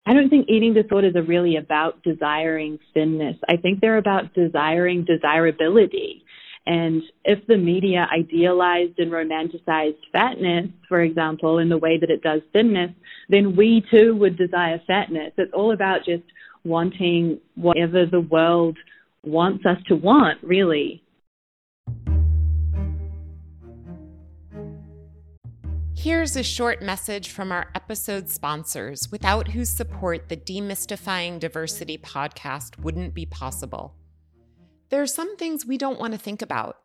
I 0.05 0.13
don't 0.13 0.30
think 0.30 0.47
eating 0.47 0.74
disorders 0.74 1.15
are 1.15 1.24
really 1.24 1.57
about 1.57 2.01
desiring 2.03 2.80
thinness. 2.93 3.36
I 3.49 3.57
think 3.57 3.82
they're 3.82 3.97
about 3.97 4.34
desiring 4.34 5.03
desirability. 5.03 6.24
And 6.65 7.01
if 7.24 7.45
the 7.47 7.57
media 7.57 8.07
idealized 8.11 8.99
and 8.99 9.11
romanticized 9.11 9.99
fatness, 10.11 10.68
for 10.88 11.01
example, 11.01 11.59
in 11.59 11.70
the 11.70 11.78
way 11.78 11.97
that 11.97 12.09
it 12.09 12.22
does 12.22 12.41
thinness, 12.51 12.91
then 13.30 13.55
we 13.55 13.84
too 13.91 14.15
would 14.15 14.38
desire 14.38 14.82
fatness. 14.88 15.34
It's 15.38 15.53
all 15.53 15.72
about 15.72 16.05
just 16.05 16.24
wanting 16.65 17.39
whatever 17.55 18.05
the 18.05 18.22
world 18.22 18.78
wants 19.24 19.65
us 19.65 19.78
to 19.88 19.95
want, 19.95 20.43
really. 20.43 21.01
Here's 26.08 26.38
a 26.38 26.41
short 26.41 26.82
message 26.82 27.32
from 27.32 27.51
our 27.51 27.70
episode 27.76 28.30
sponsors, 28.30 29.12
without 29.12 29.49
whose 29.49 29.70
support 29.70 30.30
the 30.30 30.38
Demystifying 30.38 31.38
Diversity 31.38 31.97
podcast 31.97 32.80
wouldn't 32.80 33.14
be 33.14 33.26
possible. 33.26 33.93
There 34.88 35.01
are 35.01 35.05
some 35.05 35.36
things 35.36 35.66
we 35.66 35.78
don't 35.78 35.99
want 35.99 36.14
to 36.14 36.18
think 36.18 36.41
about, 36.41 36.78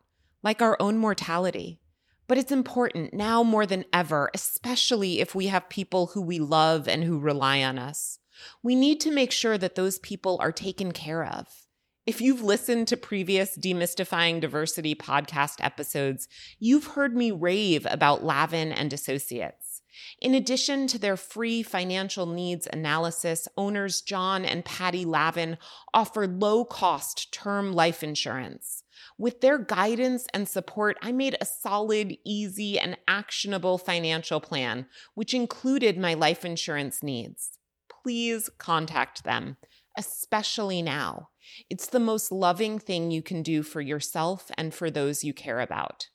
like 0.43 0.61
our 0.61 0.75
own 0.77 0.97
mortality. 0.97 1.79
But 2.27 2.37
it's 2.37 2.51
important 2.51 3.13
now 3.13 3.43
more 3.43 3.65
than 3.65 3.85
ever, 3.93 4.29
especially 4.33 5.21
if 5.21 5.33
we 5.33 5.47
have 5.47 5.69
people 5.69 6.07
who 6.07 6.21
we 6.21 6.39
love 6.39 6.89
and 6.89 7.05
who 7.05 7.17
rely 7.17 7.63
on 7.63 7.79
us. 7.79 8.19
We 8.61 8.75
need 8.75 8.99
to 8.99 9.09
make 9.09 9.31
sure 9.31 9.57
that 9.57 9.75
those 9.75 9.99
people 9.99 10.37
are 10.41 10.51
taken 10.51 10.91
care 10.91 11.23
of. 11.23 11.62
If 12.05 12.19
you've 12.19 12.41
listened 12.43 12.89
to 12.89 12.97
previous 12.97 13.57
Demystifying 13.57 14.41
Diversity 14.41 14.93
podcast 14.93 15.63
episodes, 15.63 16.27
you've 16.59 16.87
heard 16.87 17.15
me 17.15 17.31
rave 17.31 17.87
about 17.89 18.25
Lavin 18.25 18.73
and 18.73 18.91
Associates. 18.91 19.81
In 20.19 20.35
addition 20.35 20.85
to 20.87 20.99
their 20.99 21.15
free 21.15 21.63
financial 21.63 22.25
needs 22.25 22.67
analysis, 22.73 23.47
owners 23.55 24.01
John 24.01 24.43
and 24.43 24.65
Patty 24.65 25.05
Lavin 25.05 25.57
offer 25.93 26.27
low 26.27 26.65
cost 26.65 27.31
term 27.31 27.71
life 27.71 28.03
insurance. 28.03 28.83
With 29.17 29.39
their 29.39 29.57
guidance 29.57 30.27
and 30.33 30.49
support, 30.49 30.97
I 31.01 31.13
made 31.13 31.37
a 31.39 31.45
solid, 31.45 32.17
easy, 32.25 32.77
and 32.77 32.97
actionable 33.07 33.77
financial 33.77 34.41
plan, 34.41 34.87
which 35.13 35.33
included 35.33 35.97
my 35.97 36.15
life 36.15 36.43
insurance 36.43 37.01
needs. 37.01 37.59
Please 37.87 38.49
contact 38.57 39.23
them, 39.23 39.55
especially 39.97 40.81
now. 40.81 41.29
It's 41.69 41.87
the 41.87 41.99
most 41.99 42.31
loving 42.31 42.79
thing 42.79 43.11
you 43.11 43.21
can 43.21 43.43
do 43.43 43.63
for 43.63 43.81
yourself 43.81 44.51
and 44.57 44.73
for 44.73 44.89
those 44.89 45.23
you 45.23 45.33
care 45.33 45.59
about. 45.59 46.07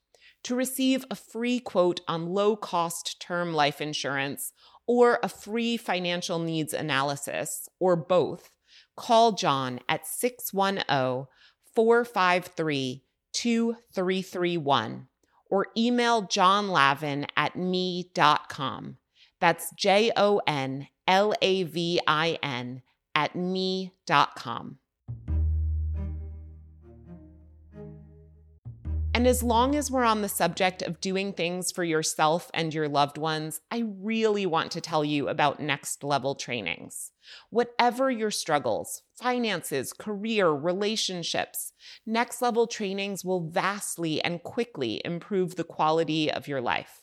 To 0.44 0.54
receive 0.54 1.04
a 1.10 1.14
free 1.14 1.60
quote 1.60 2.00
on 2.06 2.28
low 2.28 2.56
cost 2.56 3.20
term 3.20 3.52
life 3.52 3.80
insurance 3.80 4.52
or 4.86 5.18
a 5.22 5.28
free 5.28 5.76
financial 5.76 6.38
needs 6.38 6.72
analysis, 6.72 7.68
or 7.78 7.94
both, 7.94 8.50
call 8.96 9.32
John 9.32 9.80
at 9.88 10.06
610 10.06 11.26
453 11.74 13.04
2331 13.32 15.08
or 15.50 15.66
email 15.76 16.22
Jon 16.22 16.68
Lavin 16.68 17.26
at 17.36 17.56
me.com. 17.56 18.96
That's 19.40 19.70
J 19.76 20.10
O 20.16 20.40
N 20.46 20.88
L 21.06 21.34
A 21.40 21.62
V 21.62 22.00
I 22.06 22.38
N 22.42 22.82
at 23.14 23.36
me.com. 23.36 24.78
And 29.18 29.26
as 29.26 29.42
long 29.42 29.74
as 29.74 29.90
we're 29.90 30.04
on 30.04 30.22
the 30.22 30.28
subject 30.28 30.80
of 30.80 31.00
doing 31.00 31.32
things 31.32 31.72
for 31.72 31.82
yourself 31.82 32.52
and 32.54 32.72
your 32.72 32.88
loved 32.88 33.18
ones, 33.18 33.60
I 33.68 33.82
really 34.00 34.46
want 34.46 34.70
to 34.70 34.80
tell 34.80 35.04
you 35.04 35.28
about 35.28 35.58
next 35.58 36.04
level 36.04 36.36
trainings. 36.36 37.10
Whatever 37.50 38.12
your 38.12 38.30
struggles, 38.30 39.02
finances, 39.16 39.92
career, 39.92 40.50
relationships, 40.50 41.72
next 42.06 42.40
level 42.40 42.68
trainings 42.68 43.24
will 43.24 43.40
vastly 43.40 44.22
and 44.22 44.40
quickly 44.40 45.02
improve 45.04 45.56
the 45.56 45.64
quality 45.64 46.30
of 46.30 46.46
your 46.46 46.60
life. 46.60 47.00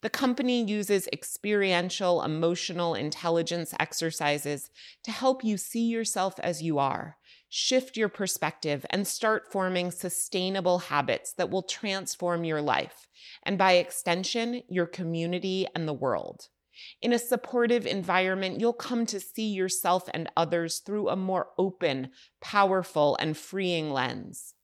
The 0.00 0.10
company 0.10 0.64
uses 0.64 1.08
experiential 1.12 2.22
emotional 2.22 2.96
intelligence 2.96 3.72
exercises 3.78 4.68
to 5.04 5.12
help 5.12 5.44
you 5.44 5.56
see 5.56 5.86
yourself 5.86 6.40
as 6.40 6.60
you 6.60 6.80
are 6.80 7.18
shift 7.54 7.98
your 7.98 8.08
perspective 8.08 8.86
and 8.88 9.06
start 9.06 9.52
forming 9.52 9.90
sustainable 9.90 10.78
habits 10.78 11.34
that 11.34 11.50
will 11.50 11.62
transform 11.62 12.44
your 12.44 12.62
life 12.62 13.06
and, 13.42 13.58
by 13.58 13.72
extension, 13.72 14.62
your 14.70 14.86
community 14.86 15.66
and 15.74 15.86
the 15.86 15.92
world. 15.92 16.48
In 17.02 17.12
a 17.12 17.18
supportive 17.18 17.86
environment, 17.86 18.58
you'll 18.58 18.72
come 18.72 19.04
to 19.04 19.20
see 19.20 19.48
yourself 19.48 20.08
and 20.14 20.32
others 20.34 20.78
through 20.78 21.10
a 21.10 21.16
more 21.16 21.48
open, 21.58 22.08
powerful, 22.40 23.18
and 23.20 23.36
freeing 23.36 23.90
lens. 23.90 24.54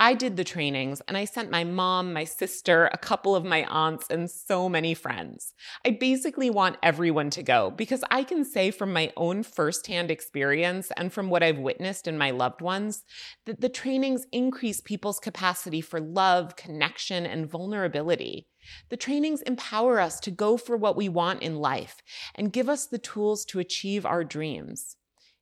I 0.00 0.14
did 0.14 0.36
the 0.36 0.44
trainings 0.44 1.02
and 1.08 1.16
I 1.16 1.24
sent 1.24 1.50
my 1.50 1.64
mom, 1.64 2.12
my 2.12 2.22
sister, 2.22 2.88
a 2.92 2.98
couple 2.98 3.34
of 3.34 3.44
my 3.44 3.64
aunts, 3.64 4.06
and 4.08 4.30
so 4.30 4.68
many 4.68 4.94
friends. 4.94 5.54
I 5.84 5.90
basically 5.90 6.50
want 6.50 6.76
everyone 6.84 7.30
to 7.30 7.42
go 7.42 7.72
because 7.72 8.04
I 8.08 8.22
can 8.22 8.44
say 8.44 8.70
from 8.70 8.92
my 8.92 9.12
own 9.16 9.42
firsthand 9.42 10.12
experience 10.12 10.92
and 10.96 11.12
from 11.12 11.30
what 11.30 11.42
I've 11.42 11.58
witnessed 11.58 12.06
in 12.06 12.16
my 12.16 12.30
loved 12.30 12.60
ones 12.60 13.02
that 13.44 13.60
the 13.60 13.68
trainings 13.68 14.24
increase 14.30 14.80
people's 14.80 15.18
capacity 15.18 15.80
for 15.80 16.00
love, 16.00 16.54
connection, 16.54 17.26
and 17.26 17.50
vulnerability. 17.50 18.46
The 18.90 18.96
trainings 18.96 19.42
empower 19.42 19.98
us 19.98 20.20
to 20.20 20.30
go 20.30 20.56
for 20.56 20.76
what 20.76 20.96
we 20.96 21.08
want 21.08 21.42
in 21.42 21.56
life 21.56 21.96
and 22.36 22.52
give 22.52 22.68
us 22.68 22.86
the 22.86 22.98
tools 22.98 23.44
to 23.46 23.58
achieve 23.58 24.06
our 24.06 24.22
dreams. 24.22 24.94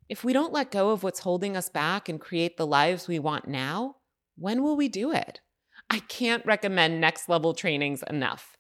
If 0.09 0.25
we 0.25 0.33
don't 0.33 0.53
let 0.53 0.71
go 0.71 0.93
of 0.93 1.03
what's 1.03 1.21
holding 1.21 1.59
us 1.59 1.69
back 1.69 2.09
and 2.09 2.19
create 2.19 2.57
the 2.57 2.67
lives 2.67 3.07
we 3.07 3.19
want 3.19 3.49
now, 3.49 3.97
when 4.37 4.63
will 4.63 4.77
we 4.77 4.89
do 4.89 5.13
it? 5.13 5.41
I 5.91 6.01
can't 6.01 6.45
recommend 6.45 7.01
next 7.01 7.29
level 7.29 7.55
trainings 7.55 8.03
enough. 8.09 8.57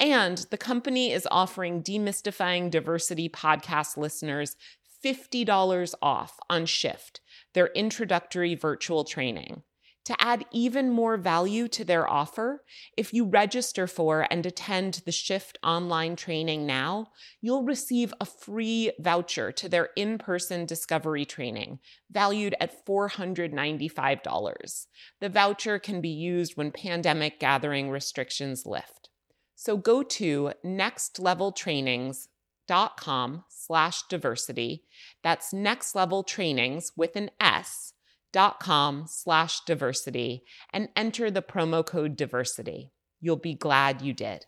And 0.00 0.38
the 0.50 0.58
company 0.58 1.12
is 1.12 1.26
offering 1.30 1.82
Demystifying 1.82 2.70
Diversity 2.70 3.28
podcast 3.28 3.96
listeners 3.96 4.56
$50 5.04 5.94
off 6.02 6.38
on 6.50 6.66
Shift, 6.66 7.20
their 7.54 7.68
introductory 7.68 8.54
virtual 8.54 9.04
training. 9.04 9.62
To 10.08 10.16
add 10.18 10.44
even 10.52 10.90
more 10.90 11.16
value 11.18 11.68
to 11.68 11.84
their 11.84 12.08
offer, 12.08 12.64
if 12.96 13.12
you 13.12 13.26
register 13.26 13.86
for 13.86 14.26
and 14.30 14.46
attend 14.46 15.02
the 15.04 15.12
Shift 15.12 15.58
online 15.62 16.16
training 16.16 16.64
now, 16.64 17.08
you'll 17.42 17.64
receive 17.64 18.14
a 18.18 18.24
free 18.24 18.90
voucher 18.98 19.52
to 19.52 19.68
their 19.68 19.90
in 19.96 20.16
person 20.16 20.64
discovery 20.64 21.26
training, 21.26 21.80
valued 22.10 22.54
at 22.58 22.86
$495. 22.86 24.86
The 25.20 25.28
voucher 25.28 25.78
can 25.78 26.00
be 26.00 26.08
used 26.08 26.56
when 26.56 26.72
pandemic 26.72 27.38
gathering 27.38 27.90
restrictions 27.90 28.64
lift. 28.64 29.10
So 29.56 29.76
go 29.76 30.02
to 30.02 30.52
nextleveltrainings.com 30.64 33.44
slash 33.50 34.02
diversity. 34.08 34.84
That's 35.22 35.52
next 35.52 35.94
level 35.94 36.22
trainings 36.22 36.92
with 36.96 37.14
an 37.14 37.30
S 37.38 37.92
com 38.60 39.04
slash 39.08 39.60
diversity 39.66 40.44
and 40.72 40.88
enter 40.94 41.30
the 41.30 41.42
promo 41.42 41.84
code 41.84 42.16
diversity. 42.16 42.92
You'll 43.20 43.36
be 43.36 43.54
glad 43.54 44.00
you 44.00 44.12
did. 44.12 44.46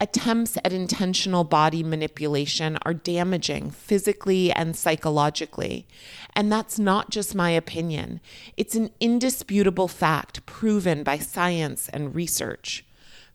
Attempts 0.00 0.56
at 0.64 0.72
intentional 0.72 1.44
body 1.44 1.82
manipulation 1.82 2.78
are 2.82 2.94
damaging 2.94 3.70
physically 3.70 4.52
and 4.52 4.76
psychologically. 4.76 5.86
And 6.34 6.50
that's 6.50 6.78
not 6.78 7.10
just 7.10 7.34
my 7.34 7.50
opinion, 7.50 8.20
it's 8.56 8.74
an 8.74 8.90
indisputable 9.00 9.88
fact 9.88 10.46
proven 10.46 11.02
by 11.02 11.18
science 11.18 11.88
and 11.88 12.14
research. 12.14 12.84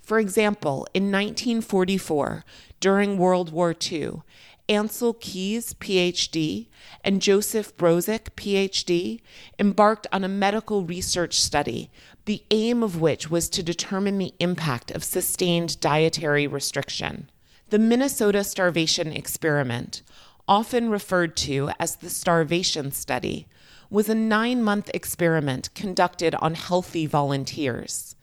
For 0.02 0.20
example, 0.20 0.88
in 0.94 1.12
1944, 1.12 2.44
during 2.80 3.18
World 3.18 3.52
War 3.52 3.76
II, 3.92 4.22
Ancel 4.70 5.20
Keys, 5.20 5.74
PhD, 5.74 6.68
and 7.04 7.22
Joseph 7.22 7.76
Brozek, 7.76 8.30
PhD, 8.36 9.20
embarked 9.60 10.08
on 10.12 10.24
a 10.24 10.30
medical 10.30 10.84
research 10.84 11.40
study, 11.40 11.92
the 12.26 12.44
aim 12.50 12.82
of 12.82 13.02
which 13.02 13.30
was 13.30 13.50
to 13.50 13.62
determine 13.62 14.18
the 14.18 14.34
impact 14.40 14.92
of 14.92 15.04
sustained 15.04 15.80
dietary 15.82 16.48
restriction. 16.48 17.30
The 17.70 17.80
Minnesota 17.80 18.44
Starvation 18.44 19.12
Experiment, 19.12 20.02
often 20.48 20.90
referred 20.90 21.36
to 21.38 21.72
as 21.80 21.98
the 21.98 22.10
Starvation 22.10 22.92
Study, 22.92 23.48
was 23.90 24.08
a 24.08 24.16
nine 24.16 24.64
month 24.64 24.90
experiment 24.94 25.74
conducted 25.76 26.36
on 26.36 26.56
healthy 26.56 27.06
volunteers. 27.06 28.16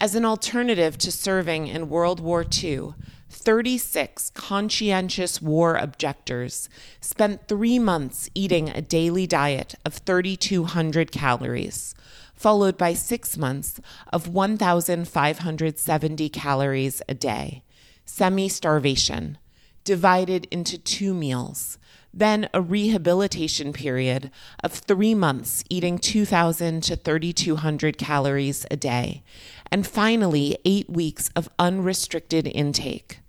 As 0.00 0.14
an 0.14 0.24
alternative 0.24 0.98
to 0.98 1.12
serving 1.12 1.68
in 1.68 1.88
World 1.88 2.18
War 2.18 2.44
II, 2.62 2.94
36 3.32 4.30
conscientious 4.30 5.40
war 5.40 5.76
objectors 5.76 6.68
spent 7.00 7.48
three 7.48 7.78
months 7.78 8.28
eating 8.34 8.68
a 8.68 8.82
daily 8.82 9.26
diet 9.26 9.74
of 9.86 9.94
3,200 9.94 11.10
calories, 11.10 11.94
followed 12.34 12.76
by 12.76 12.92
six 12.92 13.38
months 13.38 13.80
of 14.12 14.28
1,570 14.28 16.28
calories 16.28 17.00
a 17.08 17.14
day, 17.14 17.62
semi 18.04 18.48
starvation, 18.48 19.38
divided 19.82 20.46
into 20.50 20.76
two 20.76 21.14
meals. 21.14 21.78
Then 22.14 22.50
a 22.52 22.60
rehabilitation 22.60 23.72
period 23.72 24.30
of 24.62 24.72
three 24.72 25.14
months, 25.14 25.64
eating 25.70 25.98
2,000 25.98 26.82
to 26.82 26.96
3,200 26.96 27.96
calories 27.96 28.66
a 28.70 28.76
day. 28.76 29.22
And 29.70 29.86
finally, 29.86 30.58
eight 30.66 30.90
weeks 30.90 31.30
of 31.34 31.48
unrestricted 31.58 32.46
intake. 32.46 33.21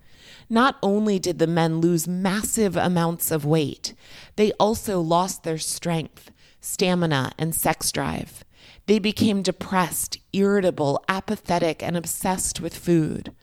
Not 0.53 0.77
only 0.83 1.17
did 1.17 1.39
the 1.39 1.47
men 1.47 1.81
lose 1.81 2.07
massive 2.07 2.77
amounts 2.77 3.31
of 3.31 3.43
weight, 3.43 3.95
they 4.35 4.51
also 4.59 5.01
lost 5.01 5.41
their 5.41 5.57
strength, 5.57 6.29
stamina, 6.61 7.31
and 7.39 7.55
sex 7.55 7.91
drive. 7.91 8.45
They 8.85 8.99
became 8.99 9.41
depressed, 9.41 10.19
irritable, 10.31 11.03
apathetic, 11.09 11.81
and 11.81 11.97
obsessed 11.97 12.61
with 12.61 12.77
food. 12.77 13.33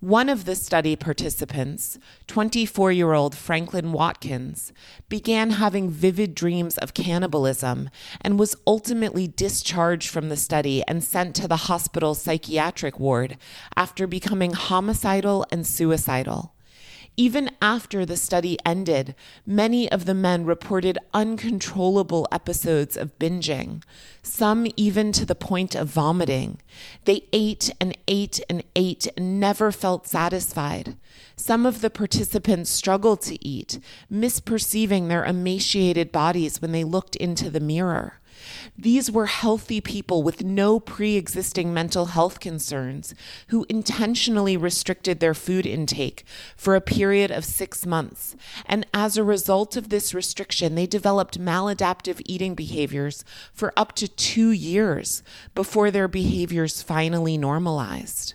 One 0.00 0.30
of 0.30 0.46
the 0.46 0.56
study 0.56 0.96
participants, 0.96 1.98
24 2.28 2.92
year 2.92 3.12
old 3.12 3.34
Franklin 3.34 3.92
Watkins, 3.92 4.72
began 5.10 5.50
having 5.50 5.90
vivid 5.90 6.34
dreams 6.34 6.78
of 6.78 6.94
cannibalism 6.94 7.90
and 8.22 8.38
was 8.38 8.56
ultimately 8.66 9.28
discharged 9.28 10.08
from 10.08 10.30
the 10.30 10.36
study 10.38 10.82
and 10.88 11.04
sent 11.04 11.34
to 11.36 11.46
the 11.46 11.68
hospital 11.68 12.14
psychiatric 12.14 12.98
ward 12.98 13.36
after 13.76 14.06
becoming 14.06 14.54
homicidal 14.54 15.44
and 15.50 15.66
suicidal. 15.66 16.53
Even 17.16 17.50
after 17.62 18.04
the 18.04 18.16
study 18.16 18.58
ended, 18.66 19.14
many 19.46 19.90
of 19.90 20.04
the 20.04 20.14
men 20.14 20.44
reported 20.44 20.98
uncontrollable 21.12 22.26
episodes 22.32 22.96
of 22.96 23.16
binging, 23.20 23.84
some 24.20 24.66
even 24.76 25.12
to 25.12 25.24
the 25.24 25.36
point 25.36 25.76
of 25.76 25.86
vomiting. 25.86 26.58
They 27.04 27.28
ate 27.32 27.70
and 27.80 27.96
ate 28.08 28.40
and 28.50 28.64
ate 28.74 29.06
and 29.16 29.38
never 29.38 29.70
felt 29.70 30.08
satisfied. 30.08 30.96
Some 31.36 31.66
of 31.66 31.82
the 31.82 31.90
participants 31.90 32.70
struggled 32.70 33.22
to 33.22 33.46
eat, 33.46 33.78
misperceiving 34.10 35.06
their 35.06 35.24
emaciated 35.24 36.10
bodies 36.10 36.60
when 36.60 36.72
they 36.72 36.82
looked 36.82 37.14
into 37.14 37.48
the 37.48 37.60
mirror. 37.60 38.18
These 38.76 39.08
were 39.08 39.26
healthy 39.26 39.80
people 39.80 40.24
with 40.24 40.42
no 40.42 40.80
pre 40.80 41.14
existing 41.14 41.72
mental 41.72 42.06
health 42.06 42.40
concerns 42.40 43.14
who 43.48 43.66
intentionally 43.68 44.56
restricted 44.56 45.20
their 45.20 45.34
food 45.34 45.64
intake 45.64 46.24
for 46.56 46.74
a 46.74 46.80
period 46.80 47.30
of 47.30 47.44
six 47.44 47.86
months. 47.86 48.34
And 48.66 48.84
as 48.92 49.16
a 49.16 49.22
result 49.22 49.76
of 49.76 49.90
this 49.90 50.12
restriction, 50.12 50.74
they 50.74 50.86
developed 50.86 51.40
maladaptive 51.40 52.20
eating 52.26 52.56
behaviors 52.56 53.24
for 53.52 53.72
up 53.76 53.92
to 53.94 54.08
two 54.08 54.50
years 54.50 55.22
before 55.54 55.92
their 55.92 56.08
behaviors 56.08 56.82
finally 56.82 57.38
normalized. 57.38 58.34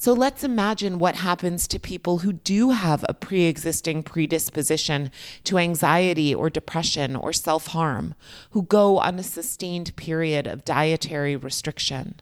So 0.00 0.14
let's 0.14 0.42
imagine 0.42 0.98
what 0.98 1.16
happens 1.16 1.68
to 1.68 1.78
people 1.78 2.20
who 2.20 2.32
do 2.32 2.70
have 2.70 3.04
a 3.06 3.12
pre 3.12 3.44
existing 3.44 4.02
predisposition 4.02 5.10
to 5.44 5.58
anxiety 5.58 6.34
or 6.34 6.48
depression 6.48 7.14
or 7.14 7.34
self 7.34 7.66
harm, 7.66 8.14
who 8.52 8.62
go 8.62 8.96
on 8.96 9.18
a 9.18 9.22
sustained 9.22 9.94
period 9.96 10.46
of 10.46 10.64
dietary 10.64 11.36
restriction. 11.36 12.18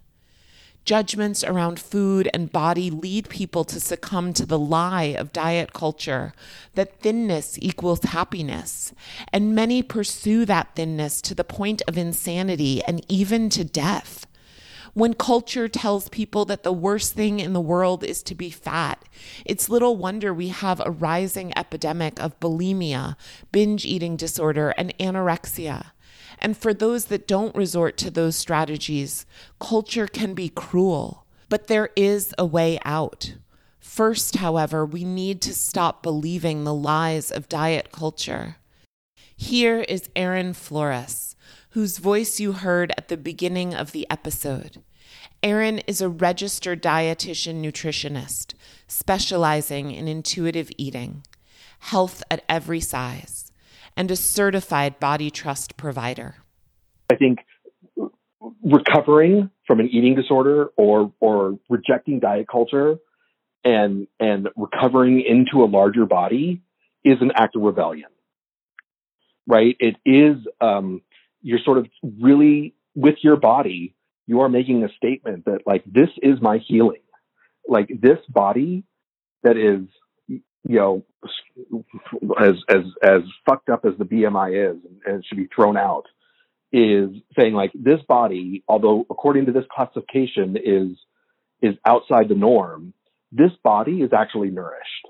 Judgments 0.84 1.44
around 1.44 1.78
food 1.78 2.28
and 2.34 2.50
body 2.50 2.90
lead 2.90 3.28
people 3.28 3.62
to 3.66 3.78
succumb 3.78 4.32
to 4.32 4.44
the 4.44 4.58
lie 4.58 5.14
of 5.16 5.32
diet 5.32 5.72
culture 5.72 6.32
that 6.74 6.98
thinness 6.98 7.60
equals 7.62 8.02
happiness, 8.02 8.92
and 9.32 9.54
many 9.54 9.84
pursue 9.84 10.44
that 10.46 10.74
thinness 10.74 11.22
to 11.22 11.32
the 11.32 11.44
point 11.44 11.80
of 11.86 11.96
insanity 11.96 12.82
and 12.88 13.06
even 13.08 13.48
to 13.50 13.62
death. 13.62 14.26
When 14.94 15.14
culture 15.14 15.68
tells 15.68 16.08
people 16.08 16.44
that 16.46 16.62
the 16.62 16.72
worst 16.72 17.14
thing 17.14 17.40
in 17.40 17.52
the 17.52 17.60
world 17.60 18.02
is 18.04 18.22
to 18.24 18.34
be 18.34 18.50
fat, 18.50 19.04
it's 19.44 19.68
little 19.68 19.96
wonder 19.96 20.32
we 20.32 20.48
have 20.48 20.80
a 20.80 20.90
rising 20.90 21.52
epidemic 21.56 22.20
of 22.20 22.38
bulimia, 22.40 23.16
binge 23.52 23.84
eating 23.84 24.16
disorder, 24.16 24.70
and 24.76 24.96
anorexia. 24.98 25.92
And 26.38 26.56
for 26.56 26.72
those 26.72 27.06
that 27.06 27.26
don't 27.26 27.54
resort 27.54 27.96
to 27.98 28.10
those 28.10 28.36
strategies, 28.36 29.26
culture 29.60 30.06
can 30.06 30.34
be 30.34 30.48
cruel. 30.48 31.26
But 31.48 31.66
there 31.66 31.90
is 31.96 32.34
a 32.38 32.44
way 32.44 32.78
out. 32.84 33.34
First, 33.80 34.36
however, 34.36 34.84
we 34.84 35.04
need 35.04 35.40
to 35.42 35.54
stop 35.54 36.02
believing 36.02 36.64
the 36.64 36.74
lies 36.74 37.30
of 37.30 37.48
diet 37.48 37.90
culture. 37.90 38.56
Here 39.34 39.80
is 39.80 40.10
Erin 40.14 40.52
Flores, 40.52 41.36
whose 41.70 41.98
voice 41.98 42.40
you 42.40 42.52
heard 42.52 42.92
at 42.96 43.08
the 43.08 43.16
beginning 43.16 43.74
of 43.74 43.92
the 43.92 44.06
episode. 44.10 44.82
Erin 45.42 45.78
is 45.80 46.00
a 46.00 46.08
registered 46.08 46.82
dietitian 46.82 47.62
nutritionist 47.62 48.54
specializing 48.86 49.90
in 49.90 50.08
intuitive 50.08 50.70
eating, 50.76 51.22
health 51.80 52.22
at 52.30 52.44
every 52.48 52.80
size, 52.80 53.52
and 53.96 54.10
a 54.10 54.16
certified 54.16 54.98
body 54.98 55.30
trust 55.30 55.76
provider. 55.76 56.36
I 57.10 57.16
think 57.16 57.38
recovering 58.62 59.50
from 59.66 59.80
an 59.80 59.88
eating 59.88 60.14
disorder 60.14 60.70
or 60.76 61.12
or 61.20 61.58
rejecting 61.68 62.20
diet 62.20 62.46
culture 62.50 62.98
and 63.64 64.06
and 64.18 64.48
recovering 64.56 65.20
into 65.20 65.64
a 65.64 65.66
larger 65.66 66.06
body 66.06 66.62
is 67.04 67.16
an 67.20 67.32
act 67.34 67.56
of 67.56 67.62
rebellion 67.62 68.08
right 69.46 69.76
it 69.80 69.96
is 70.04 70.36
um, 70.60 71.02
you're 71.42 71.60
sort 71.64 71.78
of 71.78 71.86
really 72.20 72.74
with 72.94 73.16
your 73.22 73.36
body 73.36 73.94
you 74.26 74.40
are 74.40 74.48
making 74.48 74.84
a 74.84 74.88
statement 74.96 75.46
that 75.46 75.60
like 75.66 75.82
this 75.86 76.10
is 76.22 76.40
my 76.42 76.58
healing. 76.58 77.00
Like 77.66 77.88
this 77.88 78.18
body 78.28 78.84
that 79.42 79.56
is 79.56 79.88
you 80.28 80.42
know 80.64 81.04
as 82.38 82.54
as 82.68 82.84
as 83.02 83.22
fucked 83.48 83.70
up 83.70 83.84
as 83.84 83.92
the 83.98 84.04
bmi 84.04 84.72
is 84.72 84.76
and 85.06 85.24
should 85.24 85.38
be 85.38 85.48
thrown 85.54 85.76
out 85.76 86.04
is 86.72 87.10
saying 87.38 87.54
like 87.54 87.70
this 87.74 88.00
body 88.06 88.64
although 88.68 89.06
according 89.08 89.46
to 89.46 89.52
this 89.52 89.64
classification 89.74 90.56
is 90.62 90.98
is 91.62 91.76
outside 91.86 92.28
the 92.28 92.34
norm 92.34 92.92
this 93.32 93.52
body 93.62 94.00
is 94.00 94.12
actually 94.12 94.50
nourished. 94.50 95.06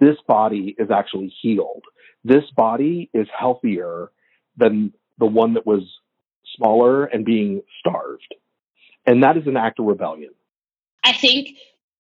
This 0.00 0.16
body 0.26 0.74
is 0.78 0.90
actually 0.90 1.32
healed. 1.40 1.84
This 2.24 2.44
body 2.56 3.10
is 3.14 3.26
healthier 3.36 4.10
than 4.56 4.92
the 5.18 5.26
one 5.26 5.54
that 5.54 5.66
was 5.66 5.82
smaller 6.56 7.04
and 7.04 7.24
being 7.24 7.62
starved 7.80 8.34
and 9.06 9.22
that 9.22 9.36
is 9.36 9.46
an 9.46 9.56
act 9.56 9.78
of 9.78 9.86
rebellion. 9.86 10.30
I 11.04 11.12
think 11.12 11.56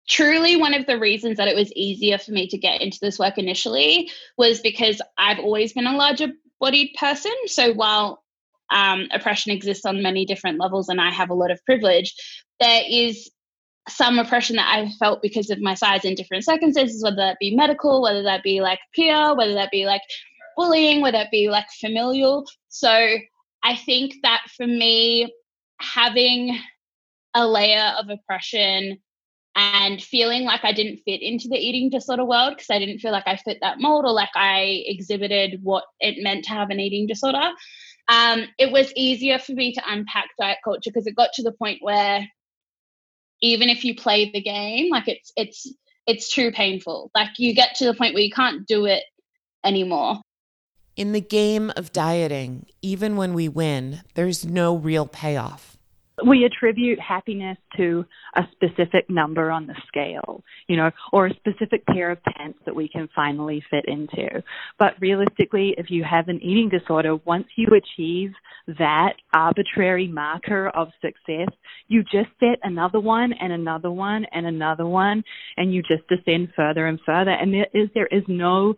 truly 0.07 0.55
one 0.55 0.73
of 0.73 0.85
the 0.85 0.97
reasons 0.97 1.37
that 1.37 1.47
it 1.47 1.55
was 1.55 1.71
easier 1.73 2.17
for 2.17 2.31
me 2.31 2.47
to 2.47 2.57
get 2.57 2.81
into 2.81 2.97
this 3.01 3.19
work 3.19 3.37
initially 3.37 4.09
was 4.37 4.61
because 4.61 5.01
I've 5.17 5.39
always 5.39 5.73
been 5.73 5.87
a 5.87 5.95
larger 5.95 6.29
bodied 6.59 6.95
person. 6.97 7.33
So 7.45 7.73
while 7.73 8.23
um, 8.69 9.07
oppression 9.11 9.51
exists 9.51 9.85
on 9.85 10.01
many 10.01 10.25
different 10.25 10.59
levels 10.59 10.89
and 10.89 10.99
I 10.99 11.11
have 11.11 11.29
a 11.29 11.35
lot 11.35 11.51
of 11.51 11.63
privilege, 11.65 12.15
there 12.59 12.83
is 12.89 13.29
some 13.87 14.19
oppression 14.19 14.57
that 14.57 14.67
I 14.67 14.89
felt 14.99 15.21
because 15.21 15.49
of 15.49 15.61
my 15.61 15.73
size 15.73 16.03
in 16.03 16.15
different 16.15 16.43
circumstances, 16.43 17.03
whether 17.03 17.17
that 17.17 17.37
be 17.39 17.55
medical, 17.55 18.01
whether 18.01 18.23
that 18.23 18.43
be 18.43 18.59
like 18.59 18.79
peer, 18.93 19.35
whether 19.35 19.53
that 19.53 19.71
be 19.71 19.85
like 19.85 20.01
bullying, 20.57 21.01
whether 21.01 21.19
that 21.19 21.31
be 21.31 21.49
like 21.49 21.67
familial. 21.79 22.45
So 22.67 22.89
I 23.63 23.75
think 23.75 24.15
that 24.23 24.41
for 24.57 24.67
me, 24.67 25.33
having 25.79 26.59
a 27.33 27.47
layer 27.47 27.93
of 27.99 28.09
oppression 28.09 28.97
and 29.55 30.01
feeling 30.01 30.43
like 30.43 30.63
I 30.63 30.71
didn't 30.71 30.99
fit 31.05 31.21
into 31.21 31.47
the 31.47 31.57
eating 31.57 31.89
disorder 31.89 32.25
world 32.25 32.53
because 32.55 32.69
I 32.69 32.79
didn't 32.79 32.99
feel 32.99 33.11
like 33.11 33.27
I 33.27 33.37
fit 33.37 33.57
that 33.61 33.79
mold 33.79 34.05
or 34.05 34.11
like 34.11 34.29
I 34.35 34.83
exhibited 34.85 35.59
what 35.63 35.83
it 35.99 36.21
meant 36.21 36.45
to 36.45 36.51
have 36.51 36.69
an 36.69 36.79
eating 36.79 37.07
disorder. 37.07 37.49
Um, 38.09 38.45
it 38.57 38.71
was 38.71 38.93
easier 38.95 39.39
for 39.39 39.53
me 39.53 39.73
to 39.73 39.81
unpack 39.87 40.29
diet 40.39 40.59
culture 40.63 40.91
because 40.91 41.07
it 41.07 41.15
got 41.15 41.33
to 41.33 41.43
the 41.43 41.51
point 41.51 41.79
where 41.81 42.27
even 43.41 43.69
if 43.69 43.83
you 43.83 43.95
play 43.95 44.31
the 44.31 44.41
game, 44.41 44.91
like 44.91 45.07
it's 45.07 45.31
it's 45.35 45.71
it's 46.05 46.33
too 46.33 46.51
painful. 46.51 47.11
Like 47.13 47.31
you 47.37 47.53
get 47.53 47.75
to 47.75 47.85
the 47.85 47.93
point 47.93 48.13
where 48.13 48.23
you 48.23 48.31
can't 48.31 48.65
do 48.67 48.85
it 48.85 49.03
anymore. 49.63 50.21
In 50.97 51.11
the 51.11 51.21
game 51.21 51.71
of 51.75 51.93
dieting, 51.93 52.65
even 52.81 53.17
when 53.17 53.35
we 53.35 53.47
win, 53.47 54.01
there's 54.15 54.43
no 54.43 54.75
real 54.75 55.05
payoff 55.05 55.77
we 56.25 56.45
attribute 56.45 56.99
happiness 56.99 57.57
to 57.75 58.03
a 58.35 58.41
specific 58.51 59.07
number 59.07 59.51
on 59.51 59.67
the 59.67 59.75
scale, 59.87 60.43
you 60.67 60.75
know, 60.75 60.89
or 61.13 61.27
a 61.27 61.33
specific 61.35 61.85
pair 61.85 62.09
of 62.09 62.17
pants 62.23 62.57
that 62.65 62.75
we 62.75 62.89
can 62.89 63.07
finally 63.15 63.63
fit 63.69 63.85
into. 63.87 64.43
But 64.79 64.93
realistically, 64.99 65.75
if 65.77 65.91
you 65.91 66.03
have 66.03 66.27
an 66.27 66.41
eating 66.41 66.69
disorder, 66.69 67.17
once 67.17 67.45
you 67.55 67.67
achieve 67.67 68.31
that 68.79 69.13
arbitrary 69.31 70.07
marker 70.07 70.69
of 70.69 70.87
success, 71.01 71.49
you 71.87 72.01
just 72.01 72.29
set 72.39 72.57
another 72.63 72.99
one 72.99 73.33
and 73.33 73.53
another 73.53 73.91
one 73.91 74.25
and 74.31 74.47
another 74.47 74.87
one, 74.87 75.23
and 75.55 75.71
you 75.71 75.83
just 75.83 76.07
descend 76.07 76.49
further 76.55 76.87
and 76.87 76.99
further. 77.05 77.31
And 77.31 77.53
there 77.53 77.67
is, 77.75 77.89
there 77.93 78.07
is 78.07 78.23
no 78.27 78.73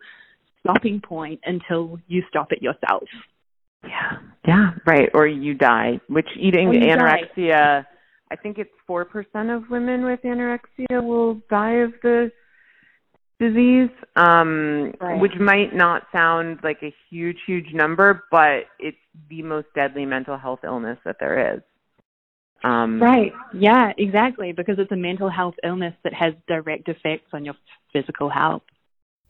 stopping 0.60 1.00
point 1.00 1.40
until 1.44 1.98
you 2.06 2.22
stop 2.28 2.52
it 2.52 2.62
yourself. 2.62 3.04
Yeah, 3.82 4.18
yeah, 4.46 4.70
right. 4.86 5.08
Or 5.14 5.26
you 5.26 5.54
die, 5.54 6.00
which 6.08 6.28
eating 6.38 6.68
anorexia, 6.68 7.82
die. 7.82 7.86
I 8.30 8.36
think 8.36 8.58
it's 8.58 8.70
4% 8.88 9.04
of 9.56 9.70
women 9.70 10.04
with 10.04 10.20
anorexia 10.22 11.02
will 11.02 11.40
die 11.48 11.76
of 11.76 11.92
the 12.02 12.30
disease, 13.40 13.90
um, 14.16 14.92
right. 15.00 15.18
which 15.20 15.32
might 15.40 15.74
not 15.74 16.02
sound 16.12 16.58
like 16.62 16.78
a 16.82 16.94
huge, 17.08 17.38
huge 17.46 17.72
number, 17.72 18.24
but 18.30 18.64
it's 18.78 18.98
the 19.30 19.42
most 19.42 19.66
deadly 19.74 20.04
mental 20.04 20.36
health 20.36 20.60
illness 20.62 20.98
that 21.04 21.16
there 21.18 21.54
is. 21.54 21.62
Um, 22.62 23.02
right. 23.02 23.32
Yeah, 23.54 23.92
exactly. 23.96 24.52
Because 24.52 24.76
it's 24.78 24.92
a 24.92 24.96
mental 24.96 25.30
health 25.30 25.54
illness 25.64 25.94
that 26.04 26.12
has 26.12 26.34
direct 26.46 26.88
effects 26.88 27.30
on 27.32 27.44
your 27.44 27.54
physical 27.92 28.28
health. 28.28 28.62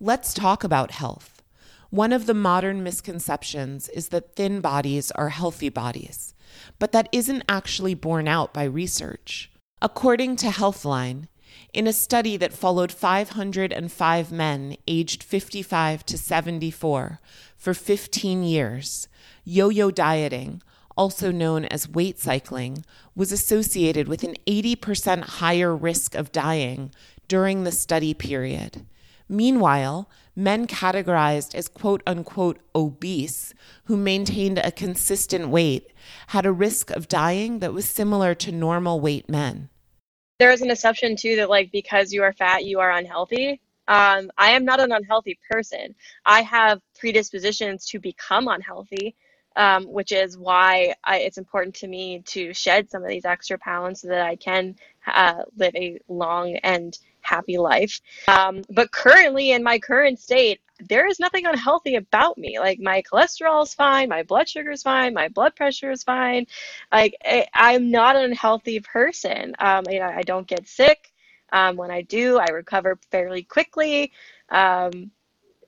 Let's 0.03 0.33
talk 0.33 0.65
about 0.65 0.93
health. 0.93 1.43
One 1.91 2.11
of 2.11 2.25
the 2.25 2.33
modern 2.33 2.83
misconceptions 2.83 3.91
is 3.91 4.09
that 4.09 4.35
thin 4.35 4.63
bodies 4.63 5.11
are 5.11 5.29
healthy 5.29 5.69
bodies, 5.69 6.33
but 6.79 6.93
that 6.93 7.11
isn't 7.13 7.45
actually 7.51 7.93
borne 7.93 8.27
out 8.27 8.55
by 8.55 8.65
research. 8.65 9.51
According 9.83 10.37
to 10.37 10.47
Healthline, 10.47 11.29
in 11.75 11.87
a 11.87 11.93
study 11.93 12.39
that 12.39 12.55
followed 12.55 12.91
505 12.93 14.33
men 14.33 14.79
aged 14.89 15.23
55 15.23 16.07
to 16.07 16.17
74 16.17 17.21
for 17.59 17.75
15 17.75 18.43
years, 18.43 19.07
yo 19.45 19.69
yo 19.69 19.91
dieting, 19.91 20.63
also 20.97 21.31
known 21.31 21.67
as 21.67 21.91
weight 21.91 22.19
cycling, 22.19 22.87
was 23.15 23.33
associated 23.33 24.09
with 24.09 24.25
an 24.25 24.37
80% 24.47 25.25
higher 25.25 25.77
risk 25.77 26.15
of 26.15 26.33
dying 26.33 26.91
during 27.29 27.65
the 27.65 27.73
study 27.73 28.15
period. 28.15 28.87
Meanwhile, 29.31 30.11
men 30.35 30.67
categorized 30.67 31.55
as 31.55 31.69
quote 31.69 32.03
unquote 32.05 32.59
obese 32.75 33.55
who 33.85 33.97
maintained 33.97 34.59
a 34.59 34.73
consistent 34.73 35.49
weight 35.51 35.93
had 36.29 36.47
a 36.47 36.53
risk 36.53 36.91
of 36.91 37.07
dying 37.07 37.61
that 37.61 37.73
was 37.73 37.89
similar 37.89 38.35
to 38.35 38.51
normal 38.51 38.99
weight 38.99 39.29
men. 39.29 39.69
There 40.41 40.51
is 40.51 40.63
an 40.63 40.71
assumption 40.73 41.15
too 41.15 41.37
that 41.37 41.49
like 41.49 41.71
because 41.71 42.13
you 42.13 42.25
are 42.25 42.33
fat 42.33 42.65
you 42.65 42.81
are 42.81 42.91
unhealthy. 42.91 43.61
Um, 43.87 44.33
I 44.37 44.51
am 44.51 44.65
not 44.65 44.81
an 44.81 44.91
unhealthy 44.91 45.39
person. 45.49 45.95
I 46.27 46.43
have 46.43 46.81
predispositions 46.99 47.87
to 47.87 48.01
become 48.01 48.49
unhealthy, 48.49 49.15
um, 49.55 49.85
which 49.85 50.11
is 50.11 50.37
why 50.37 50.95
I, 51.05 51.19
it's 51.19 51.39
important 51.39 51.77
to 51.77 51.87
me 51.87 52.23
to 52.27 52.53
shed 52.53 52.91
some 52.91 53.05
of 53.05 53.09
these 53.09 53.25
extra 53.25 53.59
pounds 53.59 54.01
so 54.01 54.09
that 54.09 54.27
I 54.27 54.35
can 54.35 54.75
uh, 55.07 55.45
live 55.57 55.77
a 55.77 56.01
long 56.09 56.57
and 56.57 56.99
happy 57.23 57.59
life. 57.59 58.01
Um, 58.29 58.63
but 58.71 58.93
currently, 58.93 59.53
in 59.53 59.63
my 59.63 59.79
current 59.79 60.19
state, 60.19 60.61
there 60.89 61.07
is 61.07 61.21
nothing 61.21 61.47
unhealthy 61.47 61.97
about 61.97 62.39
me. 62.39 62.59
Like 62.59 62.81
my 62.81 63.03
cholesterol 63.03 63.63
is 63.63 63.75
fine, 63.75 64.09
my 64.09 64.23
blood 64.23 64.49
sugar 64.49 64.71
is 64.71 64.83
fine, 64.83 65.15
my 65.15 65.29
blood 65.29 65.55
pressure 65.55 65.91
is 65.91 66.03
fine. 66.03 66.47
Like 66.93 67.17
I, 67.25 67.47
am 67.55 67.91
not 67.91 68.17
an 68.17 68.25
unhealthy 68.25 68.81
person. 68.81 69.55
Um, 69.59 69.85
you 69.89 70.01
know, 70.01 70.07
I 70.07 70.23
don't 70.23 70.47
get 70.47 70.69
sick. 70.69 71.13
Um, 71.53 71.77
when 71.77 71.91
I 71.91 72.03
do, 72.03 72.39
I 72.39 72.47
recover 72.53 72.99
fairly 73.11 73.43
quickly. 73.43 74.13
Um, 74.51 75.11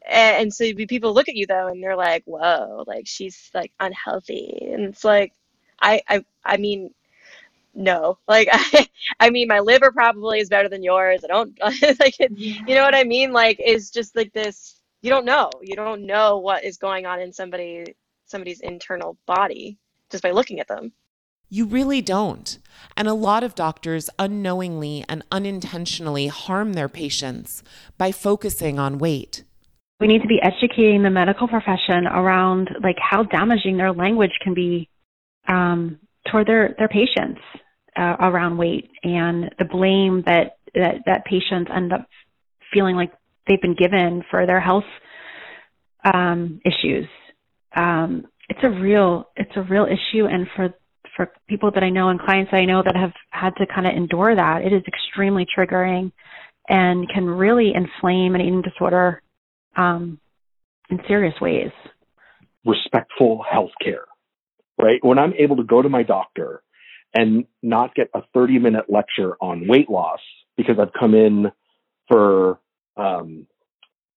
and, 0.09 0.37
and 0.37 0.55
so 0.55 0.73
people 0.75 1.13
look 1.13 1.29
at 1.29 1.37
you 1.37 1.47
though, 1.47 1.69
and 1.69 1.83
they're 1.83 1.97
like, 1.97 2.23
"Whoa, 2.25 2.85
like 2.87 3.07
she's 3.07 3.51
like 3.55 3.73
unhealthy," 3.81 4.69
and 4.73 4.85
it's 4.85 5.05
like, 5.05 5.33
I, 5.81 6.03
I, 6.09 6.25
I 6.45 6.57
mean, 6.57 6.91
no. 7.75 8.19
Like 8.29 8.49
I, 8.53 8.89
I 9.21 9.31
mean 9.31 9.49
my 9.49 9.61
liver 9.61 9.93
probably 9.93 10.41
is 10.41 10.49
better 10.49 10.69
than 10.69 10.83
yours. 10.83 11.25
I 11.25 11.29
don't 11.29 11.59
like 11.63 12.21
it, 12.21 12.33
you 12.37 12.75
know 12.75 12.83
what 12.83 12.95
i 12.95 13.05
mean? 13.05 13.33
Like 13.33 13.57
it's 13.59 13.91
just 13.91 14.17
like 14.17 14.33
this 14.33 14.81
you 15.03 15.11
don't 15.11 15.25
know. 15.25 15.51
You 15.61 15.75
don't 15.75 16.07
know 16.07 16.39
what 16.39 16.65
is 16.65 16.77
going 16.77 17.07
on 17.07 17.21
in 17.21 17.33
somebody 17.33 17.85
somebody's 18.27 18.61
internal 18.61 19.19
body 19.27 19.79
just 20.11 20.23
by 20.23 20.31
looking 20.31 20.61
at 20.61 20.69
them. 20.69 20.93
You 21.49 21.67
really 21.67 22.01
don't. 22.01 22.57
And 22.97 23.07
a 23.07 23.13
lot 23.13 23.45
of 23.45 23.55
doctors 23.55 24.09
unknowingly 24.19 25.05
and 25.07 25.23
unintentionally 25.31 26.29
harm 26.29 26.73
their 26.73 26.89
patients 26.89 27.63
by 27.99 28.11
focusing 28.11 28.79
on 28.79 28.99
weight. 28.99 29.45
We 30.01 30.07
need 30.07 30.23
to 30.23 30.29
be 30.29 30.41
educating 30.43 31.03
the 31.03 31.11
medical 31.11 31.47
profession 31.47 32.07
around 32.07 32.71
like 32.83 32.97
how 32.99 33.25
damaging 33.25 33.77
their 33.77 33.93
language 33.93 34.33
can 34.43 34.55
be 34.55 34.89
um, 35.47 35.99
toward 36.31 36.47
their 36.47 36.75
their 36.79 36.89
patients 36.89 37.41
uh, 37.97 38.17
around 38.21 38.57
weight 38.57 38.91
and 39.03 39.55
the 39.59 39.65
blame 39.65 40.23
that, 40.27 40.57
that 40.75 40.97
that 41.07 41.25
patients 41.25 41.71
end 41.75 41.93
up 41.93 42.07
feeling 42.73 42.97
like 42.97 43.13
they've 43.47 43.61
been 43.61 43.77
given 43.77 44.23
for 44.31 44.47
their 44.47 44.61
health 44.61 44.85
um, 46.05 46.61
issues. 46.65 47.07
Um, 47.77 48.25
it's 48.49 48.61
a 48.63 48.71
real 48.71 49.31
it's 49.37 49.53
a 49.57 49.63
real 49.63 49.87
issue, 49.87 50.27
and 50.27 50.47
for 50.57 50.75
for 51.17 51.31
people 51.49 51.71
that 51.75 51.83
I 51.83 51.91
know 51.91 52.09
and 52.09 52.19
clients 52.21 52.51
that 52.53 52.59
I 52.59 52.65
know 52.65 52.83
that 52.83 52.97
have 52.97 53.13
had 53.31 53.51
to 53.57 53.67
kind 53.67 53.87
of 53.87 53.95
endure 53.95 54.35
that, 54.35 54.63
it 54.63 54.73
is 54.73 54.83
extremely 54.87 55.47
triggering 55.47 56.13
and 56.69 57.09
can 57.09 57.27
really 57.27 57.73
inflame 57.75 58.35
an 58.35 58.41
eating 58.41 58.63
disorder 58.63 59.21
um, 59.77 60.19
in 60.89 61.01
serious 61.07 61.35
ways. 61.41 61.71
Respectful 62.65 63.45
health 63.51 63.73
care 63.83 64.05
right? 64.83 65.03
When 65.05 65.19
I'm 65.19 65.35
able 65.39 65.57
to 65.57 65.65
go 65.65 65.81
to 65.83 65.89
my 65.89 66.03
doctor 66.03 66.63
and 67.15 67.45
not 67.63 67.95
get 67.95 68.11
a 68.15 68.23
30 68.35 68.59
minute 68.59 68.87
lecture 68.89 69.37
on 69.41 69.69
weight 69.69 69.91
loss 69.91 70.21
because 70.57 70.77
I've 70.81 70.93
come 70.99 71.15
in 71.15 71.53
for 72.09 72.59
um, 72.97 73.47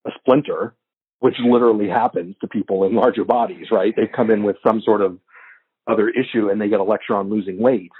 a 0.05 0.11
splinter, 0.20 0.76
which 1.20 1.36
literally 1.43 1.89
happens 1.89 2.36
to 2.41 2.47
people 2.47 2.86
in 2.86 2.95
larger 2.95 3.26
bodies, 3.26 3.68
right? 3.72 3.93
They 3.95 4.07
come 4.07 4.32
in 4.32 4.43
with 4.43 4.57
some 4.66 4.82
sort 4.82 5.01
of 5.01 5.20
other 5.88 6.09
issue 6.09 6.49
and 6.49 6.59
they 6.59 6.70
get 6.70 6.80
a 6.80 6.84
lecture 6.84 7.16
on 7.16 7.30
losing 7.30 7.59
weight. 7.59 7.91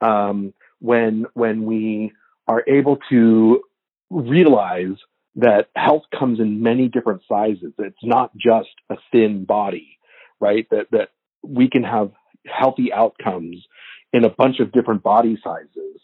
Um, 0.00 0.54
when 0.80 1.26
when 1.34 1.64
we 1.64 2.12
are 2.46 2.64
able 2.68 2.98
to 3.10 3.62
realize 4.10 4.96
that 5.36 5.66
health 5.76 6.04
comes 6.18 6.40
in 6.40 6.62
many 6.62 6.88
different 6.88 7.22
sizes, 7.28 7.72
it's 7.78 7.96
not 8.02 8.32
just 8.36 8.70
a 8.90 8.96
thin 9.12 9.44
body, 9.44 9.98
right? 10.40 10.66
That 10.70 10.86
that 10.92 11.08
we 11.42 11.68
can 11.68 11.82
have 11.82 12.10
healthy 12.46 12.92
outcomes 12.92 13.64
in 14.12 14.24
a 14.24 14.30
bunch 14.30 14.60
of 14.60 14.72
different 14.72 15.02
body 15.02 15.38
sizes 15.42 16.00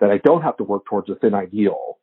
that 0.00 0.10
I 0.10 0.18
don't 0.18 0.42
have 0.42 0.56
to 0.58 0.64
work 0.64 0.84
towards 0.86 1.10
a 1.10 1.14
thin 1.14 1.34
ideal. 1.34 1.98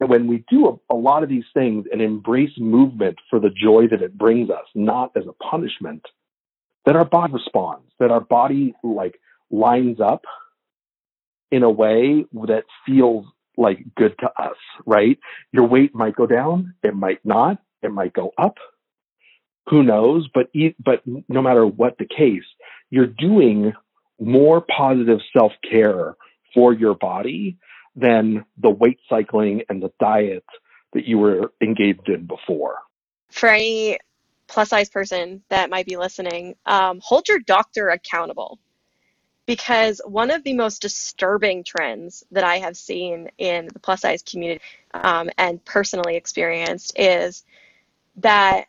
And 0.00 0.10
when 0.10 0.26
we 0.26 0.44
do 0.48 0.68
a, 0.68 0.94
a, 0.94 0.96
lot 0.96 1.22
of 1.22 1.28
these 1.28 1.44
things 1.54 1.86
and 1.90 2.02
embrace 2.02 2.52
movement 2.58 3.18
for 3.30 3.40
the 3.40 3.50
joy 3.50 3.88
that 3.90 4.02
it 4.02 4.16
brings 4.16 4.50
us, 4.50 4.66
not 4.74 5.12
as 5.16 5.24
a 5.26 5.32
punishment, 5.44 6.02
then 6.84 6.96
our 6.96 7.04
body 7.04 7.32
responds, 7.32 7.90
that 7.98 8.10
our 8.10 8.20
body 8.20 8.74
like 8.82 9.18
lines 9.50 9.98
up 10.00 10.24
in 11.50 11.62
a 11.62 11.70
way 11.70 12.26
that 12.32 12.64
feels 12.84 13.24
like 13.56 13.78
good 13.96 14.14
to 14.20 14.26
us, 14.38 14.56
right? 14.84 15.18
Your 15.52 15.66
weight 15.66 15.94
might 15.94 16.14
go 16.14 16.26
down, 16.26 16.74
it 16.82 16.94
might 16.94 17.24
not, 17.24 17.58
it 17.82 17.90
might 17.90 18.12
go 18.12 18.32
up, 18.36 18.56
who 19.68 19.82
knows? 19.82 20.28
But 20.32 20.50
but 20.82 21.02
no 21.06 21.42
matter 21.42 21.66
what 21.66 21.98
the 21.98 22.06
case, 22.06 22.44
you're 22.90 23.06
doing 23.06 23.72
more 24.20 24.60
positive 24.60 25.20
self 25.36 25.52
care 25.68 26.16
for 26.54 26.72
your 26.72 26.94
body 26.94 27.58
than 27.94 28.44
the 28.58 28.70
weight 28.70 28.98
cycling 29.08 29.62
and 29.68 29.82
the 29.82 29.92
diet 29.98 30.44
that 30.92 31.06
you 31.06 31.18
were 31.18 31.52
engaged 31.60 32.08
in 32.08 32.26
before. 32.26 32.76
For 33.30 33.48
any 33.48 33.98
plus 34.46 34.68
size 34.68 34.88
person 34.88 35.42
that 35.48 35.70
might 35.70 35.86
be 35.86 35.96
listening, 35.96 36.54
um, 36.64 37.00
hold 37.02 37.28
your 37.28 37.40
doctor 37.40 37.88
accountable. 37.88 38.58
Because 39.46 40.00
one 40.04 40.32
of 40.32 40.42
the 40.42 40.54
most 40.54 40.82
disturbing 40.82 41.62
trends 41.62 42.24
that 42.32 42.42
I 42.42 42.58
have 42.58 42.76
seen 42.76 43.30
in 43.38 43.68
the 43.72 43.78
plus 43.78 44.00
size 44.00 44.22
community 44.22 44.60
um, 44.92 45.30
and 45.38 45.64
personally 45.64 46.16
experienced 46.16 46.98
is 46.98 47.44
that 48.16 48.66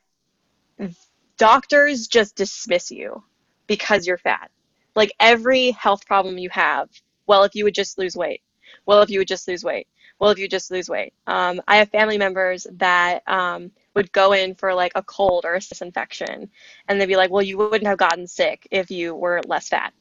doctors 1.37 2.07
just 2.07 2.35
dismiss 2.35 2.91
you 2.91 3.23
because 3.67 4.07
you're 4.07 4.17
fat. 4.17 4.51
Like 4.95 5.13
every 5.19 5.71
health 5.71 6.05
problem 6.05 6.37
you 6.37 6.49
have, 6.49 6.89
well, 7.27 7.43
if 7.43 7.55
you 7.55 7.63
would 7.65 7.75
just 7.75 7.97
lose 7.97 8.15
weight, 8.15 8.41
well, 8.85 9.01
if 9.01 9.09
you 9.09 9.19
would 9.19 9.27
just 9.27 9.47
lose 9.47 9.63
weight, 9.63 9.87
well, 10.19 10.31
if 10.31 10.39
you 10.39 10.47
just 10.47 10.71
lose 10.71 10.89
weight. 10.89 11.13
Um, 11.27 11.61
I 11.67 11.77
have 11.77 11.89
family 11.89 12.17
members 12.17 12.65
that 12.73 13.21
um, 13.27 13.71
would 13.93 14.11
go 14.11 14.33
in 14.33 14.55
for 14.55 14.73
like 14.73 14.93
a 14.95 15.03
cold 15.03 15.45
or 15.45 15.55
a 15.55 15.61
sinus 15.61 15.81
infection, 15.81 16.49
and 16.87 16.99
they'd 16.99 17.05
be 17.05 17.15
like, 17.15 17.29
well, 17.29 17.43
you 17.43 17.57
wouldn't 17.57 17.87
have 17.87 17.99
gotten 17.99 18.25
sick 18.25 18.67
if 18.71 18.89
you 18.89 19.13
were 19.13 19.41
less 19.45 19.69
fat, 19.69 19.93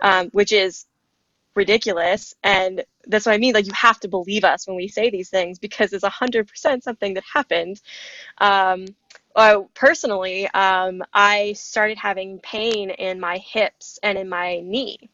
um, 0.00 0.28
which 0.28 0.52
is 0.52 0.86
ridiculous. 1.56 2.34
And 2.44 2.84
that's 3.06 3.26
what 3.26 3.32
I 3.32 3.38
mean. 3.38 3.54
Like, 3.54 3.66
you 3.66 3.72
have 3.74 3.98
to 4.00 4.08
believe 4.08 4.44
us 4.44 4.68
when 4.68 4.76
we 4.76 4.86
say 4.86 5.10
these 5.10 5.30
things 5.30 5.58
because 5.58 5.92
it's 5.92 6.04
100% 6.04 6.82
something 6.82 7.14
that 7.14 7.24
happened. 7.24 7.80
Um, 8.38 8.86
uh, 9.36 9.62
personally, 9.74 10.48
um, 10.48 11.02
I 11.12 11.52
started 11.54 11.98
having 11.98 12.38
pain 12.40 12.90
in 12.90 13.20
my 13.20 13.38
hips 13.38 13.98
and 14.02 14.18
in 14.18 14.28
my 14.28 14.60
knee. 14.60 15.10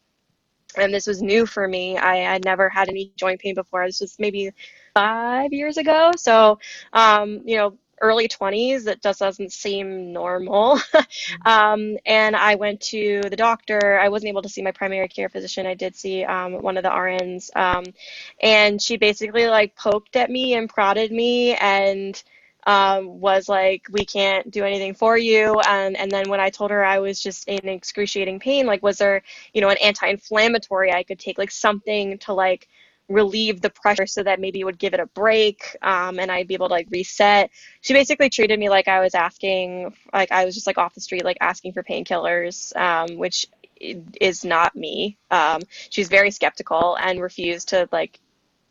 And 0.75 0.93
this 0.93 1.07
was 1.07 1.21
new 1.21 1.45
for 1.45 1.67
me. 1.67 1.97
I 1.97 2.17
had 2.17 2.43
never 2.43 2.69
had 2.69 2.89
any 2.89 3.11
joint 3.15 3.39
pain 3.39 3.55
before. 3.55 3.85
This 3.85 4.01
was 4.01 4.19
maybe 4.19 4.51
five 4.93 5.53
years 5.53 5.77
ago. 5.77 6.11
So, 6.17 6.59
um, 6.93 7.41
you 7.45 7.57
know, 7.57 7.77
early 8.01 8.27
20s, 8.27 8.83
that 8.83 9.01
just 9.01 9.19
doesn't 9.19 9.51
seem 9.51 10.13
normal. 10.13 10.79
um, 11.45 11.97
and 12.05 12.35
I 12.35 12.55
went 12.55 12.81
to 12.81 13.21
the 13.29 13.35
doctor. 13.35 13.99
I 13.99 14.09
wasn't 14.09 14.29
able 14.29 14.43
to 14.43 14.49
see 14.49 14.61
my 14.61 14.71
primary 14.71 15.07
care 15.07 15.29
physician. 15.29 15.65
I 15.65 15.73
did 15.73 15.95
see 15.95 16.23
um, 16.23 16.61
one 16.61 16.77
of 16.77 16.83
the 16.83 16.89
RNs. 16.89 17.55
Um, 17.55 17.85
and 18.41 18.81
she 18.81 18.97
basically 18.97 19.47
like 19.47 19.75
poked 19.75 20.15
at 20.15 20.29
me 20.29 20.53
and 20.53 20.69
prodded 20.69 21.11
me 21.11 21.55
and 21.55 22.21
um, 22.67 23.21
was 23.21 23.47
like, 23.47 23.87
we 23.89 24.05
can't 24.05 24.51
do 24.51 24.65
anything 24.65 24.93
for 24.93 25.17
you. 25.17 25.59
And, 25.61 25.95
and 25.95 26.11
then 26.11 26.29
when 26.29 26.41
I 26.41 26.49
told 26.49 26.69
her 26.69 26.83
I 26.83 26.99
was 26.99 27.19
just 27.19 27.47
in 27.47 27.67
excruciating 27.67 28.39
pain, 28.41 28.67
like, 28.67 28.83
was 28.83 28.97
there, 28.97 29.23
you 29.53 29.61
know, 29.61 29.69
an 29.69 29.77
anti-inflammatory 29.81 30.91
I 30.91 31.03
could 31.03 31.17
take, 31.17 31.37
like 31.37 31.49
something 31.49 32.17
to 32.19 32.33
like 32.33 32.67
relieve 33.07 33.61
the 33.61 33.69
pressure 33.69 34.05
so 34.05 34.21
that 34.21 34.41
maybe 34.41 34.59
it 34.59 34.65
would 34.65 34.77
give 34.77 34.93
it 34.93 34.99
a 34.99 35.05
break 35.05 35.77
um, 35.81 36.19
and 36.19 36.29
I'd 36.29 36.49
be 36.49 36.55
able 36.55 36.67
to 36.67 36.73
like 36.73 36.89
reset. 36.91 37.51
She 37.79 37.93
basically 37.93 38.29
treated 38.29 38.59
me 38.59 38.67
like 38.67 38.89
I 38.89 38.99
was 38.99 39.15
asking, 39.15 39.95
like 40.13 40.33
I 40.33 40.43
was 40.43 40.53
just 40.53 40.67
like 40.67 40.77
off 40.77 40.93
the 40.93 40.99
street, 40.99 41.23
like 41.23 41.37
asking 41.39 41.71
for 41.71 41.83
painkillers, 41.83 42.75
um, 42.75 43.17
which 43.17 43.47
is 43.79 44.43
not 44.43 44.75
me. 44.75 45.17
Um, 45.31 45.61
she's 45.89 46.09
very 46.09 46.31
skeptical 46.31 46.97
and 46.97 47.21
refused 47.21 47.69
to 47.69 47.87
like 47.93 48.19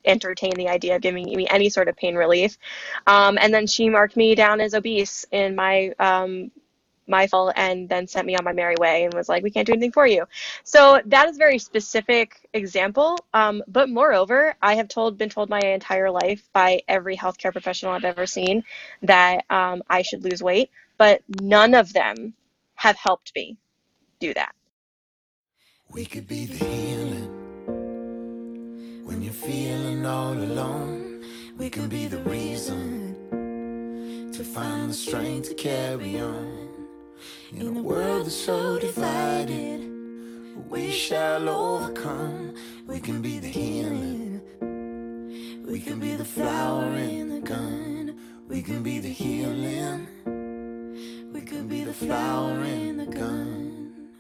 entertain 0.07 0.55
the 0.57 0.69
idea 0.69 0.97
of 0.97 1.03
giving 1.03 1.25
me 1.25 1.47
any 1.49 1.69
sort 1.69 1.89
of 1.89 1.97
pain 1.97 2.15
relief. 2.15 2.59
Um, 3.07 3.39
and 3.41 3.53
then 3.53 3.67
she 3.67 3.91
marked 3.91 4.17
me 4.17 4.35
down 4.35 4.61
as 4.61 4.75
obese 4.75 5.25
in 5.33 5.55
my 5.55 5.93
um, 5.99 6.51
my 7.09 7.27
file 7.27 7.53
and 7.55 7.89
then 7.89 8.07
sent 8.07 8.27
me 8.27 8.37
on 8.37 8.45
my 8.45 8.53
merry 8.53 8.77
way 8.79 9.05
and 9.05 9.15
was 9.15 9.29
like, 9.29 9.43
we 9.43 9.51
can't 9.51 9.67
do 9.67 9.73
anything 9.73 9.93
for 9.93 10.07
you. 10.07 10.25
So 10.65 11.01
that 11.07 11.29
is 11.29 11.37
a 11.37 11.39
very 11.39 11.59
specific 11.59 12.49
example. 12.53 13.19
Um, 13.35 13.63
but 13.69 13.89
moreover, 13.89 14.55
I 14.63 14.75
have 14.75 14.89
told, 14.89 15.19
been 15.19 15.29
told 15.29 15.49
my 15.49 15.61
entire 15.61 16.11
life 16.11 16.49
by 16.53 16.83
every 16.89 17.17
healthcare 17.17 17.53
professional 17.53 17.93
I've 17.93 18.05
ever 18.05 18.27
seen 18.27 18.65
that 19.03 19.45
um, 19.51 19.83
I 19.89 20.03
should 20.03 20.25
lose 20.25 20.43
weight, 20.43 20.71
but 20.99 21.23
none 21.41 21.75
of 21.75 21.93
them 21.93 22.35
have 22.75 22.97
helped 22.97 23.33
me 23.35 23.57
do 24.21 24.35
that. 24.35 24.55
We 25.91 26.05
could 26.05 26.27
be 26.27 26.47
the 26.47 26.65
you're 29.27 29.35
feeling 29.35 30.07
all 30.07 30.35
alone. 30.35 31.21
We 31.59 31.69
can 31.69 31.89
be 31.89 32.07
the 32.07 32.19
reason 32.19 33.17
to 34.33 34.45
find 34.45 34.91
the 34.91 34.95
strength 34.95 35.49
to 35.49 35.55
carry 35.55 36.21
on. 36.21 36.69
In 37.51 37.77
a 37.77 37.83
world 37.83 38.27
that's 38.27 38.37
so 38.37 38.79
divided, 38.79 39.81
we 40.71 40.93
shall 40.93 41.49
overcome. 41.49 42.55
We 42.87 43.01
can 43.01 43.21
be 43.21 43.41
the 43.41 43.49
healing. 43.49 44.43
We 45.67 45.81
can 45.81 45.99
be 45.99 46.15
the 46.15 46.25
flower 46.25 46.95
in 46.95 47.29
the 47.29 47.41
gun. 47.41 48.17
We 48.47 48.63
can 48.63 48.85
be 48.85 49.01
the 49.01 49.09
healing. 49.09 50.07
We 51.33 51.41
can 51.41 51.67
be 51.67 51.83
the 51.83 51.95
flower 51.95 52.63
in 52.63 52.99
the 52.99 53.07
gun. 53.07 54.13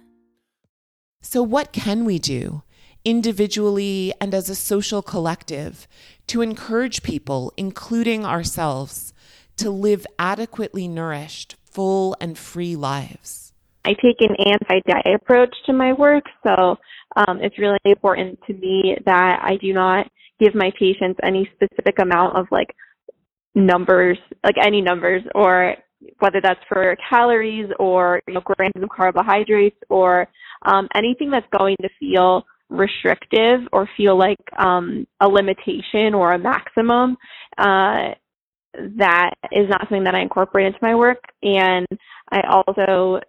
So, 1.22 1.44
what 1.44 1.72
can 1.72 2.04
we 2.04 2.18
do? 2.18 2.64
Individually 3.06 4.12
and 4.20 4.34
as 4.34 4.50
a 4.50 4.54
social 4.54 5.00
collective 5.00 5.86
to 6.26 6.42
encourage 6.42 7.04
people, 7.04 7.52
including 7.56 8.26
ourselves, 8.26 9.14
to 9.56 9.70
live 9.70 10.04
adequately 10.18 10.88
nourished, 10.88 11.54
full, 11.64 12.16
and 12.20 12.36
free 12.36 12.74
lives? 12.74 13.52
I 13.84 13.90
take 13.90 14.20
an 14.20 14.34
anti 14.44 14.80
diet 14.88 15.14
approach 15.22 15.54
to 15.66 15.72
my 15.72 15.92
work, 15.92 16.24
so 16.44 16.76
um, 17.16 17.38
it's 17.40 17.56
really 17.58 17.78
important 17.84 18.40
to 18.48 18.52
me 18.54 18.96
that 19.06 19.38
I 19.40 19.56
do 19.56 19.72
not 19.72 20.08
give 20.40 20.56
my 20.56 20.72
patients 20.76 21.20
any 21.22 21.48
specific 21.54 22.00
amount 22.00 22.36
of 22.36 22.46
like 22.50 22.74
numbers, 23.54 24.18
like 24.42 24.56
any 24.60 24.82
numbers, 24.82 25.22
or 25.36 25.76
whether 26.18 26.40
that's 26.42 26.60
for 26.68 26.96
calories 27.08 27.70
or 27.78 28.20
you 28.26 28.34
know, 28.34 28.40
grams 28.40 28.82
of 28.82 28.88
carbohydrates 28.88 29.78
or 29.88 30.26
um, 30.66 30.88
anything 30.94 31.30
that's 31.30 31.46
going 31.56 31.76
to 31.80 31.88
feel 32.00 32.44
restrictive 32.68 33.60
or 33.72 33.88
feel 33.96 34.18
like 34.18 34.38
um, 34.58 35.06
a 35.20 35.28
limitation 35.28 36.14
or 36.14 36.32
a 36.32 36.38
maximum, 36.38 37.16
uh, 37.58 38.10
that 38.98 39.30
is 39.52 39.68
not 39.68 39.82
something 39.82 40.04
that 40.04 40.14
I 40.14 40.20
incorporate 40.20 40.66
into 40.66 40.78
my 40.82 40.94
work. 40.94 41.22
And 41.42 41.86
I 42.30 42.42
also 42.50 43.20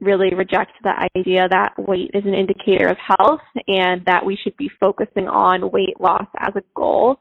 really 0.00 0.34
reject 0.34 0.72
the 0.82 1.08
idea 1.16 1.48
that 1.48 1.72
weight 1.78 2.10
is 2.12 2.24
an 2.24 2.34
indicator 2.34 2.88
of 2.88 2.96
health 2.98 3.40
and 3.68 4.04
that 4.04 4.24
we 4.24 4.36
should 4.42 4.56
be 4.56 4.70
focusing 4.80 5.28
on 5.28 5.70
weight 5.70 5.98
loss 6.00 6.26
as 6.38 6.54
a 6.56 6.62
goal. 6.74 7.20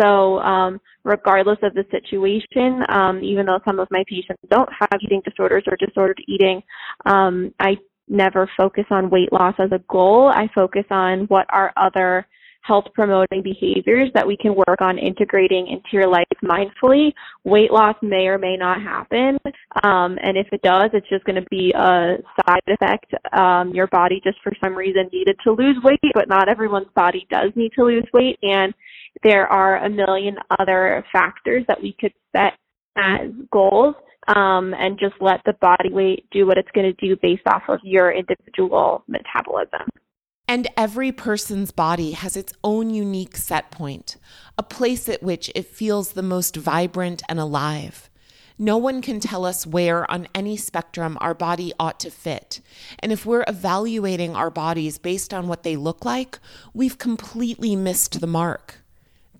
So, 0.00 0.38
um, 0.38 0.80
regardless 1.04 1.58
of 1.62 1.74
the 1.74 1.84
situation, 1.90 2.82
um, 2.88 3.22
even 3.22 3.44
though 3.44 3.58
some 3.66 3.80
of 3.80 3.88
my 3.90 4.04
patients 4.08 4.40
don't 4.50 4.68
have 4.78 5.00
eating 5.02 5.20
disorders 5.24 5.64
or 5.66 5.76
disordered 5.76 6.22
eating, 6.26 6.62
um, 7.04 7.52
I 7.58 7.76
never 8.10 8.50
focus 8.56 8.84
on 8.90 9.08
weight 9.10 9.32
loss 9.32 9.54
as 9.58 9.72
a 9.72 9.80
goal. 9.88 10.30
I 10.34 10.48
focus 10.54 10.84
on 10.90 11.20
what 11.26 11.46
are 11.50 11.72
other 11.76 12.26
health 12.62 12.84
promoting 12.94 13.42
behaviors 13.42 14.10
that 14.14 14.26
we 14.26 14.36
can 14.36 14.54
work 14.54 14.80
on 14.80 14.98
integrating 14.98 15.66
into 15.68 15.88
your 15.92 16.06
life 16.06 16.26
mindfully. 16.44 17.12
Weight 17.44 17.72
loss 17.72 17.96
may 18.02 18.26
or 18.26 18.38
may 18.38 18.56
not 18.56 18.82
happen. 18.82 19.38
Um, 19.82 20.18
and 20.22 20.36
if 20.36 20.46
it 20.52 20.60
does, 20.62 20.90
it's 20.92 21.08
just 21.08 21.24
going 21.24 21.42
to 21.42 21.48
be 21.50 21.72
a 21.74 22.16
side 22.46 22.60
effect. 22.66 23.14
Um, 23.32 23.70
your 23.70 23.86
body 23.86 24.20
just 24.22 24.38
for 24.42 24.52
some 24.62 24.74
reason 24.74 25.08
needed 25.12 25.36
to 25.44 25.52
lose 25.52 25.76
weight, 25.82 26.00
but 26.14 26.28
not 26.28 26.48
everyone's 26.48 26.92
body 26.94 27.26
does 27.30 27.50
need 27.54 27.72
to 27.76 27.84
lose 27.84 28.06
weight. 28.12 28.38
And 28.42 28.74
there 29.22 29.46
are 29.46 29.84
a 29.84 29.88
million 29.88 30.36
other 30.58 31.04
factors 31.12 31.64
that 31.68 31.82
we 31.82 31.96
could 31.98 32.12
set 32.36 32.54
as 32.96 33.30
goals 33.50 33.94
um, 34.34 34.74
and 34.74 34.98
just 34.98 35.14
let 35.20 35.40
the 35.44 35.54
body 35.54 35.90
weight 35.90 36.26
do 36.30 36.46
what 36.46 36.56
it's 36.56 36.70
going 36.72 36.94
to 36.94 37.06
do 37.06 37.16
based 37.20 37.46
off 37.46 37.62
of 37.68 37.80
your 37.82 38.12
individual 38.12 39.02
metabolism. 39.08 39.88
And 40.46 40.68
every 40.76 41.12
person's 41.12 41.70
body 41.70 42.12
has 42.12 42.36
its 42.36 42.52
own 42.64 42.90
unique 42.90 43.36
set 43.36 43.70
point, 43.70 44.16
a 44.58 44.62
place 44.62 45.08
at 45.08 45.22
which 45.22 45.50
it 45.54 45.66
feels 45.66 46.12
the 46.12 46.22
most 46.22 46.56
vibrant 46.56 47.22
and 47.28 47.38
alive. 47.38 48.10
No 48.58 48.76
one 48.76 49.00
can 49.00 49.20
tell 49.20 49.46
us 49.46 49.66
where 49.66 50.08
on 50.10 50.28
any 50.34 50.56
spectrum 50.56 51.16
our 51.20 51.34
body 51.34 51.72
ought 51.80 51.98
to 52.00 52.10
fit. 52.10 52.60
And 52.98 53.10
if 53.10 53.24
we're 53.24 53.44
evaluating 53.48 54.36
our 54.36 54.50
bodies 54.50 54.98
based 54.98 55.32
on 55.32 55.48
what 55.48 55.62
they 55.62 55.76
look 55.76 56.04
like, 56.04 56.38
we've 56.74 56.98
completely 56.98 57.74
missed 57.74 58.20
the 58.20 58.26
mark. 58.26 58.79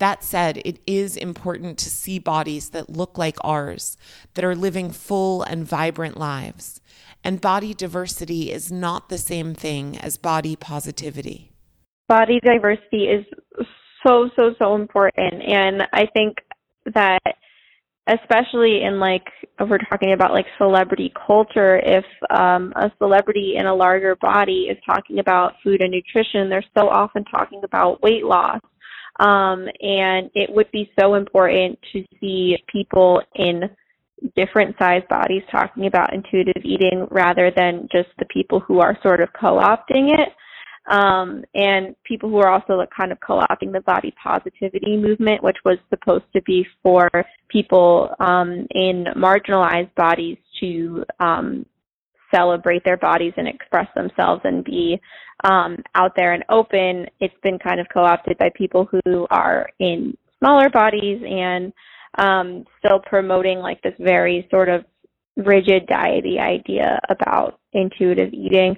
That 0.01 0.23
said, 0.23 0.57
it 0.65 0.79
is 0.87 1.15
important 1.15 1.77
to 1.77 1.89
see 1.91 2.17
bodies 2.17 2.69
that 2.69 2.89
look 2.89 3.19
like 3.19 3.37
ours, 3.43 3.97
that 4.33 4.43
are 4.43 4.55
living 4.55 4.89
full 4.89 5.43
and 5.43 5.63
vibrant 5.63 6.17
lives. 6.17 6.81
And 7.23 7.39
body 7.39 7.75
diversity 7.75 8.51
is 8.51 8.71
not 8.71 9.09
the 9.09 9.19
same 9.19 9.53
thing 9.53 9.99
as 9.99 10.17
body 10.17 10.55
positivity. 10.55 11.51
Body 12.07 12.39
diversity 12.43 13.09
is 13.09 13.23
so, 14.03 14.27
so, 14.35 14.55
so 14.57 14.73
important. 14.73 15.43
And 15.47 15.83
I 15.93 16.07
think 16.07 16.37
that 16.95 17.21
especially 18.07 18.81
in 18.81 18.99
like 18.99 19.27
if 19.59 19.69
we're 19.69 19.77
talking 19.77 20.13
about 20.13 20.31
like 20.31 20.47
celebrity 20.57 21.13
culture 21.27 21.77
if 21.77 22.03
um 22.31 22.73
a 22.75 22.91
celebrity 22.97 23.53
in 23.55 23.67
a 23.67 23.75
larger 23.75 24.15
body 24.15 24.67
is 24.71 24.77
talking 24.83 25.19
about 25.19 25.53
food 25.63 25.79
and 25.81 25.91
nutrition 25.91 26.49
they're 26.49 26.65
so 26.75 26.89
often 26.89 27.23
talking 27.25 27.61
about 27.63 28.01
weight 28.01 28.25
loss 28.25 28.59
Um, 29.19 29.67
and 29.81 30.29
it 30.33 30.49
would 30.49 30.71
be 30.71 30.91
so 30.99 31.15
important 31.15 31.77
to 31.93 32.03
see 32.19 32.57
people 32.71 33.21
in 33.35 33.69
different 34.35 34.75
size 34.77 35.03
bodies 35.09 35.43
talking 35.51 35.87
about 35.87 36.13
intuitive 36.13 36.63
eating 36.63 37.07
rather 37.09 37.51
than 37.55 37.87
just 37.91 38.09
the 38.19 38.25
people 38.25 38.59
who 38.59 38.79
are 38.79 38.97
sort 39.01 39.21
of 39.21 39.29
co-opting 39.39 40.17
it. 40.17 40.29
Um, 40.91 41.43
and 41.53 41.95
people 42.03 42.29
who 42.29 42.37
are 42.39 42.49
also 42.49 42.73
like 42.73 42.89
kind 42.95 43.11
of 43.11 43.19
co-opting 43.19 43.71
the 43.71 43.81
body 43.81 44.13
positivity 44.21 44.97
movement, 44.97 45.43
which 45.43 45.57
was 45.63 45.77
supposed 45.89 46.25
to 46.33 46.41
be 46.41 46.65
for 46.81 47.07
people 47.49 48.09
um, 48.19 48.65
in 48.71 49.05
marginalized 49.15 49.93
bodies 49.95 50.37
to 50.59 51.03
um, 51.19 51.65
celebrate 52.33 52.83
their 52.83 52.97
bodies 52.97 53.33
and 53.37 53.47
express 53.47 53.87
themselves 53.95 54.41
and 54.43 54.63
be 54.63 54.99
um, 55.43 55.77
out 55.95 56.13
there 56.15 56.33
and 56.33 56.43
open. 56.49 57.07
It's 57.19 57.33
been 57.43 57.59
kind 57.59 57.79
of 57.79 57.87
co-opted 57.93 58.37
by 58.37 58.49
people 58.55 58.87
who 58.91 59.27
are 59.29 59.69
in 59.79 60.17
smaller 60.39 60.69
bodies 60.69 61.21
and 61.27 61.73
um, 62.17 62.65
still 62.79 62.99
promoting 62.99 63.59
like 63.59 63.81
this 63.81 63.93
very 63.99 64.47
sort 64.51 64.69
of 64.69 64.83
rigid 65.37 65.87
diety 65.87 66.39
idea 66.39 66.99
about 67.09 67.59
intuitive 67.73 68.33
eating. 68.33 68.75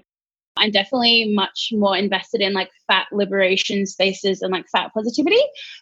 I'm 0.58 0.72
definitely 0.72 1.34
much 1.34 1.70
more 1.72 1.98
invested 1.98 2.42
in 2.42 2.54
like 2.54 2.70
fat 2.88 3.08
liberation 3.12 3.86
spaces 3.86 4.42
and 4.42 4.52
like 4.52 4.66
fat 4.72 4.92
positivity 4.94 5.42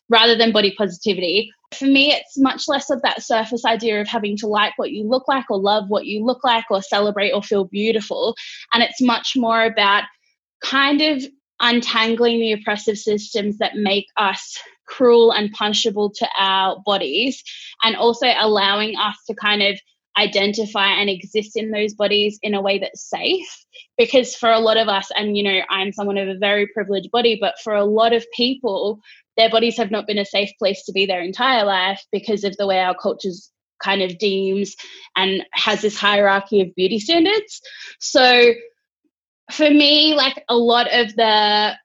rather 0.09 0.35
than 0.35 0.51
body 0.51 0.73
positivity. 0.77 1.51
For 1.73 1.85
me, 1.85 2.13
it's 2.13 2.37
much 2.37 2.67
less 2.67 2.89
of 2.89 3.01
that 3.01 3.21
surface 3.21 3.65
idea 3.65 4.01
of 4.01 4.07
having 4.07 4.37
to 4.37 4.47
like 4.47 4.73
what 4.77 4.91
you 4.91 5.07
look 5.07 5.27
like 5.27 5.45
or 5.49 5.57
love 5.59 5.85
what 5.89 6.05
you 6.05 6.23
look 6.23 6.43
like 6.43 6.65
or 6.69 6.81
celebrate 6.81 7.31
or 7.31 7.43
feel 7.43 7.65
beautiful. 7.65 8.35
And 8.73 8.83
it's 8.83 9.01
much 9.01 9.33
more 9.35 9.63
about 9.63 10.03
kind 10.63 11.01
of 11.01 11.23
untangling 11.59 12.39
the 12.39 12.53
oppressive 12.53 12.97
systems 12.97 13.57
that 13.57 13.75
make 13.75 14.07
us 14.17 14.57
cruel 14.87 15.31
and 15.31 15.51
punishable 15.51 16.09
to 16.09 16.27
our 16.37 16.81
bodies 16.85 17.41
and 17.83 17.95
also 17.95 18.27
allowing 18.39 18.97
us 18.97 19.15
to 19.27 19.33
kind 19.35 19.61
of 19.61 19.79
identify 20.17 20.87
and 20.87 21.09
exist 21.09 21.55
in 21.55 21.71
those 21.71 21.93
bodies 21.93 22.39
in 22.41 22.53
a 22.53 22.61
way 22.61 22.79
that's 22.79 23.09
safe. 23.09 23.65
Because 23.97 24.35
for 24.35 24.49
a 24.51 24.59
lot 24.59 24.77
of 24.77 24.87
us 24.87 25.09
and 25.15 25.37
you 25.37 25.43
know 25.43 25.59
i'm 25.69 25.91
someone 25.91 26.17
of 26.17 26.27
a 26.27 26.37
very 26.37 26.67
privileged 26.67 27.11
body 27.11 27.37
but 27.39 27.59
for 27.63 27.73
a 27.73 27.85
lot 27.85 28.13
of 28.13 28.25
people 28.35 28.99
their 29.37 29.49
bodies 29.49 29.77
have 29.77 29.91
not 29.91 30.07
been 30.07 30.17
a 30.17 30.25
safe 30.25 30.49
place 30.59 30.83
to 30.85 30.91
be 30.91 31.05
their 31.05 31.21
entire 31.21 31.65
life 31.65 32.03
because 32.11 32.43
of 32.43 32.55
the 32.57 32.67
way 32.67 32.79
our 32.79 32.95
cultures 32.95 33.51
kind 33.81 34.01
of 34.01 34.17
deems 34.17 34.75
and 35.15 35.43
has 35.53 35.81
this 35.81 35.97
hierarchy 35.97 36.61
of 36.61 36.73
beauty 36.75 36.99
standards. 36.99 37.61
So 37.99 38.53
for 39.51 39.69
me 39.69 40.13
like 40.15 40.43
a 40.47 40.55
lot 40.55 40.87
of 40.91 41.15
the 41.15 41.75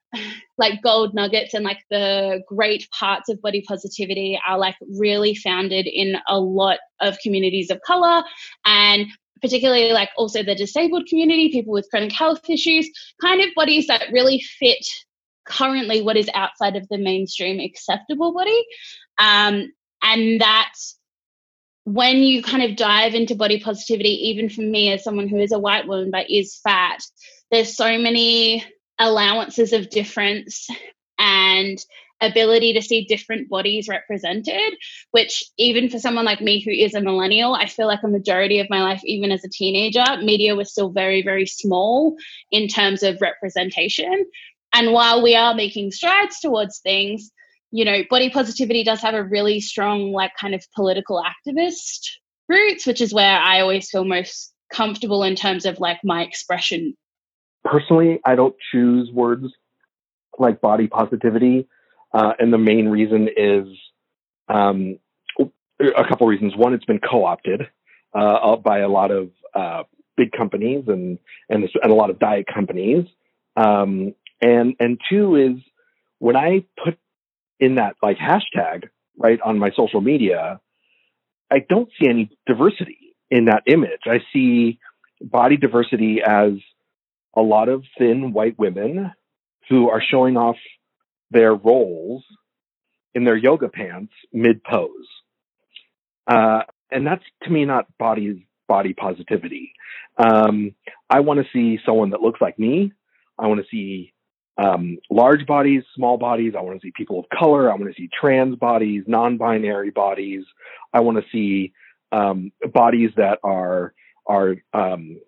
like 0.57 0.81
gold 0.81 1.13
nuggets 1.13 1.53
and 1.53 1.63
like 1.63 1.79
the 1.89 2.41
great 2.47 2.89
parts 2.91 3.29
of 3.29 3.41
body 3.41 3.63
positivity 3.67 4.39
are 4.47 4.57
like 4.57 4.75
really 4.97 5.35
founded 5.35 5.87
in 5.87 6.17
a 6.27 6.39
lot 6.39 6.79
of 6.99 7.17
communities 7.19 7.69
of 7.69 7.79
color 7.81 8.23
and 8.65 9.07
particularly 9.41 9.91
like 9.91 10.09
also 10.17 10.41
the 10.41 10.55
disabled 10.55 11.05
community 11.07 11.49
people 11.49 11.73
with 11.73 11.87
chronic 11.89 12.11
health 12.11 12.49
issues 12.49 12.89
kind 13.21 13.41
of 13.41 13.49
bodies 13.55 13.87
that 13.87 14.11
really 14.11 14.39
fit 14.59 14.85
currently 15.47 16.01
what 16.01 16.17
is 16.17 16.29
outside 16.33 16.75
of 16.75 16.87
the 16.89 16.97
mainstream 16.97 17.59
acceptable 17.59 18.33
body. 18.33 18.65
Um, 19.17 19.71
and 20.01 20.41
that 20.41 20.73
when 21.85 22.17
you 22.17 22.43
kind 22.43 22.63
of 22.63 22.75
dive 22.75 23.15
into 23.15 23.33
body 23.33 23.59
positivity 23.59 24.09
even 24.27 24.49
for 24.49 24.61
me 24.61 24.91
as 24.91 25.03
someone 25.03 25.27
who 25.27 25.37
is 25.37 25.53
a 25.53 25.59
white 25.59 25.87
woman 25.87 26.11
but 26.11 26.29
is 26.29 26.59
fat 26.61 26.99
there's 27.49 27.77
so 27.77 27.97
many 27.97 28.61
allowances 28.99 29.73
of 29.73 29.89
difference 29.89 30.67
and 31.19 31.77
ability 32.21 32.73
to 32.73 32.81
see 32.81 33.05
different 33.05 33.49
bodies 33.49 33.87
represented, 33.87 34.75
which 35.11 35.43
even 35.57 35.89
for 35.89 35.99
someone 35.99 36.25
like 36.25 36.41
me 36.41 36.59
who 36.59 36.71
is 36.71 36.95
a 36.95 37.01
millennial, 37.01 37.53
I 37.53 37.67
feel 37.67 37.87
like 37.87 38.03
a 38.03 38.07
majority 38.07 38.59
of 38.59 38.69
my 38.69 38.81
life, 38.81 39.01
even 39.03 39.31
as 39.31 39.43
a 39.43 39.49
teenager, 39.49 40.03
media 40.21 40.55
was 40.55 40.71
still 40.71 40.89
very, 40.89 41.21
very 41.21 41.45
small 41.45 42.15
in 42.51 42.67
terms 42.67 43.03
of 43.03 43.21
representation. 43.21 44.25
And 44.73 44.93
while 44.93 45.21
we 45.21 45.35
are 45.35 45.53
making 45.53 45.91
strides 45.91 46.39
towards 46.39 46.79
things, 46.79 47.31
you 47.71 47.85
know, 47.85 48.03
body 48.09 48.29
positivity 48.29 48.83
does 48.83 49.01
have 49.01 49.13
a 49.13 49.23
really 49.23 49.59
strong, 49.59 50.11
like, 50.11 50.31
kind 50.39 50.55
of 50.55 50.65
political 50.75 51.23
activist 51.23 52.09
roots, 52.49 52.87
which 52.87 53.01
is 53.01 53.13
where 53.13 53.37
I 53.37 53.59
always 53.59 53.89
feel 53.89 54.05
most 54.05 54.53
comfortable 54.71 55.23
in 55.23 55.35
terms 55.35 55.65
of 55.65 55.79
like 55.79 55.99
my 56.03 56.23
expression 56.23 56.95
personally, 57.69 58.19
I 58.25 58.35
don't 58.35 58.55
choose 58.71 59.09
words 59.11 59.45
like 60.39 60.61
body 60.61 60.87
positivity. 60.87 61.67
Uh, 62.13 62.33
and 62.39 62.53
the 62.53 62.57
main 62.57 62.87
reason 62.87 63.27
is 63.35 63.67
um, 64.47 64.97
a 65.79 66.03
couple 66.07 66.27
reasons. 66.27 66.55
One, 66.55 66.73
it's 66.73 66.85
been 66.85 66.99
co-opted 66.99 67.67
uh, 68.13 68.55
by 68.57 68.79
a 68.79 68.87
lot 68.87 69.11
of 69.11 69.29
uh, 69.53 69.83
big 70.15 70.31
companies 70.31 70.85
and, 70.87 71.19
and 71.49 71.69
and 71.81 71.91
a 71.91 71.95
lot 71.95 72.09
of 72.09 72.19
diet 72.19 72.45
companies. 72.51 73.05
Um, 73.55 74.15
and 74.41 74.75
and 74.79 74.99
two 75.09 75.35
is 75.35 75.61
when 76.19 76.35
I 76.35 76.65
put 76.83 76.97
in 77.59 77.75
that 77.75 77.95
like 78.01 78.17
hashtag 78.17 78.89
right 79.17 79.39
on 79.41 79.59
my 79.59 79.71
social 79.75 80.01
media, 80.01 80.59
I 81.51 81.59
don't 81.67 81.89
see 81.99 82.07
any 82.07 82.29
diversity 82.45 83.15
in 83.29 83.45
that 83.45 83.63
image. 83.65 84.01
I 84.05 84.19
see 84.31 84.79
body 85.21 85.57
diversity 85.57 86.21
as 86.25 86.53
a 87.37 87.41
lot 87.41 87.69
of 87.69 87.83
thin 87.97 88.33
white 88.33 88.57
women 88.57 89.13
who 89.69 89.89
are 89.89 90.01
showing 90.01 90.35
off 90.35 90.57
their 91.29 91.53
rolls 91.53 92.23
in 93.13 93.23
their 93.23 93.37
yoga 93.37 93.69
pants 93.69 94.11
mid 94.33 94.63
pose. 94.63 95.07
Uh, 96.25 96.61
and 96.91 97.05
that's 97.05 97.23
to 97.43 97.49
me 97.49 97.63
not 97.65 97.85
body 97.97 98.47
body 98.67 98.93
positivity. 98.93 99.71
Um, 100.17 100.73
I 101.09 101.19
want 101.21 101.39
to 101.39 101.45
see 101.53 101.79
someone 101.85 102.09
that 102.09 102.21
looks 102.21 102.41
like 102.41 102.57
me. 102.57 102.91
I 103.37 103.47
want 103.47 103.61
to 103.61 103.67
see 103.69 104.13
um, 104.57 104.97
large 105.09 105.45
bodies, 105.45 105.83
small 105.95 106.17
bodies. 106.17 106.53
I 106.57 106.61
want 106.61 106.81
to 106.81 106.85
see 106.85 106.91
people 106.95 107.19
of 107.19 107.25
color. 107.29 107.71
I 107.71 107.75
want 107.75 107.93
to 107.93 108.01
see 108.01 108.09
trans 108.19 108.55
bodies, 108.55 109.03
non-binary 109.05 109.91
bodies. 109.91 110.43
I 110.93 111.01
want 111.01 111.17
to 111.17 111.23
see 111.31 111.73
um, 112.11 112.51
bodies 112.73 113.11
that 113.17 113.39
are 113.43 113.93
are 114.25 114.55
um, 114.73 115.19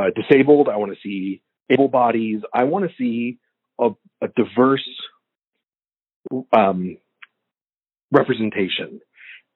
uh, 0.00 0.10
disabled. 0.14 0.68
I 0.68 0.76
want 0.76 0.92
to 0.92 0.98
see 1.02 1.42
able 1.70 1.88
bodies. 1.88 2.40
I 2.54 2.64
want 2.64 2.88
to 2.88 2.96
see 2.96 3.38
a, 3.80 3.90
a 4.22 4.28
diverse 4.28 4.88
um, 6.52 6.98
representation, 8.10 9.00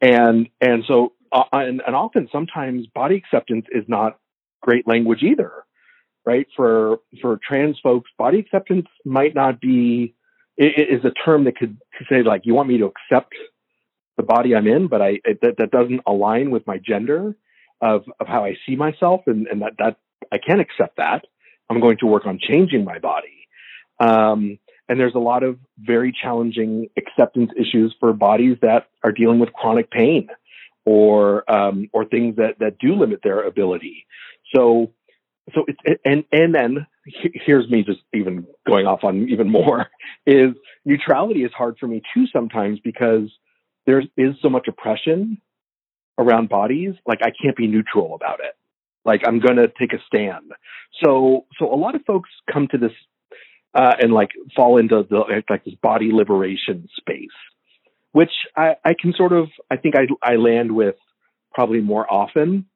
and 0.00 0.48
and 0.60 0.84
so 0.86 1.12
uh, 1.32 1.44
and, 1.52 1.82
and 1.86 1.96
often 1.96 2.28
sometimes 2.32 2.86
body 2.94 3.16
acceptance 3.16 3.66
is 3.72 3.84
not 3.88 4.18
great 4.62 4.86
language 4.86 5.22
either, 5.22 5.52
right? 6.24 6.46
For 6.56 6.98
for 7.20 7.38
trans 7.46 7.78
folks, 7.82 8.10
body 8.18 8.38
acceptance 8.38 8.86
might 9.04 9.34
not 9.34 9.60
be 9.60 10.14
it 10.56 10.88
is 10.90 11.04
a 11.04 11.12
term 11.24 11.44
that 11.44 11.56
could 11.56 11.78
say 12.08 12.22
like 12.22 12.42
you 12.44 12.54
want 12.54 12.68
me 12.68 12.78
to 12.78 12.86
accept 12.86 13.34
the 14.16 14.22
body 14.22 14.54
I'm 14.54 14.68
in, 14.68 14.88
but 14.88 15.02
I 15.02 15.20
it, 15.24 15.40
that 15.42 15.56
that 15.58 15.70
doesn't 15.70 16.02
align 16.06 16.50
with 16.50 16.66
my 16.66 16.78
gender 16.78 17.36
of 17.80 18.04
of 18.20 18.26
how 18.28 18.44
I 18.44 18.56
see 18.66 18.76
myself, 18.76 19.22
and 19.26 19.46
and 19.48 19.62
that 19.62 19.72
that 19.78 19.96
I 20.32 20.38
can't 20.38 20.60
accept 20.60 20.96
that. 20.96 21.24
I'm 21.70 21.80
going 21.80 21.98
to 21.98 22.06
work 22.06 22.26
on 22.26 22.38
changing 22.40 22.84
my 22.84 22.98
body. 22.98 23.48
Um, 24.00 24.58
and 24.88 25.00
there's 25.00 25.14
a 25.14 25.20
lot 25.20 25.42
of 25.42 25.58
very 25.78 26.12
challenging 26.12 26.88
acceptance 26.96 27.50
issues 27.56 27.94
for 27.98 28.12
bodies 28.12 28.58
that 28.60 28.88
are 29.02 29.12
dealing 29.12 29.38
with 29.38 29.52
chronic 29.52 29.90
pain 29.90 30.28
or 30.84 31.50
um, 31.50 31.88
or 31.92 32.04
things 32.04 32.36
that 32.36 32.58
that 32.60 32.78
do 32.78 32.94
limit 32.94 33.20
their 33.22 33.42
ability. 33.42 34.06
So 34.54 34.92
so 35.54 35.64
it's 35.66 36.00
and 36.04 36.24
and 36.32 36.54
then 36.54 36.86
here's 37.06 37.68
me 37.68 37.82
just 37.82 38.00
even 38.14 38.46
going 38.66 38.86
off 38.86 39.04
on 39.04 39.28
even 39.28 39.50
more 39.50 39.86
is 40.26 40.54
neutrality 40.84 41.44
is 41.44 41.52
hard 41.52 41.76
for 41.78 41.86
me 41.86 42.02
too 42.14 42.26
sometimes 42.32 42.78
because 42.80 43.30
there 43.86 44.02
is 44.16 44.34
so 44.40 44.48
much 44.48 44.68
oppression 44.68 45.38
around 46.18 46.48
bodies 46.48 46.94
like 47.06 47.20
I 47.22 47.30
can't 47.30 47.56
be 47.56 47.66
neutral 47.66 48.14
about 48.14 48.40
it. 48.40 48.54
Like 49.04 49.22
I'm 49.26 49.40
going 49.40 49.56
to 49.56 49.68
take 49.78 49.92
a 49.92 50.02
stand. 50.06 50.52
So, 51.04 51.46
so 51.58 51.72
a 51.72 51.76
lot 51.76 51.94
of 51.94 52.02
folks 52.06 52.30
come 52.50 52.68
to 52.68 52.78
this 52.78 52.92
uh, 53.74 53.94
and 54.00 54.12
like 54.12 54.30
fall 54.54 54.78
into 54.78 55.04
the 55.08 55.42
like 55.50 55.64
this 55.64 55.74
body 55.82 56.10
liberation 56.12 56.88
space, 56.96 57.28
which 58.12 58.30
I, 58.56 58.76
I 58.84 58.94
can 58.98 59.12
sort 59.16 59.32
of 59.32 59.48
I 59.70 59.76
think 59.76 59.94
I 59.96 60.06
I 60.22 60.36
land 60.36 60.72
with 60.72 60.96
probably 61.52 61.80
more 61.80 62.10
often. 62.10 62.66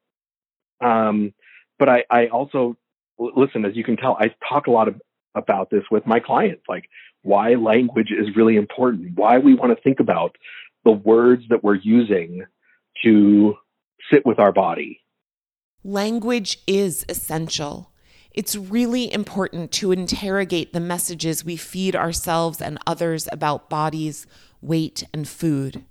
Um, 0.81 1.33
but 1.77 1.89
I 1.89 2.03
I 2.09 2.27
also 2.27 2.77
listen 3.17 3.65
as 3.65 3.75
you 3.75 3.83
can 3.83 3.97
tell 3.97 4.17
I 4.19 4.33
talk 4.47 4.67
a 4.67 4.71
lot 4.71 4.87
of, 4.87 5.01
about 5.35 5.69
this 5.69 5.83
with 5.91 6.05
my 6.07 6.19
clients 6.19 6.63
like 6.67 6.85
why 7.21 7.53
language 7.55 8.11
is 8.11 8.35
really 8.35 8.55
important, 8.55 9.17
why 9.17 9.37
we 9.39 9.53
want 9.53 9.75
to 9.75 9.81
think 9.83 9.99
about 9.99 10.37
the 10.85 10.91
words 10.91 11.43
that 11.49 11.63
we're 11.63 11.75
using 11.75 12.43
to 13.03 13.55
sit 14.11 14.25
with 14.25 14.39
our 14.39 14.51
body 14.51 15.01
Language 15.83 16.59
is 16.67 17.05
essential. 17.07 17.89
It's 18.31 18.55
really 18.55 19.11
important 19.13 19.71
to 19.73 19.93
interrogate 19.93 20.73
the 20.73 20.81
messages 20.81 21.45
we 21.45 21.55
feed 21.55 21.95
ourselves 21.95 22.61
and 22.61 22.77
others 22.85 23.29
about 23.31 23.69
bodies, 23.69 24.27
weight, 24.61 25.03
and 25.13 25.25
food. 25.25 25.85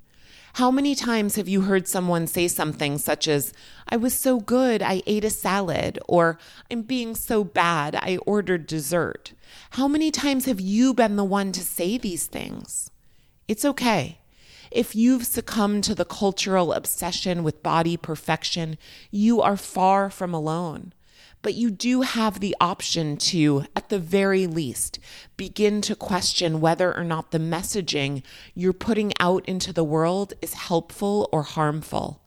How 0.54 0.70
many 0.70 0.94
times 0.94 1.36
have 1.36 1.48
you 1.48 1.62
heard 1.62 1.88
someone 1.88 2.26
say 2.26 2.48
something 2.48 2.98
such 2.98 3.26
as, 3.28 3.54
I 3.88 3.96
was 3.96 4.12
so 4.12 4.40
good, 4.40 4.82
I 4.82 5.02
ate 5.06 5.24
a 5.24 5.30
salad, 5.30 5.98
or 6.06 6.38
I'm 6.70 6.82
being 6.82 7.14
so 7.14 7.42
bad, 7.42 7.94
I 7.94 8.18
ordered 8.26 8.66
dessert? 8.66 9.32
How 9.70 9.88
many 9.88 10.10
times 10.10 10.44
have 10.44 10.60
you 10.60 10.92
been 10.92 11.16
the 11.16 11.24
one 11.24 11.50
to 11.52 11.60
say 11.60 11.96
these 11.96 12.26
things? 12.26 12.90
It's 13.46 13.64
okay. 13.64 14.18
If 14.70 14.94
you've 14.94 15.26
succumbed 15.26 15.84
to 15.84 15.94
the 15.94 16.04
cultural 16.04 16.72
obsession 16.72 17.42
with 17.42 17.62
body 17.62 17.96
perfection, 17.96 18.76
you 19.10 19.40
are 19.40 19.56
far 19.56 20.10
from 20.10 20.34
alone. 20.34 20.92
But 21.40 21.54
you 21.54 21.70
do 21.70 22.02
have 22.02 22.40
the 22.40 22.56
option 22.60 23.16
to, 23.16 23.64
at 23.76 23.88
the 23.88 23.98
very 23.98 24.46
least, 24.46 24.98
begin 25.36 25.80
to 25.82 25.94
question 25.94 26.60
whether 26.60 26.94
or 26.96 27.04
not 27.04 27.30
the 27.30 27.38
messaging 27.38 28.22
you're 28.54 28.72
putting 28.72 29.12
out 29.20 29.48
into 29.48 29.72
the 29.72 29.84
world 29.84 30.34
is 30.42 30.54
helpful 30.54 31.28
or 31.32 31.44
harmful. 31.44 32.22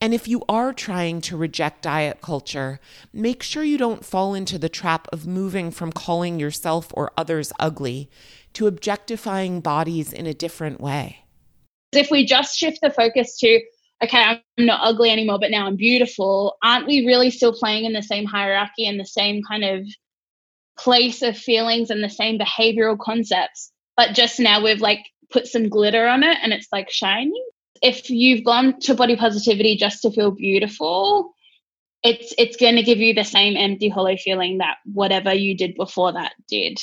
And 0.00 0.12
if 0.12 0.26
you 0.26 0.42
are 0.48 0.72
trying 0.72 1.20
to 1.22 1.36
reject 1.36 1.82
diet 1.82 2.20
culture, 2.20 2.80
make 3.12 3.40
sure 3.40 3.62
you 3.62 3.78
don't 3.78 4.04
fall 4.04 4.34
into 4.34 4.58
the 4.58 4.68
trap 4.68 5.06
of 5.12 5.28
moving 5.28 5.70
from 5.70 5.92
calling 5.92 6.40
yourself 6.40 6.88
or 6.94 7.12
others 7.16 7.52
ugly 7.60 8.10
to 8.54 8.66
objectifying 8.66 9.60
bodies 9.60 10.12
in 10.12 10.26
a 10.26 10.34
different 10.34 10.80
way. 10.80 11.20
If 11.92 12.10
we 12.10 12.24
just 12.24 12.56
shift 12.56 12.78
the 12.82 12.90
focus 12.90 13.38
to, 13.38 13.60
okay, 14.02 14.18
I'm 14.18 14.40
not 14.58 14.80
ugly 14.82 15.10
anymore, 15.10 15.38
but 15.38 15.50
now 15.50 15.66
I'm 15.66 15.76
beautiful, 15.76 16.56
aren't 16.62 16.86
we 16.86 17.06
really 17.06 17.30
still 17.30 17.52
playing 17.52 17.84
in 17.84 17.92
the 17.92 18.02
same 18.02 18.24
hierarchy 18.24 18.86
and 18.86 18.98
the 18.98 19.04
same 19.04 19.42
kind 19.42 19.64
of 19.64 19.86
place 20.78 21.22
of 21.22 21.36
feelings 21.36 21.90
and 21.90 22.02
the 22.02 22.08
same 22.08 22.38
behavioral 22.38 22.98
concepts? 22.98 23.70
But 23.96 24.14
just 24.14 24.40
now 24.40 24.62
we've 24.62 24.80
like 24.80 25.04
put 25.30 25.46
some 25.46 25.68
glitter 25.68 26.06
on 26.06 26.22
it 26.22 26.38
and 26.42 26.52
it's 26.52 26.68
like 26.72 26.90
shining. 26.90 27.44
If 27.82 28.10
you've 28.10 28.44
gone 28.44 28.78
to 28.80 28.94
body 28.94 29.16
positivity 29.16 29.76
just 29.76 30.02
to 30.02 30.10
feel 30.10 30.30
beautiful, 30.30 31.34
it's 32.02 32.34
it's 32.38 32.56
going 32.56 32.76
to 32.76 32.82
give 32.82 32.98
you 32.98 33.14
the 33.14 33.24
same 33.24 33.56
empty 33.56 33.88
hollow 33.88 34.16
feeling 34.16 34.58
that 34.58 34.76
whatever 34.84 35.32
you 35.32 35.56
did 35.56 35.74
before 35.74 36.12
that 36.12 36.32
did 36.48 36.78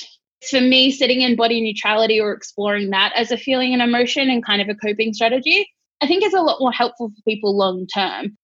for 0.47 0.61
me, 0.61 0.91
sitting 0.91 1.21
in 1.21 1.35
body 1.35 1.61
neutrality 1.61 2.19
or 2.19 2.31
exploring 2.31 2.89
that 2.91 3.11
as 3.15 3.31
a 3.31 3.37
feeling 3.37 3.73
and 3.73 3.81
emotion 3.81 4.29
and 4.29 4.45
kind 4.45 4.61
of 4.61 4.69
a 4.69 4.75
coping 4.75 5.13
strategy, 5.13 5.67
I 6.01 6.07
think 6.07 6.23
is 6.23 6.33
a 6.33 6.41
lot 6.41 6.59
more 6.59 6.71
helpful 6.71 7.09
for 7.09 7.21
people 7.27 7.57
long 7.57 7.87
term. 7.87 8.37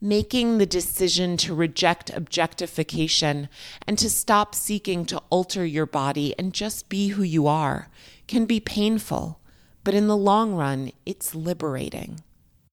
Making 0.00 0.58
the 0.58 0.66
decision 0.66 1.36
to 1.38 1.54
reject 1.54 2.10
objectification 2.10 3.48
and 3.86 3.98
to 3.98 4.10
stop 4.10 4.54
seeking 4.54 5.06
to 5.06 5.22
alter 5.30 5.64
your 5.64 5.86
body 5.86 6.34
and 6.38 6.52
just 6.52 6.88
be 6.88 7.08
who 7.08 7.22
you 7.22 7.46
are 7.46 7.88
can 8.26 8.46
be 8.46 8.60
painful, 8.60 9.40
but 9.82 9.94
in 9.94 10.08
the 10.08 10.16
long 10.16 10.54
run, 10.54 10.92
it's 11.06 11.34
liberating. 11.34 12.20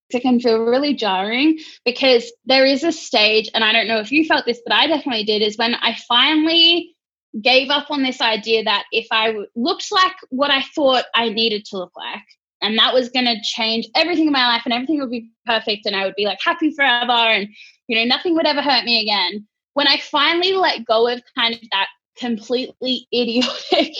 It 0.09 0.21
can 0.21 0.39
feel 0.41 0.59
really 0.59 0.93
jarring 0.93 1.59
because 1.85 2.31
there 2.45 2.65
is 2.65 2.83
a 2.83 2.91
stage, 2.91 3.49
and 3.53 3.63
I 3.63 3.71
don't 3.71 3.87
know 3.87 3.99
if 3.99 4.11
you 4.11 4.25
felt 4.25 4.45
this, 4.45 4.61
but 4.65 4.73
I 4.73 4.87
definitely 4.87 5.23
did, 5.23 5.41
is 5.41 5.57
when 5.57 5.75
I 5.75 5.95
finally 6.07 6.95
gave 7.41 7.69
up 7.69 7.89
on 7.89 8.03
this 8.03 8.21
idea 8.21 8.63
that 8.63 8.85
if 8.91 9.07
I 9.11 9.33
looked 9.55 9.91
like 9.91 10.15
what 10.29 10.51
I 10.51 10.61
thought 10.75 11.05
I 11.15 11.29
needed 11.29 11.65
to 11.65 11.77
look 11.77 11.91
like, 11.95 12.23
and 12.61 12.77
that 12.77 12.93
was 12.93 13.09
going 13.09 13.25
to 13.25 13.41
change 13.43 13.87
everything 13.95 14.27
in 14.27 14.33
my 14.33 14.45
life 14.45 14.61
and 14.65 14.73
everything 14.73 14.99
would 14.99 15.09
be 15.09 15.29
perfect 15.45 15.85
and 15.85 15.95
I 15.95 16.05
would 16.05 16.15
be 16.15 16.25
like 16.25 16.39
happy 16.43 16.71
forever 16.71 17.11
and, 17.11 17.47
you 17.87 17.97
know, 17.97 18.03
nothing 18.05 18.35
would 18.35 18.45
ever 18.45 18.61
hurt 18.61 18.85
me 18.85 19.01
again. 19.01 19.47
When 19.73 19.87
I 19.87 19.97
finally 19.97 20.53
let 20.53 20.85
go 20.85 21.07
of 21.07 21.21
kind 21.35 21.55
of 21.55 21.61
that 21.71 21.87
completely 22.17 23.07
idiotic 23.13 23.93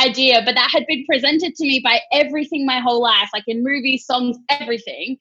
idea, 0.00 0.42
but 0.44 0.54
that 0.54 0.70
had 0.70 0.86
been 0.86 1.04
presented 1.06 1.54
to 1.56 1.64
me 1.64 1.80
by 1.82 2.00
everything 2.12 2.64
my 2.64 2.78
whole 2.78 3.02
life, 3.02 3.30
like 3.32 3.44
in 3.48 3.64
movies, 3.64 4.06
songs, 4.06 4.36
everything 4.48 5.16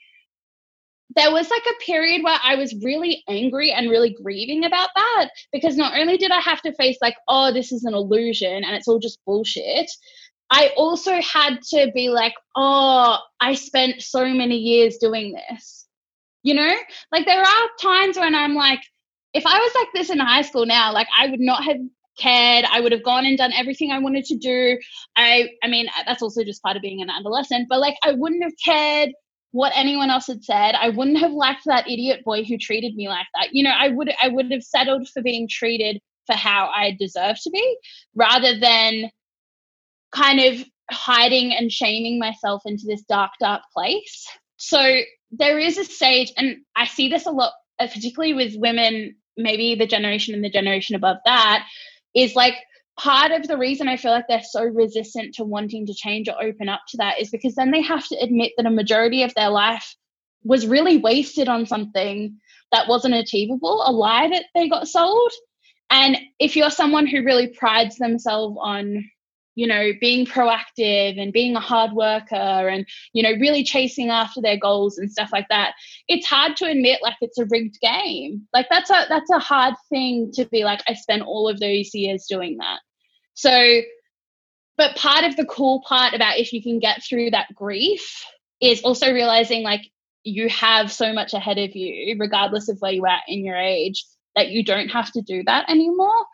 there 1.16 1.32
was 1.32 1.50
like 1.50 1.64
a 1.66 1.84
period 1.86 2.24
where 2.24 2.40
I 2.44 2.56
was 2.56 2.74
really 2.84 3.24
angry 3.28 3.72
and 3.72 3.90
really 3.90 4.16
grieving 4.22 4.66
about 4.66 4.90
that 4.96 5.30
because 5.52 5.78
not 5.78 5.98
only 5.98 6.18
did 6.18 6.32
I 6.32 6.40
have 6.40 6.62
to 6.62 6.74
face, 6.74 6.98
like, 7.02 7.16
oh, 7.28 7.54
this 7.54 7.72
is 7.72 7.84
an 7.84 7.94
illusion 7.94 8.64
and 8.64 8.76
it's 8.76 8.88
all 8.88 9.00
just 9.00 9.24
bullshit, 9.26 9.92
I 10.50 10.72
also 10.76 11.22
had 11.22 11.62
to 11.72 11.92
be 11.94 12.10
like, 12.10 12.34
oh, 12.56 13.18
I 13.40 13.54
spent 13.56 14.02
so 14.02 14.26
many 14.28 14.58
years 14.58 14.98
doing 14.98 15.34
this. 15.34 15.88
You 16.44 16.56
know, 16.56 16.76
like 17.12 17.26
there 17.26 17.42
are 17.42 17.70
times 17.82 18.18
when 18.18 18.36
I'm 18.36 18.54
like, 18.56 18.82
if 19.34 19.46
I 19.46 19.58
was 19.58 19.72
like 19.76 19.88
this 19.94 20.10
in 20.10 20.20
high 20.20 20.42
school 20.42 20.66
now, 20.66 20.94
like 20.94 21.08
I 21.18 21.28
would 21.28 21.40
not 21.40 21.64
have 21.64 21.78
cared. 22.18 22.66
I 22.70 22.80
would 22.80 22.92
have 22.92 23.04
gone 23.04 23.26
and 23.26 23.38
done 23.38 23.54
everything 23.54 23.92
i 23.92 23.98
wanted 23.98 24.26
to 24.26 24.38
do. 24.38 24.78
I 25.16 25.50
i 25.64 25.68
mean 25.68 25.88
that's 26.06 26.22
also 26.22 26.44
just 26.44 26.62
part 26.62 26.76
of 26.76 26.82
being 26.82 27.02
an 27.02 27.10
adolescent 27.10 27.68
but 27.70 27.80
like 27.80 27.96
i 28.04 28.12
wouldn't 28.12 28.44
have 28.44 28.54
cared 28.64 29.10
what 29.54 29.72
anyone 29.76 30.10
else 30.10 30.28
had 30.28 30.44
said. 30.44 30.74
I 30.74 30.90
wouldn't 30.90 31.20
have 31.20 31.32
liked 31.32 31.66
that 31.66 31.88
idiot 31.88 32.24
boy 32.26 32.44
who 32.44 32.58
treated 32.58 32.96
me 32.96 33.08
like 33.08 33.28
that. 33.36 33.50
You 33.54 33.64
know, 33.64 33.70
I 33.70 33.88
would 33.88 34.12
I 34.22 34.28
would 34.28 34.52
have 34.52 34.64
settled 34.64 35.08
for 35.08 35.22
being 35.22 35.48
treated 35.48 36.02
for 36.26 36.36
how 36.36 36.72
I 36.74 36.98
deserve 37.00 37.38
to 37.44 37.52
be 37.52 37.78
rather 38.16 38.60
than 38.60 39.12
kind 40.12 40.40
of 40.40 40.66
hiding 40.90 41.54
and 41.54 41.72
shaming 41.72 42.18
myself 42.18 42.64
into 42.66 42.86
this 42.88 43.04
dark 43.04 43.32
dark 43.40 43.62
place. 43.76 44.28
So 44.58 45.02
there 45.32 45.60
is 45.60 45.78
a 45.78 45.86
stage 45.86 46.34
and 46.36 46.58
I 46.76 46.88
see 46.88 47.10
this 47.10 47.28
a 47.28 47.32
lot 47.32 47.54
particularly 47.80 48.34
with 48.34 48.56
women 48.56 49.16
maybe 49.38 49.76
the 49.76 49.88
generation 49.88 50.34
and 50.34 50.44
the 50.44 50.50
generation 50.50 50.96
above 50.96 51.18
that 51.26 51.66
is 52.16 52.36
like 52.36 52.56
part 53.00 53.32
of 53.32 53.48
the 53.48 53.58
reason 53.58 53.88
I 53.88 53.98
feel 53.98 54.12
like 54.12 54.26
they're 54.28 54.42
so 54.44 54.64
resistant 54.64 55.36
to 55.36 55.44
wanting 55.44 55.88
to 55.88 55.94
change 55.94 56.30
or 56.30 56.42
open 56.42 56.70
up 56.70 56.82
to 56.90 56.98
that 56.98 57.20
is 57.20 57.30
because 57.30 57.56
then 57.56 57.72
they 57.72 57.82
have 57.82 58.08
to 58.08 58.16
admit 58.16 58.54
that 58.58 58.66
a 58.66 58.72
majority 58.72 59.24
of 59.24 59.34
their 59.34 59.50
life 59.50 59.96
was 60.44 60.68
really 60.68 60.98
wasted 60.98 61.48
on 61.48 61.66
something 61.66 62.38
that 62.72 62.88
wasn't 62.88 63.14
achievable, 63.14 63.84
a 63.86 63.92
lie 63.92 64.28
that 64.30 64.46
they 64.54 64.70
got 64.70 64.88
sold. 64.88 65.32
And 65.90 66.18
if 66.40 66.56
you're 66.56 66.70
someone 66.70 67.08
who 67.08 67.24
really 67.24 67.48
prides 67.48 67.98
themselves 67.98 68.58
on, 68.60 69.10
you 69.56 69.68
know, 69.68 69.92
being 70.00 70.26
proactive 70.26 71.22
and 71.22 71.32
being 71.34 71.56
a 71.56 71.60
hard 71.60 71.94
worker 71.94 72.36
and, 72.36 72.86
you 73.14 73.22
know, 73.22 73.32
really 73.40 73.64
chasing 73.64 74.10
after 74.10 74.42
their 74.42 74.58
goals 74.58 74.98
and 74.98 75.12
stuff 75.12 75.30
like 75.32 75.48
that, 75.50 75.74
it's 76.08 76.26
hard 76.26 76.56
to 76.58 76.66
admit 76.66 77.00
like 77.04 77.16
it's 77.22 77.38
a 77.38 77.46
rigged 77.46 77.80
game. 77.82 78.48
Like 78.54 78.68
that's 78.70 78.90
a 78.90 79.06
that's 79.10 79.30
a 79.30 79.40
hard 79.40 79.76
thing 79.90 80.32
to 80.34 80.46
be 80.46 80.64
like, 80.64 80.82
I 80.88 80.94
spent 80.94 81.24
all 81.24 81.48
of 81.48 81.60
those 81.60 81.94
years 81.94 82.26
doing 82.30 82.58
that. 82.58 82.80
So, 83.36 83.82
but 84.78 84.96
part 84.96 85.24
of 85.24 85.36
the 85.36 85.46
cool 85.46 85.84
part 85.88 86.14
about 86.14 86.38
if 86.38 86.54
you 86.54 86.62
can 86.62 86.80
get 86.80 87.04
through 87.04 87.32
that 87.32 87.54
grief 87.54 88.26
is 88.62 88.82
also 88.82 89.12
realizing 89.12 89.64
like 89.64 89.82
you 90.24 90.50
have 90.50 90.92
so 90.92 91.14
much 91.14 91.34
ahead 91.34 91.58
of 91.58 91.76
you, 91.76 92.16
regardless 92.18 92.70
of 92.70 92.78
where 92.80 92.92
you 92.92 93.06
are 93.06 93.20
in 93.28 93.46
your 93.46 93.58
age, 93.58 94.06
that 94.36 94.50
you 94.50 94.64
don't 94.64 94.90
have 94.90 95.12
to 95.12 95.22
do 95.22 95.44
that 95.44 95.70
anymore. 95.70 96.26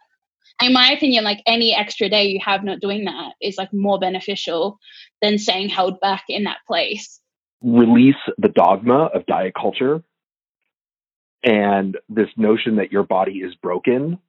In 0.62 0.74
my 0.74 0.92
opinion, 0.92 1.24
like 1.24 1.42
any 1.46 1.74
extra 1.74 2.10
day 2.10 2.28
you 2.28 2.40
have 2.44 2.64
not 2.64 2.82
doing 2.82 3.06
that 3.06 3.34
is 3.42 3.58
like 3.58 3.72
more 3.74 4.00
beneficial 4.00 4.78
than 5.22 5.38
staying 5.38 5.70
held 5.70 6.00
back 6.02 6.26
in 6.28 6.44
that 6.44 6.58
place. 6.68 7.20
Release 7.62 8.16
the 8.38 8.50
dogma 8.50 9.06
of 9.14 9.26
diet 9.26 9.54
culture 9.60 10.04
and 11.44 11.98
this 12.10 12.28
notion 12.36 12.76
that 12.78 12.92
your 12.92 13.04
body 13.04 13.38
is 13.40 13.56
broken 13.56 14.20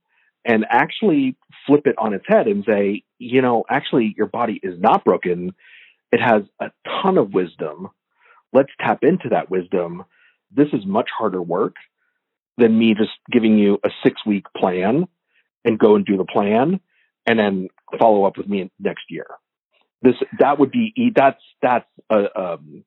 and 0.44 0.64
actually 0.70 1.36
flip 1.66 1.86
it 1.86 1.96
on 1.98 2.14
its 2.14 2.24
head 2.26 2.46
and 2.46 2.64
say, 2.64 3.02
you 3.18 3.42
know, 3.42 3.64
actually, 3.68 4.14
your 4.16 4.26
body 4.26 4.60
is 4.62 4.80
not 4.80 5.04
broken. 5.04 5.52
It 6.12 6.20
has 6.20 6.42
a 6.60 6.70
ton 7.02 7.18
of 7.18 7.34
wisdom. 7.34 7.88
Let's 8.52 8.70
tap 8.80 9.00
into 9.02 9.28
that 9.30 9.50
wisdom. 9.50 10.04
This 10.50 10.68
is 10.72 10.86
much 10.86 11.08
harder 11.16 11.42
work 11.42 11.76
than 12.56 12.78
me 12.78 12.94
just 12.94 13.12
giving 13.30 13.58
you 13.58 13.78
a 13.84 13.90
six 14.02 14.24
week 14.24 14.44
plan 14.56 15.06
and 15.64 15.78
go 15.78 15.96
and 15.96 16.04
do 16.04 16.16
the 16.16 16.24
plan 16.24 16.80
and 17.26 17.38
then 17.38 17.68
follow 17.98 18.24
up 18.24 18.36
with 18.36 18.48
me 18.48 18.70
next 18.78 19.04
year. 19.10 19.26
This 20.02 20.14
that 20.38 20.58
would 20.58 20.70
be 20.70 21.12
that's 21.14 21.42
that's 21.60 21.88
a, 22.10 22.40
um, 22.40 22.84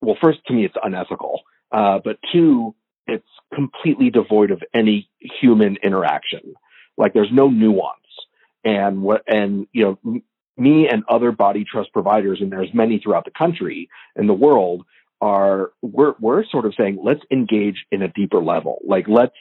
well, 0.00 0.16
first 0.22 0.38
to 0.46 0.52
me 0.52 0.64
it's 0.64 0.76
unethical, 0.82 1.42
uh, 1.72 1.98
but 2.04 2.18
two, 2.32 2.74
it's 3.06 3.26
completely 3.52 4.10
devoid 4.10 4.50
of 4.50 4.62
any 4.72 5.08
human 5.40 5.76
interaction. 5.82 6.54
Like 6.96 7.14
there's 7.14 7.32
no 7.32 7.48
nuance. 7.48 7.98
And 8.64 9.02
what, 9.02 9.22
and, 9.26 9.66
you 9.72 9.98
know, 10.04 10.22
me 10.56 10.88
and 10.88 11.02
other 11.08 11.32
body 11.32 11.64
trust 11.70 11.92
providers, 11.92 12.38
and 12.40 12.50
there's 12.50 12.72
many 12.72 12.98
throughout 12.98 13.24
the 13.24 13.30
country 13.30 13.88
and 14.16 14.28
the 14.28 14.34
world, 14.34 14.84
are 15.20 15.72
we're 15.82 16.14
we're 16.20 16.44
sort 16.46 16.66
of 16.66 16.74
saying 16.76 16.98
let's 17.02 17.22
engage 17.30 17.84
in 17.90 18.02
a 18.02 18.08
deeper 18.08 18.42
level. 18.42 18.78
Like 18.86 19.06
let's 19.08 19.36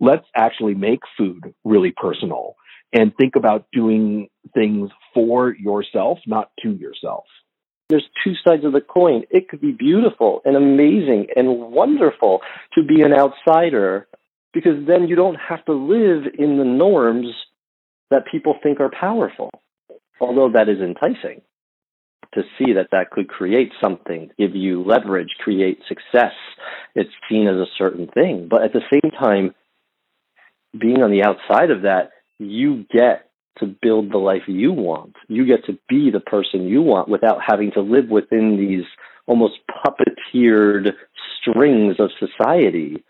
let's 0.00 0.26
actually 0.34 0.74
make 0.74 1.00
food 1.16 1.54
really 1.64 1.92
personal 1.96 2.54
and 2.92 3.12
think 3.16 3.36
about 3.36 3.66
doing 3.72 4.28
things 4.54 4.90
for 5.12 5.54
yourself, 5.54 6.18
not 6.26 6.50
to 6.62 6.72
yourself 6.72 7.24
there's 7.88 8.06
two 8.22 8.34
sides 8.46 8.64
of 8.64 8.72
the 8.72 8.80
coin. 8.80 9.22
It 9.30 9.48
could 9.48 9.60
be 9.60 9.72
beautiful 9.72 10.42
and 10.44 10.56
amazing 10.56 11.28
and 11.34 11.72
wonderful 11.72 12.40
to 12.74 12.84
be 12.84 13.02
an 13.02 13.12
outsider 13.12 14.06
because 14.52 14.86
then 14.86 15.08
you 15.08 15.16
don't 15.16 15.36
have 15.36 15.64
to 15.66 15.72
live 15.72 16.24
in 16.38 16.58
the 16.58 16.64
norms 16.64 17.28
that 18.10 18.24
people 18.30 18.54
think 18.62 18.80
are 18.80 18.90
powerful, 18.90 19.50
although 20.20 20.50
that 20.52 20.68
is 20.68 20.80
enticing 20.80 21.42
to 22.34 22.42
see 22.58 22.74
that 22.74 22.88
that 22.92 23.10
could 23.10 23.28
create 23.28 23.72
something, 23.80 24.30
give 24.38 24.54
you 24.54 24.82
leverage, 24.82 25.28
create 25.38 25.80
success. 25.88 26.32
It's 26.94 27.10
seen 27.28 27.48
as 27.48 27.56
a 27.56 27.66
certain 27.78 28.06
thing. 28.06 28.48
But 28.50 28.64
at 28.64 28.72
the 28.74 28.82
same 28.92 29.10
time, 29.12 29.54
being 30.78 31.02
on 31.02 31.10
the 31.10 31.22
outside 31.22 31.70
of 31.70 31.82
that, 31.82 32.10
you 32.38 32.84
get 32.90 33.30
to 33.58 33.66
build 33.66 34.12
the 34.12 34.18
life 34.18 34.42
you 34.46 34.72
want. 34.72 35.16
You 35.28 35.46
get 35.46 35.64
to 35.66 35.78
be 35.88 36.10
the 36.10 36.20
person 36.20 36.68
you 36.68 36.82
want 36.82 37.08
without 37.08 37.38
having 37.44 37.72
to 37.72 37.80
live 37.80 38.08
within 38.08 38.56
these 38.56 38.84
almost 39.26 39.54
puppeteered 39.68 40.92
strings 41.40 41.96
of 41.98 42.10
society 42.18 43.04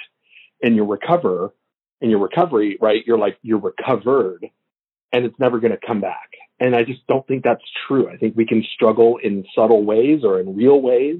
and 0.62 0.76
you 0.76 0.84
recover 0.84 1.52
in 2.00 2.10
your 2.10 2.20
recovery, 2.20 2.78
right? 2.80 3.02
You're 3.06 3.18
like, 3.18 3.38
you're 3.42 3.58
recovered 3.58 4.46
and 5.12 5.24
it's 5.24 5.38
never 5.38 5.58
going 5.58 5.72
to 5.72 5.86
come 5.86 6.00
back. 6.00 6.28
And 6.60 6.74
I 6.74 6.84
just 6.84 7.06
don't 7.06 7.26
think 7.26 7.44
that's 7.44 7.62
true. 7.86 8.08
I 8.08 8.16
think 8.16 8.36
we 8.36 8.46
can 8.46 8.64
struggle 8.74 9.18
in 9.22 9.44
subtle 9.54 9.84
ways 9.84 10.20
or 10.24 10.40
in 10.40 10.56
real 10.56 10.80
ways. 10.80 11.18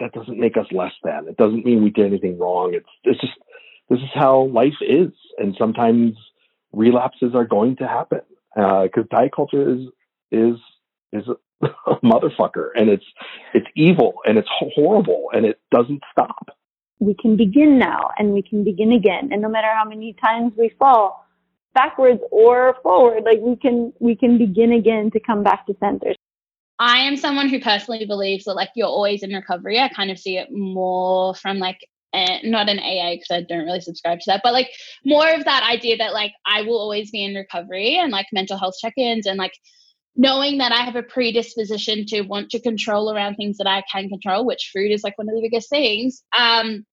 That 0.00 0.12
doesn't 0.12 0.38
make 0.38 0.56
us 0.56 0.66
less 0.72 0.92
than. 1.04 1.28
It 1.28 1.36
doesn't 1.36 1.64
mean 1.64 1.82
we 1.82 1.90
did 1.90 2.06
anything 2.06 2.38
wrong. 2.38 2.74
It's, 2.74 2.88
it's 3.04 3.20
just, 3.20 3.34
this 3.88 3.98
is 3.98 4.10
how 4.14 4.50
life 4.52 4.80
is. 4.80 5.12
And 5.38 5.54
sometimes 5.58 6.14
relapses 6.72 7.34
are 7.34 7.46
going 7.46 7.76
to 7.76 7.86
happen. 7.86 8.22
Uh, 8.56 8.88
cause 8.94 9.04
diet 9.10 9.32
culture 9.34 9.74
is, 9.74 9.86
is 10.30 10.56
is 11.12 11.24
a 11.62 11.94
motherfucker 12.04 12.68
and 12.74 12.88
it's 12.88 13.04
it's 13.54 13.66
evil 13.76 14.14
and 14.24 14.38
it's 14.38 14.48
horrible 14.50 15.30
and 15.32 15.46
it 15.46 15.60
doesn't 15.70 16.02
stop. 16.10 16.48
We 16.98 17.14
can 17.14 17.36
begin 17.36 17.78
now 17.78 18.10
and 18.18 18.32
we 18.32 18.42
can 18.42 18.64
begin 18.64 18.92
again 18.92 19.30
and 19.32 19.42
no 19.42 19.48
matter 19.48 19.68
how 19.72 19.84
many 19.84 20.14
times 20.14 20.52
we 20.56 20.72
fall 20.78 21.26
backwards 21.74 22.20
or 22.30 22.76
forward 22.82 23.24
like 23.24 23.38
we 23.40 23.56
can 23.56 23.92
we 24.00 24.16
can 24.16 24.38
begin 24.38 24.72
again 24.72 25.10
to 25.12 25.20
come 25.20 25.42
back 25.42 25.66
to 25.66 25.76
center. 25.80 26.14
I 26.84 27.02
am 27.02 27.16
someone 27.16 27.48
who 27.48 27.60
personally 27.60 28.06
believes 28.06 28.46
that 28.46 28.56
like 28.56 28.70
you're 28.74 28.88
always 28.88 29.22
in 29.22 29.32
recovery. 29.32 29.78
I 29.78 29.88
kind 29.88 30.10
of 30.10 30.18
see 30.18 30.36
it 30.36 30.48
more 30.50 31.32
from 31.36 31.58
like 31.58 31.78
not 32.12 32.68
an 32.68 32.80
AA 32.80 33.12
because 33.12 33.28
I 33.30 33.42
don't 33.42 33.64
really 33.64 33.80
subscribe 33.80 34.18
to 34.18 34.24
that, 34.26 34.40
but 34.42 34.52
like 34.52 34.68
more 35.04 35.30
of 35.30 35.44
that 35.44 35.62
idea 35.62 35.96
that 35.98 36.12
like 36.12 36.32
I 36.44 36.62
will 36.62 36.78
always 36.78 37.12
be 37.12 37.24
in 37.24 37.36
recovery 37.36 37.98
and 37.98 38.10
like 38.10 38.26
mental 38.32 38.58
health 38.58 38.74
check-ins 38.80 39.26
and 39.26 39.38
like 39.38 39.52
knowing 40.16 40.58
that 40.58 40.72
I 40.72 40.82
have 40.82 40.96
a 40.96 41.04
predisposition 41.04 42.04
to 42.06 42.22
want 42.22 42.50
to 42.50 42.60
control 42.60 43.14
around 43.14 43.36
things 43.36 43.58
that 43.58 43.68
I 43.68 43.84
can 43.90 44.08
control, 44.08 44.44
which 44.44 44.72
food 44.74 44.90
is 44.90 45.04
like 45.04 45.16
one 45.16 45.28
of 45.28 45.36
the 45.36 45.40
biggest 45.40 45.70
things, 45.70 46.24
um, 46.36 46.84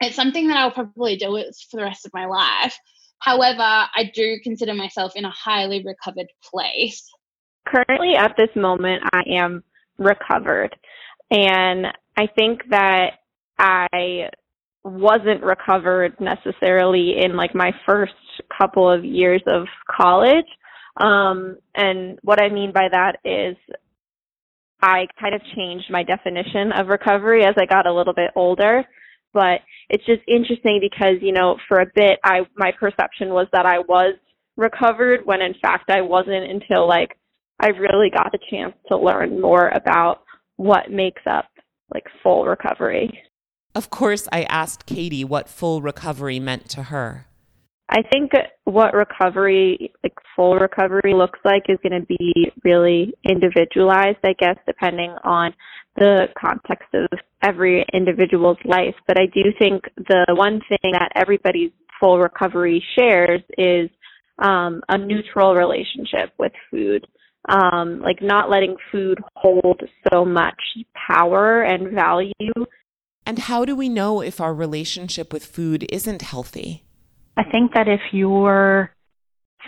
it's 0.00 0.16
something 0.16 0.48
that 0.48 0.56
I'll 0.56 0.70
probably 0.70 1.16
deal 1.16 1.34
with 1.34 1.54
for 1.70 1.76
the 1.76 1.84
rest 1.84 2.06
of 2.06 2.14
my 2.14 2.24
life. 2.24 2.78
However, 3.18 3.60
I 3.60 4.10
do 4.14 4.40
consider 4.42 4.72
myself 4.72 5.12
in 5.16 5.26
a 5.26 5.30
highly 5.30 5.84
recovered 5.84 6.28
place. 6.50 7.06
Currently, 7.66 8.14
at 8.16 8.34
this 8.36 8.50
moment, 8.56 9.02
I 9.12 9.22
am 9.30 9.62
recovered. 9.98 10.74
And 11.30 11.86
I 12.16 12.26
think 12.36 12.62
that 12.70 13.12
I 13.58 14.28
wasn't 14.84 15.42
recovered 15.42 16.20
necessarily 16.20 17.14
in 17.24 17.36
like 17.36 17.54
my 17.54 17.72
first 17.86 18.12
couple 18.58 18.90
of 18.90 19.04
years 19.04 19.42
of 19.46 19.66
college 19.90 20.44
um, 20.96 21.56
and 21.74 22.18
what 22.22 22.40
I 22.40 22.48
mean 22.48 22.72
by 22.72 22.88
that 22.90 23.16
is 23.24 23.56
I 24.80 25.06
kind 25.18 25.34
of 25.34 25.40
changed 25.56 25.86
my 25.90 26.02
definition 26.02 26.72
of 26.72 26.88
recovery 26.88 27.44
as 27.44 27.54
I 27.58 27.66
got 27.66 27.86
a 27.86 27.92
little 27.92 28.14
bit 28.14 28.30
older. 28.36 28.84
But 29.32 29.62
it's 29.88 30.04
just 30.06 30.20
interesting 30.28 30.78
because, 30.80 31.16
you 31.20 31.32
know, 31.32 31.56
for 31.66 31.80
a 31.80 31.86
bit 31.94 32.20
I 32.22 32.42
my 32.56 32.70
perception 32.78 33.30
was 33.30 33.48
that 33.52 33.66
I 33.66 33.80
was 33.80 34.14
recovered 34.56 35.20
when 35.24 35.42
in 35.42 35.54
fact 35.60 35.90
I 35.90 36.00
wasn't 36.00 36.48
until 36.48 36.86
like 36.86 37.18
I 37.60 37.68
really 37.68 38.10
got 38.10 38.32
the 38.32 38.38
chance 38.50 38.74
to 38.88 38.96
learn 38.96 39.40
more 39.40 39.68
about 39.68 40.22
what 40.56 40.90
makes 40.90 41.22
up 41.26 41.46
like 41.92 42.04
full 42.22 42.44
recovery. 42.44 43.18
Of 43.74 43.90
course, 43.90 44.28
I 44.32 44.44
asked 44.44 44.86
Katie 44.86 45.24
what 45.24 45.48
full 45.48 45.82
recovery 45.82 46.38
meant 46.38 46.68
to 46.70 46.84
her. 46.84 47.26
I 47.88 48.02
think 48.10 48.32
what 48.64 48.94
recovery, 48.94 49.92
like 50.02 50.14
full 50.34 50.54
recovery, 50.54 51.12
looks 51.14 51.38
like 51.44 51.64
is 51.68 51.78
going 51.82 52.00
to 52.00 52.06
be 52.06 52.50
really 52.64 53.12
individualized, 53.28 54.18
I 54.24 54.32
guess, 54.38 54.56
depending 54.66 55.14
on 55.22 55.52
the 55.96 56.26
context 56.38 56.88
of 56.94 57.18
every 57.42 57.84
individual's 57.92 58.58
life. 58.64 58.94
But 59.06 59.18
I 59.18 59.26
do 59.26 59.42
think 59.58 59.82
the 59.96 60.24
one 60.30 60.60
thing 60.68 60.92
that 60.92 61.12
everybody's 61.14 61.72
full 62.00 62.18
recovery 62.18 62.82
shares 62.98 63.42
is 63.58 63.90
um, 64.38 64.80
a 64.88 64.96
neutral 64.98 65.54
relationship 65.54 66.32
with 66.38 66.52
food. 66.70 67.06
Um, 67.46 68.00
like 68.00 68.22
not 68.22 68.48
letting 68.48 68.76
food 68.90 69.18
hold 69.36 69.82
so 70.10 70.24
much 70.24 70.60
power 71.08 71.62
and 71.62 71.92
value. 71.92 72.32
And 73.26 73.38
how 73.38 73.64
do 73.66 73.76
we 73.76 73.88
know 73.88 74.22
if 74.22 74.40
our 74.40 74.54
relationship 74.54 75.32
with 75.32 75.44
food 75.44 75.86
isn't 75.92 76.22
healthy? 76.22 76.84
I 77.36 77.42
think 77.44 77.74
that 77.74 77.88
if 77.88 78.00
you're 78.12 78.94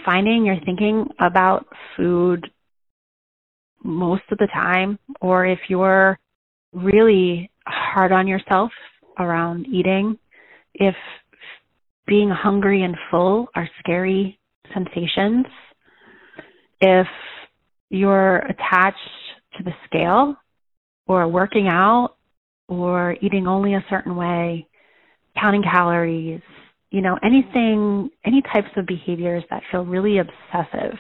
finding 0.05 0.45
you're 0.45 0.61
thinking 0.65 1.07
about 1.19 1.67
food 1.97 2.47
most 3.83 4.23
of 4.31 4.39
the 4.39 4.49
time, 4.49 4.99
or 5.21 5.47
if 5.47 5.59
you're 5.69 6.19
really 6.73 7.51
hard 7.67 8.13
on 8.13 8.27
yourself 8.27 8.71
around 9.19 9.67
eating, 9.67 10.19
if 10.75 10.95
being 12.07 12.31
hungry 12.31 12.83
and 12.83 12.97
full 13.11 13.49
are 13.55 13.69
scary 13.81 14.39
sensations, 14.75 15.47
if 16.81 17.07
you're 17.91 18.39
attached 18.39 18.99
to 19.57 19.65
the 19.65 19.73
scale 19.87 20.37
or 21.07 21.29
working 21.29 21.69
out 21.69 22.17
or 22.69 23.17
eating 23.21 23.47
only 23.47 23.75
a 23.75 23.85
certain 23.89 24.17
way, 24.17 24.67
counting 25.41 25.63
calories, 25.63 26.41
you 26.91 27.01
know, 27.01 27.19
anything, 27.25 28.11
any 28.25 28.43
types 28.43 28.69
of 28.77 28.87
behaviors 28.87 29.45
that 29.51 29.63
feel 29.71 29.85
really 29.85 30.19
obsessive. 30.19 30.97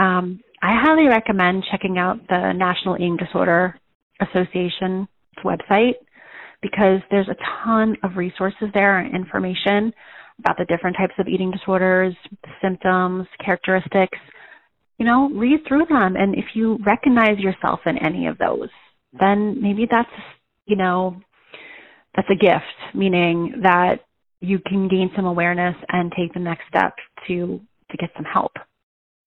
Um, 0.00 0.40
I 0.62 0.80
highly 0.84 1.06
recommend 1.06 1.64
checking 1.70 1.98
out 1.98 2.18
the 2.28 2.52
National 2.52 2.96
Eating 2.96 3.16
Disorder 3.16 3.78
Association 4.20 5.08
website 5.44 5.94
because 6.62 7.00
there's 7.10 7.28
a 7.28 7.36
ton 7.64 7.96
of 8.02 8.16
resources 8.16 8.68
there 8.74 8.98
and 8.98 9.14
information 9.14 9.92
about 10.40 10.56
the 10.56 10.64
different 10.64 10.96
types 10.96 11.14
of 11.18 11.28
eating 11.28 11.50
disorders, 11.50 12.14
symptoms, 12.62 13.26
characteristics. 13.44 14.18
You 14.98 15.06
know, 15.06 15.28
read 15.30 15.60
through 15.66 15.86
them. 15.86 16.16
And 16.16 16.34
if 16.34 16.46
you 16.54 16.78
recognize 16.84 17.38
yourself 17.38 17.80
in 17.86 17.98
any 17.98 18.26
of 18.26 18.38
those, 18.38 18.68
then 19.18 19.62
maybe 19.62 19.86
that's, 19.90 20.10
you 20.66 20.76
know, 20.76 21.20
that's 22.14 22.28
a 22.30 22.34
gift, 22.34 22.94
meaning 22.94 23.60
that 23.62 24.00
you 24.40 24.58
can 24.58 24.88
gain 24.88 25.10
some 25.14 25.24
awareness 25.24 25.76
and 25.88 26.12
take 26.16 26.32
the 26.34 26.40
next 26.40 26.62
step 26.68 26.94
to 27.26 27.60
to 27.90 27.96
get 27.96 28.10
some 28.16 28.24
help. 28.24 28.52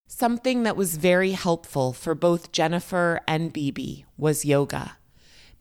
Something 0.07 0.64
that 0.64 0.76
was 0.76 0.98
very 0.98 1.31
helpful 1.31 1.93
for 1.93 2.14
both 2.14 2.52
Jennifer 2.52 3.22
and 3.27 3.53
Bibi 3.53 4.06
was 4.18 4.45
yoga. 4.45 4.98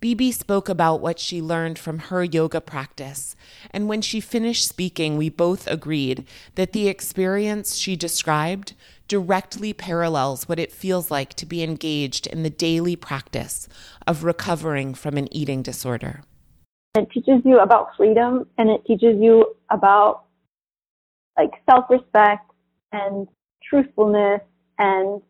Bibi 0.01 0.32
spoke 0.32 0.70
about 0.70 1.02
what 1.02 1.18
she 1.18 1.43
learned 1.43 1.78
from 1.78 1.98
her 1.98 2.24
yoga 2.24 2.62
practice, 2.62 3.36
and 3.70 3.86
when 3.86 4.01
she 4.01 4.18
finished 4.18 4.66
speaking, 4.66 5.18
we 5.18 5.28
both 5.28 5.66
agreed 5.66 6.27
that 6.55 6.72
the 6.72 6.89
experience 6.89 7.77
she 7.77 7.97
described 7.97 8.74
directly 9.09 9.74
parallels 9.74 10.48
what 10.48 10.59
it 10.59 10.72
feels 10.72 11.10
like 11.10 11.35
to 11.35 11.44
be 11.44 11.62
engaged 11.62 12.27
in 12.27 12.43
the 12.43 12.48
daily 12.48 12.97
practice 12.97 13.68
of 14.06 14.24
recovering 14.24 14.94
from 14.94 15.18
an 15.18 15.28
eating 15.35 15.60
disorder. 15.60 16.22
It 16.94 17.10
teaches 17.12 17.43
you 17.44 17.59
about 17.59 17.89
freedom 17.97 18.47
and 18.56 18.70
it 18.70 18.85
teaches 18.86 19.16
you 19.20 19.55
about 19.68 20.24
like 21.36 21.51
self-respect 21.68 22.51
and 22.93 23.28
truthfulness 23.62 24.40
and 24.78 25.20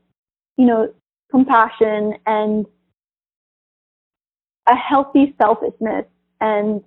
you 0.56 0.66
know 0.66 0.92
compassion 1.30 2.14
and 2.26 2.66
a 4.70 4.76
healthy 4.76 5.34
selfishness 5.40 6.06
and 6.40 6.82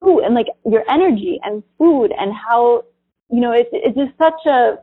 food 0.00 0.20
and 0.20 0.34
like 0.34 0.46
your 0.66 0.88
energy 0.90 1.40
and 1.42 1.62
food 1.78 2.12
and 2.18 2.32
how 2.32 2.84
you 3.30 3.40
know 3.40 3.52
it's 3.52 3.70
it's 3.72 3.96
just 3.96 4.12
such 4.18 4.46
a 4.46 4.78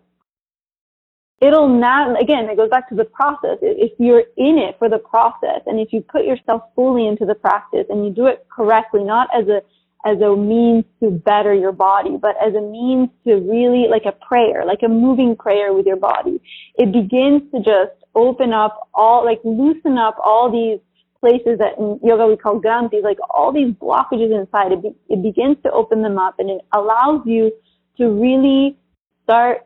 it'll 1.42 1.68
not 1.68 2.20
again 2.22 2.50
it 2.50 2.58
goes 2.58 2.70
back 2.70 2.90
to 2.90 2.96
the 2.96 3.06
process. 3.06 3.58
If 3.62 3.94
you're 4.00 4.24
in 4.38 4.58
it 4.58 4.76
for 4.80 4.90
the 4.90 5.00
process 5.00 5.62
and 5.68 5.80
if 5.80 5.94
you 5.94 6.02
put 6.02 6.26
yourself 6.26 6.64
fully 6.76 7.08
into 7.08 7.26
the 7.26 7.36
practice 7.36 7.86
and 7.90 8.06
you 8.06 8.12
do 8.12 8.26
it 8.28 8.46
correctly 8.52 9.04
not 9.04 9.30
as 9.36 9.48
a 9.48 9.62
as 10.04 10.20
a 10.20 10.36
means 10.36 10.84
to 11.00 11.12
better 11.12 11.54
your 11.54 11.72
body 11.72 12.18
but 12.20 12.36
as 12.44 12.56
a 12.56 12.62
means 12.62 13.10
to 13.26 13.36
really 13.36 13.88
like 13.88 14.06
a 14.06 14.26
prayer 14.26 14.66
like 14.66 14.82
a 14.84 14.88
moving 14.88 15.36
prayer 15.36 15.74
with 15.74 15.86
your 15.86 15.96
body 15.96 16.42
it 16.76 16.92
begins 16.92 17.44
to 17.54 17.60
just 17.60 17.92
open 18.16 18.52
up 18.52 18.90
all 18.96 19.24
like 19.24 19.40
loosen 19.44 20.00
up 20.00 20.18
all 20.24 20.52
these 20.52 20.80
places 21.22 21.60
that 21.60 21.78
in 21.78 22.00
yoga 22.04 22.26
we 22.26 22.36
call 22.36 22.60
granthis 22.60 23.04
like 23.04 23.20
all 23.30 23.54
these 23.54 23.74
blockages 23.76 24.38
inside 24.38 24.72
it, 24.72 24.82
be, 24.82 24.90
it 25.08 25.22
begins 25.22 25.56
to 25.64 25.72
open 25.72 26.02
them 26.02 26.18
up 26.18 26.36
and 26.40 26.50
it 26.50 26.62
allows 26.74 27.22
you 27.26 27.52
to 27.98 28.10
really 28.10 28.78
start 29.24 29.66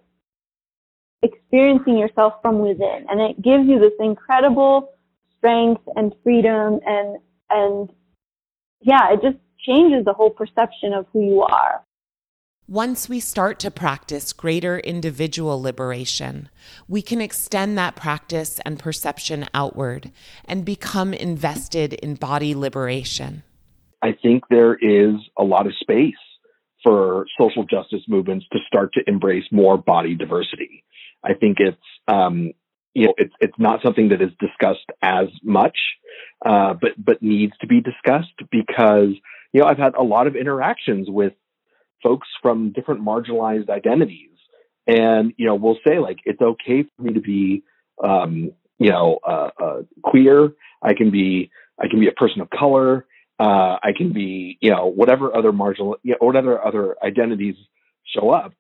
experiencing 1.24 1.98
yourself 1.98 2.34
from 2.42 2.60
within. 2.60 3.06
And 3.10 3.22
it 3.22 3.42
gives 3.42 3.66
you 3.68 3.80
this 3.80 3.94
incredible 4.00 4.94
strength 5.38 5.82
and 5.96 6.14
freedom 6.24 6.80
and, 6.86 7.18
and 7.50 7.90
yeah, 8.82 9.14
it 9.14 9.22
just 9.22 9.38
changes 9.60 10.04
the 10.04 10.14
whole 10.14 10.30
perception 10.30 10.94
of 10.94 11.08
who 11.14 11.22
you 11.22 11.42
are. 11.42 11.85
Once 12.68 13.08
we 13.08 13.20
start 13.20 13.60
to 13.60 13.70
practice 13.70 14.34
greater 14.34 14.80
individual 14.80 15.62
liberation, 15.62 16.50
we 16.88 17.00
can 17.00 17.22
extend 17.22 17.78
that 17.78 17.96
practice 17.96 18.60
and 18.66 18.80
perception 18.80 19.46
outward 19.54 20.12
and 20.46 20.66
become 20.66 21.14
invested 21.14 21.94
in 21.94 22.16
body 22.16 22.56
liberation. 22.56 23.44
I 24.02 24.14
think 24.20 24.46
there 24.50 24.74
is 24.74 25.14
a 25.38 25.44
lot 25.44 25.68
of 25.68 25.74
space 25.80 26.16
for 26.84 27.28
social 27.40 27.66
justice 27.66 28.02
movements 28.08 28.48
to 28.52 28.58
start 28.66 28.94
to 28.94 29.02
embrace 29.06 29.46
more 29.52 29.78
body 29.78 30.16
diversity. 30.16 30.84
I 31.24 31.36
think 31.36 31.58
it's 31.60 31.78
um, 32.08 32.52
you 32.96 33.06
know 33.06 33.14
it's 33.18 33.34
it's 33.40 33.60
not 33.60 33.84
something 33.84 34.10
that 34.10 34.24
is 34.24 34.32
discussed 34.40 34.90
as 35.04 35.28
much, 35.44 35.78
uh, 36.44 36.74
but 36.74 36.92
but 36.98 37.22
needs 37.22 37.54
to 37.62 37.68
be 37.68 37.80
discussed 37.80 38.34
because 38.50 39.10
you 39.54 39.62
know 39.62 39.68
I've 39.68 39.78
had 39.78 39.94
a 39.94 40.04
lot 40.04 40.26
of 40.26 40.36
interactions 40.36 41.08
with 41.12 41.34
folks 42.06 42.30
from 42.44 42.72
different 42.72 43.02
marginalized 43.04 43.70
identities, 43.70 44.32
and 44.88 45.34
you 45.38 45.48
know 45.48 45.56
we'll 45.56 45.80
say 45.88 46.00
like 46.00 46.20
it's 46.26 46.42
okay 46.42 46.84
for 46.84 47.04
me 47.04 47.14
to 47.14 47.22
be 47.22 47.64
um, 48.04 48.52
you 48.80 48.92
know 48.92 49.20
uh, 49.28 49.50
uh, 49.62 49.82
queer. 50.04 50.54
I 50.84 50.94
can 50.94 51.12
be 51.12 51.52
I 51.82 51.88
can 51.90 52.00
be 52.00 52.08
a 52.08 52.14
person 52.14 52.42
of 52.42 52.50
color. 52.52 53.08
Uh, 53.40 53.78
I 53.84 53.92
can 53.98 54.14
be 54.14 54.60
you 54.62 54.72
know 54.72 54.86
whatever 54.88 55.36
other 55.36 55.52
marginal 55.52 55.98
you 56.04 56.12
know, 56.14 56.28
whatever 56.28 56.64
other 56.64 56.96
identities 57.04 57.56
show 58.06 58.30
up. 58.30 58.54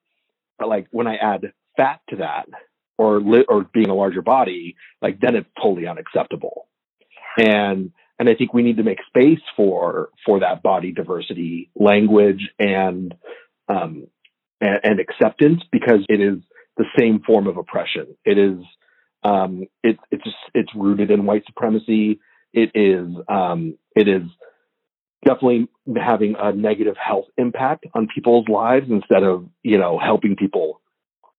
But 0.60 0.70
like 0.70 0.88
when 0.92 1.08
I 1.08 1.18
add 1.18 1.54
fat 1.78 2.02
to 2.10 2.18
that 2.18 2.48
or 2.98 3.22
li- 3.22 3.46
or 3.48 3.66
being 3.74 3.90
a 3.90 3.96
larger 3.96 4.24
body, 4.24 4.76
like 5.02 5.20
then 5.22 5.36
it's 5.36 5.50
totally 5.62 5.88
unacceptable. 5.88 6.68
And 7.38 7.92
and 8.20 8.30
I 8.30 8.36
think 8.36 8.54
we 8.54 8.64
need 8.64 8.78
to 8.78 8.84
make 8.84 9.00
space 9.08 9.42
for 9.56 10.10
for 10.26 10.40
that 10.40 10.64
body 10.64 10.92
diversity 10.92 11.70
language 11.76 12.50
and 12.60 13.14
um, 13.68 14.08
and, 14.62 14.80
and 14.84 15.00
acceptance 15.00 15.62
because 15.72 16.06
it 16.10 16.22
is 16.22 16.40
the 16.78 16.86
same 16.98 17.22
form 17.22 17.48
of 17.48 17.58
oppression. 17.58 18.16
It 18.26 18.38
is 18.38 18.60
um, 19.24 19.66
it, 19.84 19.98
it's 20.12 20.24
just, 20.24 20.36
it's 20.54 20.76
rooted 20.76 21.10
in 21.12 21.26
white 21.26 21.46
supremacy. 21.46 22.20
It 22.54 22.72
is 22.76 23.08
um, 23.28 23.78
it 23.96 24.08
is 24.08 24.24
definitely 25.26 25.68
having 25.98 26.36
a 26.40 26.54
negative 26.54 26.96
health 26.96 27.26
impact 27.38 27.86
on 27.96 28.08
people's 28.14 28.48
lives 28.48 28.86
instead 28.90 29.24
of 29.24 29.48
you 29.64 29.78
know 29.78 29.98
helping 29.98 30.36
people 30.36 30.82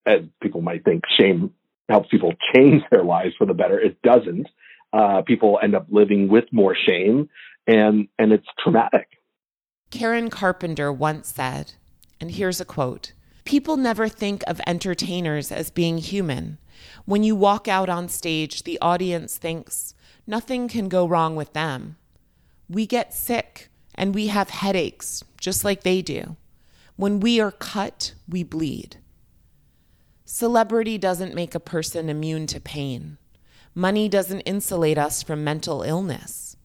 as 0.05 0.21
people 0.43 0.61
might 0.61 0.85
think 0.85 1.05
shame 1.09 1.53
helps 1.89 2.09
people 2.09 2.33
change 2.55 2.83
their 2.91 3.05
lives 3.05 3.35
for 3.39 3.47
the 3.47 3.55
better. 3.55 3.79
It 3.79 4.01
doesn't. 4.03 4.49
Uh, 4.93 5.23
people 5.23 5.59
end 5.63 5.75
up 5.75 5.87
living 5.91 6.29
with 6.29 6.45
more 6.53 6.77
shame, 6.77 7.29
and 7.67 8.09
and 8.19 8.33
it's 8.33 8.47
traumatic. 8.63 9.09
Karen 9.91 10.31
Carpenter 10.31 10.93
once 10.93 11.33
said, 11.33 11.75
and 12.21 12.33
here's 12.33 12.61
a 12.61 12.65
quote 12.65 13.13
People 13.45 13.77
never 13.77 14.09
think 14.09 14.43
of 14.47 14.61
entertainers 14.67 15.53
as 15.53 15.71
being 15.71 15.99
human. 15.99 16.59
When 17.05 17.23
you 17.23 17.37
walk 17.37 17.69
out 17.69 17.89
on 17.89 18.09
stage, 18.09 18.65
the 18.65 18.79
audience 18.81 19.39
thinks 19.39 19.95
nothing 20.27 20.69
can 20.69 20.89
go 20.89 21.07
wrong 21.07 21.37
with 21.37 21.53
them. 21.53 21.97
We 22.69 22.87
get 22.87 23.15
sick 23.15 23.69
and 23.95 24.15
we 24.15 24.27
have 24.27 24.51
headaches, 24.51 25.23
just 25.41 25.65
like 25.65 25.83
they 25.83 26.03
do. 26.03 26.37
When 26.97 27.21
we 27.21 27.41
are 27.41 27.53
cut, 27.53 28.15
we 28.29 28.43
bleed. 28.43 28.97
Celebrity 30.25 30.99
doesn't 30.99 31.35
make 31.35 31.55
a 31.55 31.61
person 31.61 32.09
immune 32.09 32.49
to 32.49 32.61
pain. 32.61 33.19
Money 33.79 34.09
doesn't 34.09 34.41
insulate 34.41 34.97
us 34.97 35.23
from 35.23 35.45
mental 35.45 35.83
illness. 35.83 36.57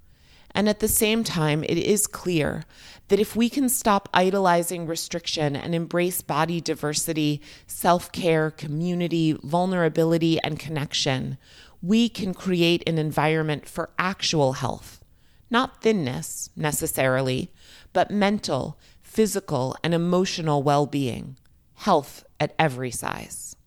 And 0.51 0.69
at 0.69 0.79
the 0.79 0.87
same 0.87 1.25
time, 1.25 1.61
it 1.65 1.77
is 1.77 2.07
clear 2.07 2.63
that 3.09 3.19
if 3.19 3.35
we 3.35 3.49
can 3.49 3.67
stop 3.67 4.07
idolizing 4.13 4.87
restriction 4.87 5.53
and 5.53 5.75
embrace 5.75 6.21
body 6.21 6.61
diversity, 6.61 7.41
self 7.67 8.13
care, 8.13 8.49
community, 8.49 9.37
vulnerability, 9.43 10.39
and 10.41 10.57
connection, 10.57 11.37
we 11.81 12.07
can 12.07 12.33
create 12.33 12.81
an 12.87 12.97
environment 12.97 13.67
for 13.67 13.89
actual 13.99 14.53
health. 14.53 15.03
Not 15.49 15.81
thinness, 15.81 16.49
necessarily, 16.55 17.51
but 17.91 18.09
mental, 18.09 18.79
physical, 19.01 19.75
and 19.83 19.93
emotional 19.93 20.63
well 20.63 20.85
being. 20.85 21.35
Health 21.73 22.23
at 22.39 22.55
every 22.57 22.91
size. 22.91 23.57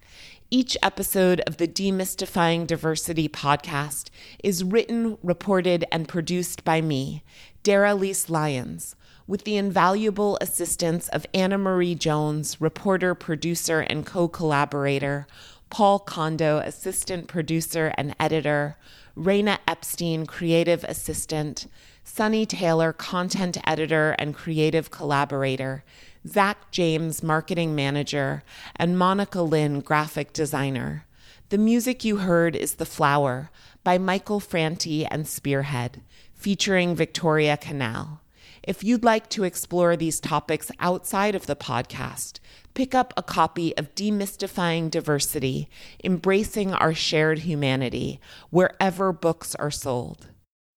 Each 0.50 0.76
episode 0.82 1.40
of 1.46 1.58
the 1.58 1.68
Demystifying 1.68 2.66
Diversity 2.66 3.28
podcast 3.28 4.10
is 4.42 4.64
written, 4.64 5.18
reported, 5.22 5.84
and 5.92 6.08
produced 6.08 6.64
by 6.64 6.80
me, 6.80 7.22
Daralyse 7.62 8.28
Lyons, 8.28 8.96
with 9.28 9.44
the 9.44 9.56
invaluable 9.56 10.36
assistance 10.40 11.06
of 11.10 11.26
Anna 11.32 11.58
Marie 11.58 11.94
Jones, 11.94 12.60
reporter, 12.60 13.14
producer, 13.14 13.78
and 13.78 14.04
co 14.04 14.26
collaborator, 14.26 15.28
Paul 15.70 15.98
Kondo, 15.98 16.58
assistant 16.58 17.28
producer 17.28 17.92
and 17.96 18.14
editor, 18.18 18.76
Raina 19.16 19.58
Epstein, 19.66 20.26
creative 20.26 20.84
assistant, 20.84 21.66
Sunny 22.04 22.46
Taylor, 22.46 22.92
content 22.92 23.58
editor 23.66 24.14
and 24.18 24.34
creative 24.34 24.90
collaborator, 24.90 25.84
Zach 26.26 26.70
James, 26.70 27.22
marketing 27.22 27.74
manager, 27.74 28.42
and 28.76 28.98
Monica 28.98 29.42
Lynn, 29.42 29.80
graphic 29.80 30.32
designer. 30.32 31.04
The 31.50 31.58
music 31.58 32.04
you 32.04 32.18
heard 32.18 32.56
is 32.56 32.74
The 32.74 32.86
Flower 32.86 33.50
by 33.84 33.98
Michael 33.98 34.40
Franti 34.40 35.04
and 35.06 35.26
Spearhead, 35.26 36.02
featuring 36.34 36.94
Victoria 36.94 37.56
Canal. 37.56 38.20
If 38.62 38.84
you'd 38.84 39.04
like 39.04 39.30
to 39.30 39.44
explore 39.44 39.96
these 39.96 40.20
topics 40.20 40.70
outside 40.78 41.34
of 41.34 41.46
the 41.46 41.56
podcast, 41.56 42.38
pick 42.78 42.94
up 42.94 43.12
a 43.16 43.22
copy 43.24 43.76
of 43.76 43.92
Demystifying 43.96 44.88
Diversity 44.88 45.68
Embracing 46.04 46.72
Our 46.72 46.94
Shared 46.94 47.40
Humanity 47.40 48.20
wherever 48.50 49.12
books 49.12 49.56
are 49.56 49.72
sold. 49.72 50.28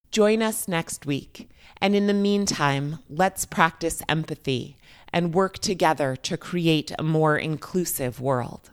Join 0.10 0.42
us 0.42 0.68
next 0.68 1.06
week, 1.06 1.48
and 1.80 1.96
in 1.96 2.08
the 2.08 2.14
meantime, 2.16 2.98
let's 3.08 3.46
practice 3.46 4.02
empathy 4.10 4.78
and 5.14 5.36
work 5.36 5.60
together 5.60 6.16
to 6.24 6.38
create 6.38 6.92
a 6.98 7.04
more 7.04 7.38
inclusive 7.38 8.20
world. 8.20 8.72